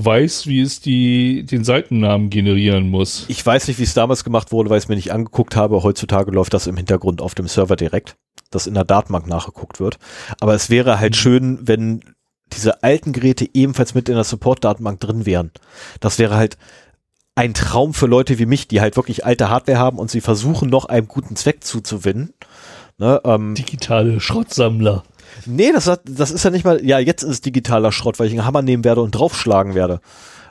[0.04, 3.26] weiß, wie es die, den Seitennamen generieren muss.
[3.28, 5.84] Ich weiß nicht, wie es damals gemacht wurde, weil ich es mir nicht angeguckt habe.
[5.84, 8.16] Heutzutage läuft das im Hintergrund auf dem Server direkt,
[8.52, 9.98] dass in der Datenbank nachgeguckt wird.
[10.40, 11.18] Aber es wäre halt Mhm.
[11.18, 12.02] schön, wenn
[12.54, 15.52] diese alten Geräte ebenfalls mit in der Support-Datenbank drin wären.
[16.00, 16.58] Das wäre halt
[17.36, 20.70] ein Traum für Leute wie mich, die halt wirklich alte Hardware haben und sie versuchen
[20.70, 22.34] noch einem guten Zweck zuzuwinnen.
[22.98, 25.04] Ne, ähm, Digitale Schrottsammler.
[25.46, 28.28] Nee, das, hat, das ist ja nicht mal, ja, jetzt ist es digitaler Schrott, weil
[28.28, 30.02] ich einen Hammer nehmen werde und draufschlagen werde.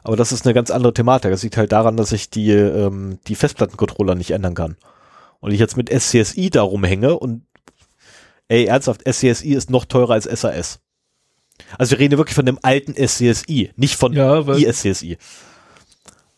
[0.02, 1.30] Aber das ist eine ganz andere Thematik.
[1.30, 4.76] Das liegt halt daran, dass ich die, ähm, die Festplattencontroller nicht ändern kann.
[5.40, 7.42] Und ich jetzt mit SCSI da rumhänge und,
[8.48, 10.80] ey, ernsthaft, SCSI ist noch teurer als SAS.
[11.76, 15.18] Also wir reden hier wirklich von dem alten SCSI, nicht von Ja, weil ISCSI.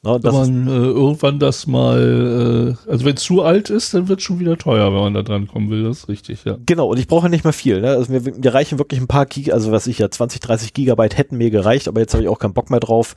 [0.03, 4.09] Ne, wenn man äh, irgendwann das mal, äh, also wenn es zu alt ist, dann
[4.09, 6.57] wird es schon wieder teuer, wenn man da dran kommen will, das ist richtig, ja.
[6.65, 7.83] Genau, und ich brauche nicht mehr viel.
[7.83, 7.91] Ne?
[7.91, 11.19] Also mir, mir reichen wirklich ein paar Gig, also was ich ja 20, 30 Gigabyte
[11.19, 13.15] hätten mir gereicht, aber jetzt habe ich auch keinen Bock mehr drauf.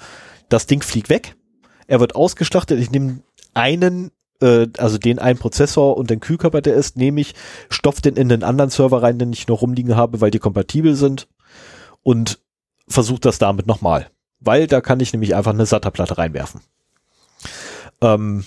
[0.50, 1.38] Das Ding fliegt weg.
[1.88, 2.82] Er wird ausgestattet.
[2.82, 3.20] Ich nehme
[3.54, 4.12] einen,
[4.42, 7.34] äh, also den einen Prozessor und den Kühlkörper, der ist, nehme ich,
[7.70, 10.96] stopf den in den anderen Server rein, den ich noch rumliegen habe, weil die kompatibel
[10.96, 11.30] sind
[12.02, 12.40] und
[12.90, 14.10] versuche das damit nochmal.
[14.44, 16.62] Weil da kann ich nämlich einfach eine SATA-Platte reinwerfen.
[18.02, 18.46] Ähm,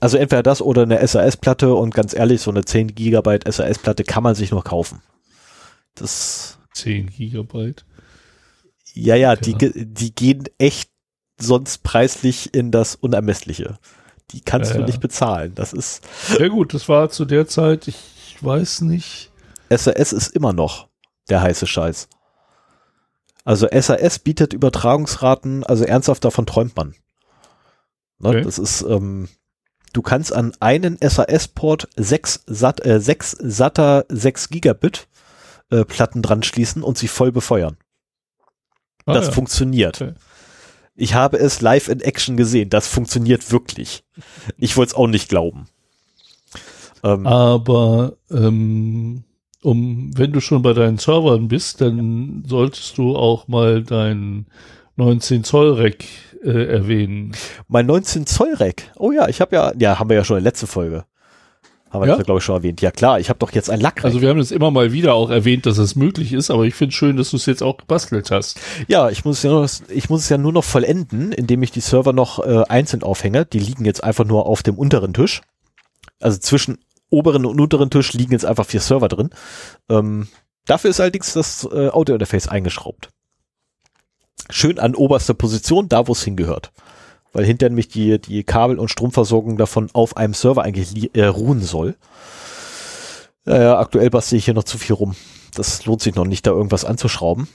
[0.00, 4.22] also entweder das oder eine SAS-Platte und ganz ehrlich, so eine 10 Gigabyte SAS-Platte kann
[4.22, 5.02] man sich nur kaufen.
[5.94, 7.84] Das, 10 Gigabyte.
[8.94, 10.90] ja, ja, die, die gehen echt
[11.38, 13.78] sonst preislich in das Unermessliche.
[14.30, 15.54] Die kannst Ja, du nicht bezahlen.
[15.54, 16.02] Das ist,
[16.38, 19.30] Ja gut, das war zu der Zeit, ich weiß nicht.
[19.70, 20.88] SAS ist immer noch
[21.28, 22.08] der heiße Scheiß.
[23.44, 26.94] Also SAS bietet Übertragungsraten, also ernsthaft davon träumt man.
[28.18, 28.42] Ne, Okay.
[28.42, 29.28] Das ist, ähm,
[29.92, 35.08] du kannst an einen SAS-Port sechs, Sat, äh, sechs SATA 6 Gigabit
[35.70, 37.76] äh, Platten dran schließen und sie voll befeuern.
[39.06, 39.32] Ah, das ja.
[39.32, 40.00] funktioniert.
[40.00, 40.14] Okay.
[40.94, 42.70] Ich habe es live in Action gesehen.
[42.70, 44.04] Das funktioniert wirklich.
[44.58, 45.66] Ich wollte es auch nicht glauben.
[47.02, 49.24] Ähm, Aber ähm,
[49.62, 54.46] um, wenn du schon bei deinen Servern bist, dann solltest du auch mal dein
[54.96, 56.04] 19 Zoll Rack
[56.44, 57.32] äh, erwähnen.
[57.68, 58.90] Mein 19 Zoll Rack.
[58.96, 61.04] Oh ja, ich habe ja, ja, haben wir ja schon in der letzten Folge.
[61.90, 62.16] Haben wir Ja?
[62.16, 62.80] das, glaube ich, schon erwähnt.
[62.80, 64.06] Ja klar, ich habe doch jetzt ein Lackrack.
[64.06, 66.74] Also wir haben das immer mal wieder auch erwähnt, dass es möglich ist, aber ich
[66.74, 68.58] finde schön, dass du es jetzt auch gebastelt hast.
[68.88, 71.70] ja, ich muss es ja, nur, ich muss es ja nur noch vollenden, indem ich
[71.70, 73.44] die Server noch äh, einzeln aufhänge.
[73.44, 75.42] Die liegen jetzt einfach nur auf dem unteren Tisch.
[76.18, 76.78] Also zwischen
[77.12, 79.30] oberen und unteren Tisch liegen jetzt einfach vier Server drin.
[79.88, 80.28] Ähm,
[80.64, 83.10] dafür ist allerdings das äh, Audio-Interface eingeschraubt.
[84.50, 86.72] Schön an oberster Position, da wo es hingehört.
[87.32, 91.26] Weil hinter nämlich die, die Kabel- und Stromversorgung davon auf einem Server eigentlich li- äh,
[91.26, 91.96] ruhen soll.
[93.46, 95.14] Ja, aktuell bastel ich hier noch zu viel rum.
[95.54, 97.48] Das lohnt sich noch nicht, da irgendwas anzuschrauben.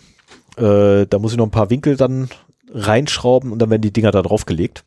[0.58, 2.30] Äh, da muss ich noch ein paar Winkel dann
[2.70, 4.84] reinschrauben und dann werden die Dinger da drauf gelegt.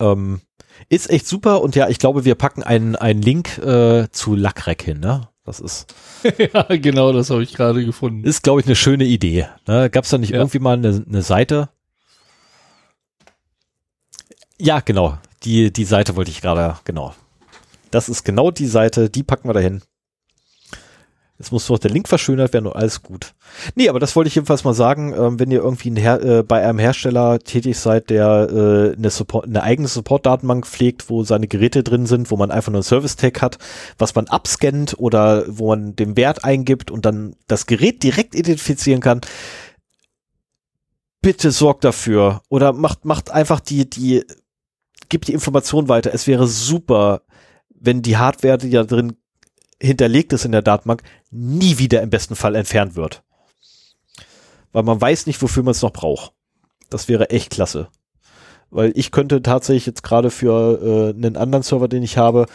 [0.00, 0.40] Ähm,
[0.88, 4.82] ist echt super und ja, ich glaube, wir packen einen, einen Link äh, zu Lackrack
[4.82, 5.28] hin, ne?
[5.44, 5.94] Das ist,
[6.52, 8.22] ja, genau, das habe ich gerade gefunden.
[8.24, 9.46] ist glaube ich, eine schöne Idee.
[9.66, 9.88] Ne?
[9.88, 10.38] Gab es da nicht Ja.
[10.38, 11.70] irgendwie mal eine, eine Seite?
[14.58, 15.18] Ja, genau.
[15.44, 17.14] Die, die Seite wollte ich gerade, genau.
[17.90, 19.82] Das ist genau die Seite, die packen wir dahin.
[21.38, 23.34] Jetzt muss doch der Link verschönert werden und alles gut.
[23.76, 26.66] Nee, aber das wollte ich jedenfalls mal sagen, ähm, wenn ihr irgendwie ein äh, bei
[26.66, 31.84] einem Hersteller tätig seid, der äh, eine, Support, eine eigene Support-Datenbank pflegt, wo seine Geräte
[31.84, 33.58] drin sind, wo man einfach nur ein Service-Tag hat,
[33.98, 39.00] was man abscannt oder wo man den Wert eingibt und dann das Gerät direkt identifizieren
[39.00, 39.20] kann,
[41.22, 44.24] bitte sorgt dafür oder macht, macht einfach die, die,
[45.08, 46.12] gibt die Information weiter.
[46.12, 47.22] Es wäre super,
[47.68, 49.16] wenn die Hardware, die da drin
[49.80, 53.22] hinterlegt ist in der Datenbank, nie wieder im besten Fall entfernt wird.
[54.72, 56.32] Weil man weiß nicht, wofür man es noch braucht.
[56.90, 57.88] Das wäre echt klasse.
[58.70, 62.46] Weil ich könnte tatsächlich jetzt gerade für äh, einen anderen Server, den ich habe,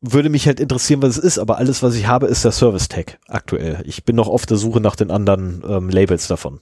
[0.00, 2.88] würde mich halt interessieren, was es ist, aber alles, was ich habe, ist der Service
[2.88, 3.82] Tag aktuell.
[3.86, 6.60] Ich bin noch auf der Suche nach den anderen ähm, Labels davon.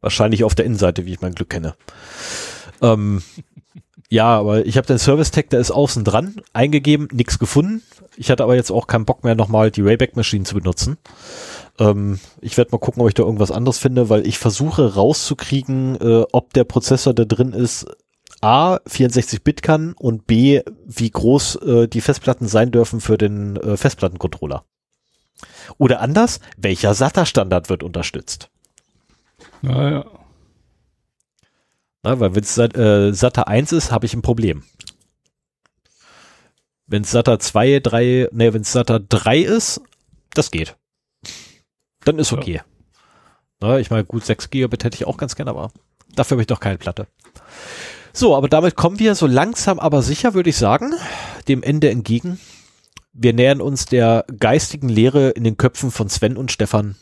[0.00, 1.74] Wahrscheinlich auf der Innenseite, wie ich mein Glück kenne.
[2.80, 3.22] Ähm,
[4.10, 7.82] ja, aber ich habe den Service-Tag, der ist außen dran, eingegeben, nichts gefunden.
[8.16, 10.98] Ich hatte aber jetzt auch keinen Bock mehr, nochmal die Wayback-Maschinen zu benutzen.
[11.78, 15.96] Ähm, ich werde mal gucken, ob ich da irgendwas anderes finde, weil ich versuche rauszukriegen,
[16.00, 17.86] äh, ob der Prozessor, der drin ist,
[18.40, 23.76] A, 64-Bit kann und B, wie groß äh, die Festplatten sein dürfen für den äh,
[23.76, 24.64] Festplattencontroller.
[25.78, 28.50] Oder anders, welcher SATA-Standard wird unterstützt?
[29.62, 30.04] Naja.
[32.02, 34.62] Na, weil wenn es äh, SATA 1 ist, habe ich ein Problem.
[36.86, 39.80] Wenn es SATA 2, 3, ne, wenn es SATA 3 ist,
[40.34, 40.76] das geht.
[42.04, 42.56] Dann ist okay.
[42.56, 42.64] Ja.
[43.60, 45.70] Na, ich meine, gut, 6 Gigabit hätte ich auch ganz gerne, aber
[46.14, 47.06] dafür habe ich doch keine Platte.
[48.12, 50.94] So, aber damit kommen wir so langsam aber sicher, würde ich sagen,
[51.48, 52.40] dem Ende entgegen.
[53.12, 56.96] Wir nähern uns der geistigen Lehre in den Köpfen von Sven und Stefan,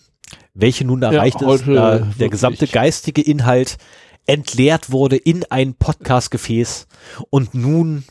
[0.55, 3.78] welche nun erreicht ja, ist, da der gesamte geistige Inhalt
[4.28, 6.86] entleert wurde in ein Podcastgefäß
[7.31, 8.05] und nun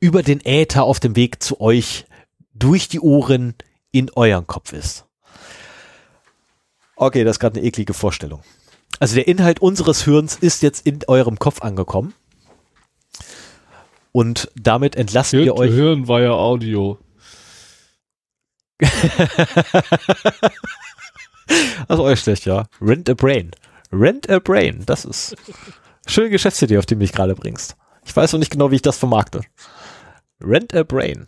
[0.00, 2.06] über den Äther auf dem Weg zu euch
[2.54, 3.54] durch die Ohren
[3.92, 5.04] in euren Kopf ist.
[6.96, 8.40] Okay, das ist gerade eine eklige Vorstellung.
[8.98, 12.14] Also der Inhalt unseres Hörens ist jetzt in eurem Kopf angekommen.
[14.10, 15.70] Und damit entlassen wir euch.
[15.70, 16.98] Hören war ja Audio.
[21.88, 22.66] also euch schlecht, ja.
[22.80, 23.50] Rent a Brain.
[23.92, 24.82] Rent a Brain.
[24.86, 25.36] Das ist
[26.06, 27.76] schöne Geschäftsidee, auf die du mich gerade bringst.
[28.04, 29.42] Ich weiß noch nicht genau, wie ich das vermarkte.
[30.40, 31.26] Rent a Brain.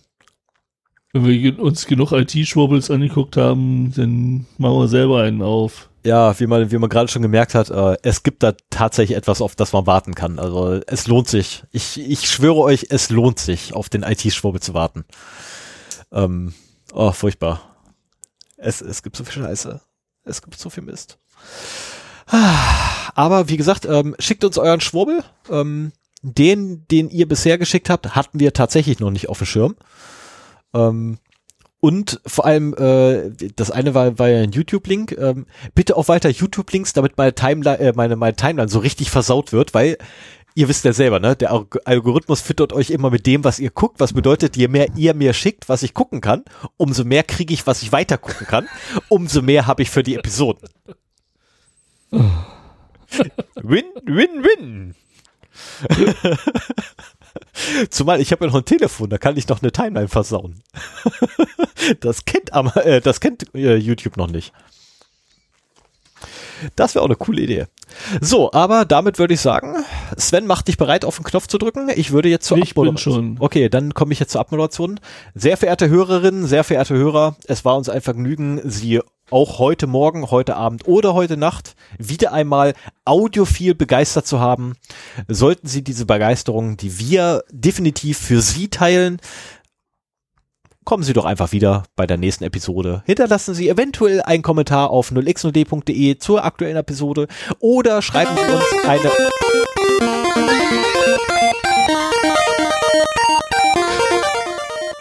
[1.12, 5.90] Wenn wir uns genug IT-Schwurbels angeguckt haben, dann machen wir selber einen auf.
[6.04, 9.42] Ja, wie man, wie man gerade schon gemerkt hat, äh, es gibt da tatsächlich etwas,
[9.42, 10.38] auf das man warten kann.
[10.38, 11.64] Also es lohnt sich.
[11.72, 15.04] Ich, ich schwöre euch, es lohnt sich, auf den IT-Schwurbel zu warten.
[16.12, 16.54] Ähm,
[16.92, 17.60] oh, furchtbar.
[18.56, 19.80] Es, es gibt so viel Scheiße.
[20.24, 21.18] Es gibt so viel Mist.
[22.30, 25.22] Aber wie gesagt, ähm, schickt uns euren Schwurbel.
[25.50, 25.92] Ähm,
[26.22, 29.76] den, den ihr bisher geschickt habt, hatten wir tatsächlich noch nicht auf dem Schirm.
[30.74, 31.18] Ähm,
[31.80, 35.16] und vor allem, äh, das eine war, war ja ein YouTube-Link.
[35.18, 39.52] Ähm, bitte auch weiter YouTube-Links, damit meine Timeline, äh, meine, meine Timeline so richtig versaut
[39.52, 39.96] wird, weil
[40.54, 41.36] ihr wisst ja selber, ne?
[41.36, 41.52] Der
[41.84, 43.98] Algorithmus füttert euch immer mit dem, was ihr guckt.
[43.98, 46.44] Was bedeutet, je mehr ihr mir schickt, was ich gucken kann,
[46.76, 48.68] umso mehr kriege ich, was ich weiter gucken kann.
[49.08, 50.68] Umso mehr habe ich für die Episoden.
[53.56, 54.94] win, win, win.
[57.90, 60.62] Zumal ich habe ja noch ein Telefon, da kann ich noch eine Timeline versauen.
[62.00, 64.52] das kennt aber, äh, das kennt äh, YouTube noch nicht.
[66.76, 67.66] Das wäre auch eine coole Idee.
[68.20, 69.84] So, aber damit würde ich sagen,
[70.16, 71.90] Sven macht dich bereit, auf den Knopf zu drücken.
[71.94, 73.36] Ich würde jetzt zur ich Abmoderation.
[73.40, 75.00] Okay, dann komme ich jetzt zur Abmoderation.
[75.34, 79.00] Sehr verehrte Hörerinnen, sehr verehrte Hörer, es war uns ein Vergnügen, Sie
[79.30, 84.74] auch heute Morgen, heute Abend oder heute Nacht wieder einmal audiophil begeistert zu haben.
[85.28, 89.20] Sollten Sie diese Begeisterung, die wir definitiv für Sie teilen,
[90.84, 93.02] kommen Sie doch einfach wieder bei der nächsten Episode.
[93.06, 97.28] Hinterlassen Sie eventuell einen Kommentar auf 0x0d.de zur aktuellen Episode
[97.60, 99.10] oder schreiben Sie uns eine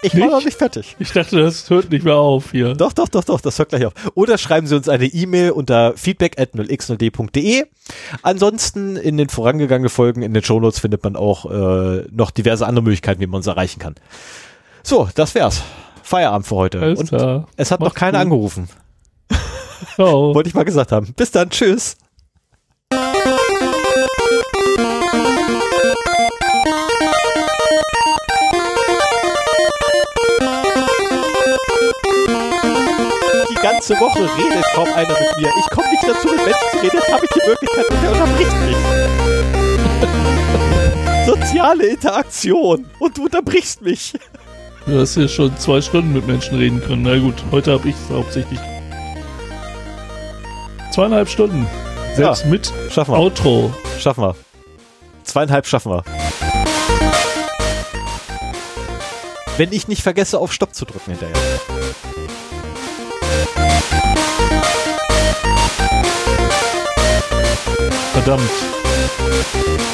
[0.01, 0.95] Ich war noch nicht fertig.
[0.99, 2.73] Ich dachte, das hört nicht mehr auf hier.
[2.73, 3.93] Doch, doch, doch, doch, das hört gleich auf.
[4.15, 7.65] Oder schreiben Sie uns eine E-Mail unter feedback at 0x0d.de.
[8.21, 12.83] Ansonsten in den vorangegangenen Folgen in den Shownotes findet man auch äh, noch diverse andere
[12.83, 13.95] Möglichkeiten, wie man uns erreichen kann.
[14.83, 15.61] So, das wär's.
[16.03, 16.79] Feierabend für heute.
[16.81, 17.47] Alles Und klar.
[17.57, 18.21] es hat Macht's noch keiner gut.
[18.25, 18.69] angerufen.
[19.95, 20.33] Ciao.
[20.33, 21.13] Wollte ich mal gesagt haben.
[21.15, 21.49] Bis dann.
[21.49, 21.97] Tschüss.
[33.89, 35.49] Ganze Woche redet kaum einer mit mir.
[35.59, 36.97] Ich komme nicht dazu, mit Menschen zu reden.
[36.97, 38.77] Jetzt habe ich die Möglichkeit und der unterbricht mich.
[41.25, 42.85] Soziale Interaktion.
[42.99, 44.13] Und du unterbrichst mich.
[44.85, 47.03] Du hast ja schon zwei Stunden mit Menschen reden können.
[47.03, 48.59] Na gut, heute habe ich es hauptsächlich.
[50.91, 51.67] Zweieinhalb Stunden.
[52.15, 53.19] Selbst Ja, mit Schaffen wir.
[53.19, 53.73] Outro.
[53.99, 54.35] Schaffen wir.
[55.23, 56.03] Zweieinhalb schaffen wir.
[59.57, 61.35] Wenn ich nicht vergesse, auf Stopp zu drücken hinterher.
[68.13, 68.51] Verdammt.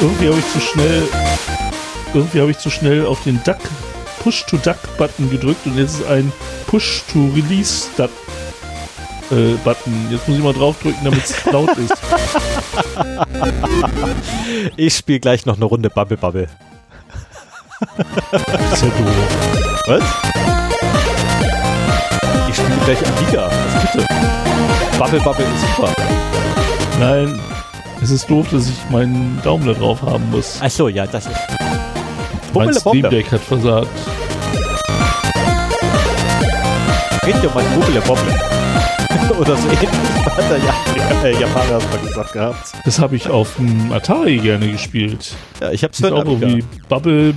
[0.01, 1.03] Irgendwie habe ich zu schnell.
[2.13, 3.59] Irgendwie habe ich zu schnell auf den Duck
[4.23, 6.31] Push-to-Duck-Button gedrückt und jetzt ist ein
[6.65, 8.15] Push-to-Release-Button.
[9.31, 10.07] Äh, Button.
[10.09, 11.93] jetzt muss ich mal draufdrücken, damit es laut ist.
[14.77, 16.47] Ich spiele gleich noch eine Runde Bubble Bubble.
[17.97, 19.83] Das ist ja doof.
[19.87, 20.64] Was?
[22.49, 23.49] Ich spiele gleich Amiga.
[23.49, 24.07] Was bitte?
[24.97, 25.93] Bubble Bubble ist super.
[26.99, 27.39] Nein,
[28.01, 30.61] es ist doof, dass ich meinen Daumen da drauf haben muss.
[30.61, 31.35] Achso, ja, das ist.
[32.53, 33.09] mein Bubble Steam Bubble.
[33.09, 33.87] Deck hat versagt.
[37.27, 38.55] Ja um ein Bubble Bubble.
[39.39, 39.89] Oder so ähnlich
[40.25, 42.73] hat der ja, äh, Japaner mal gesagt gehabt.
[42.85, 45.33] Das habe ich auf dem Atari gerne gespielt.
[45.59, 46.47] Ja, ich hab's Sieht für auch Amiga.
[46.47, 47.33] irgendwie Bubble,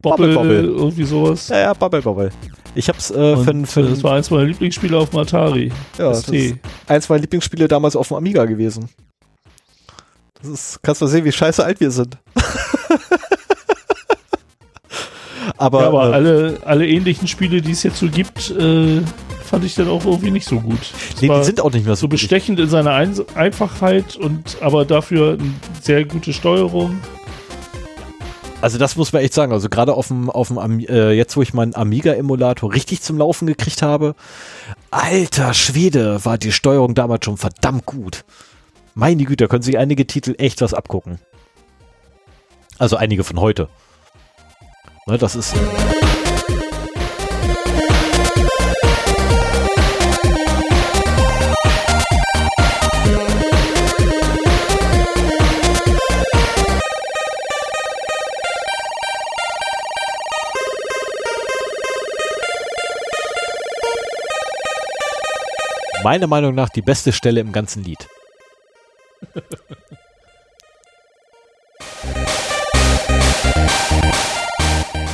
[0.00, 0.64] Bobble, Bubble, Bobble.
[0.64, 1.48] irgendwie sowas.
[1.48, 2.30] Ja, ja, Bubble Bubble.
[2.74, 5.72] Ich hab's äh, für, für, das war eins meiner Lieblingsspiele auf dem Atari.
[5.98, 6.34] ja, das ST.
[6.34, 6.54] ist
[6.86, 8.88] eins meiner Lieblingsspiele damals auf dem Amiga gewesen.
[10.40, 12.16] Das ist, kannst du mal sehen, wie scheiße alt wir sind.
[15.56, 19.02] aber, Ja, aber äh, alle, alle ähnlichen Spiele, die es jetzt so gibt, äh,
[19.44, 20.78] fand ich dann auch irgendwie nicht so gut.
[21.20, 24.84] Nee, die sind auch nicht mehr so so bestechend in seiner Ein Einfachheit und aber
[24.84, 27.00] dafür eine sehr gute Steuerung.
[28.62, 29.52] Also das muss man echt sagen.
[29.52, 33.46] Also gerade auf dem, auf dem äh, jetzt wo ich meinen Amiga-Emulator richtig zum Laufen
[33.46, 34.14] gekriegt habe,
[34.90, 38.24] alter Schwede, war die Steuerung damals schon verdammt gut.
[38.94, 41.18] Meine Güte, da können sich einige Titel echt was abgucken.
[42.78, 43.68] Also einige von heute.
[45.06, 45.54] Ne, das ist.
[66.02, 68.08] Meiner Meinung nach die beste Stelle im ganzen Lied.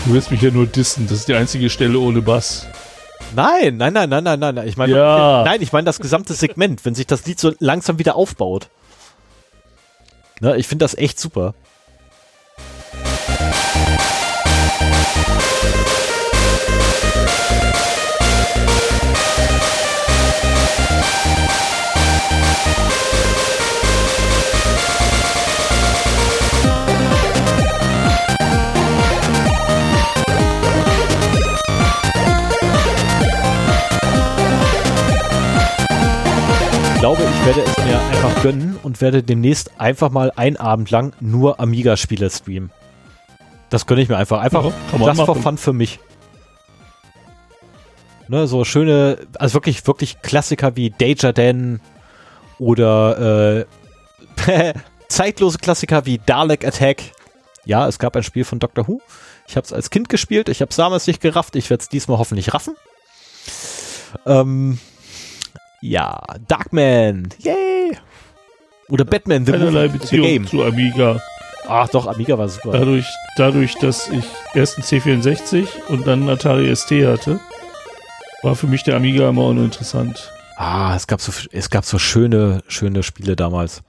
[0.04, 1.06] Du willst mich ja nur dissen.
[1.08, 2.66] Das ist die einzige Stelle ohne Bass.
[3.34, 4.68] Nein, nein, nein, nein, nein, nein, nein.
[4.68, 5.42] Ich meine, Ja.
[5.44, 8.68] nein, ich meine das gesamte Segment, wenn sich das Lied so langsam wieder aufbaut.
[10.40, 11.54] Ne, ich finde das echt super.
[36.94, 40.90] Ich glaube, ich werde es mir einfach gönnen und werde demnächst einfach mal einen Abend
[40.90, 42.70] lang nur Amiga-Spiele streamen.
[43.70, 44.40] Das gönne ich mir einfach.
[44.40, 46.00] Einfach Ja, das for fun für mich.
[48.28, 51.80] Ne, so schöne, also wirklich, wirklich Klassiker wie Danger Dan
[52.58, 53.64] oder
[54.46, 54.74] äh,
[55.08, 57.02] zeitlose Klassiker wie Dalek Attack.
[57.64, 59.00] Ja, es gab ein Spiel von Doctor Who.
[59.48, 60.48] Ich habe es als Kind gespielt.
[60.48, 61.56] Ich habe es damals nicht gerafft.
[61.56, 62.76] Ich werde es diesmal hoffentlich raffen.
[64.24, 64.78] Ähm,
[65.80, 67.28] ja, Darkman.
[67.38, 67.96] Yay!
[68.88, 70.46] Oder Batman, The, Keinerlei Movie, The Beziehung Game.
[70.46, 71.20] zu Amiga.
[71.68, 72.70] Ach doch, Amiga war super.
[72.72, 77.40] Dadurch, dadurch, dass ich erst einen C64 und dann einen Atari ST hatte,
[78.42, 80.32] war für mich der Amiga immer uninteressant.
[80.56, 83.82] Ah, es gab so, es gab so schöne, schöne Spiele damals.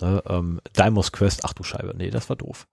[0.00, 2.66] Ne, ähm, Dimos Quest, ach du Scheibe, nee, das war doof.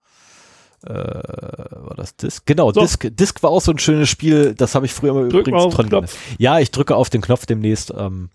[0.84, 2.44] Äh, war das Disc?
[2.44, 2.80] Genau, So.
[2.82, 5.52] Disc, Disc war auch so ein schönes Spiel, das habe ich früher immer Drück mal
[5.58, 6.16] übrigens dran Knopf.
[6.38, 7.92] Ja, ich drücke auf den Knopf demnächst.
[7.96, 8.28] Ähm,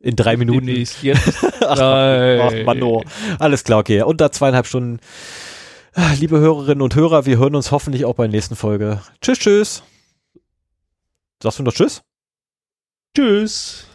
[0.00, 0.66] in drei Minuten.
[0.66, 1.44] Demnächst, jetzt.
[1.60, 3.02] Ach, ach Mano.
[3.38, 4.02] Alles klar, okay.
[4.02, 4.98] Unter zweieinhalb Stunden.
[5.94, 9.00] Ah, Liebe Hörerinnen und Hörer, wir hören uns hoffentlich auch bei der nächsten Folge.
[9.20, 9.82] Tschüss, tschüss.
[11.42, 12.02] Sagst du noch Tschüss?
[13.16, 13.86] Tschüss.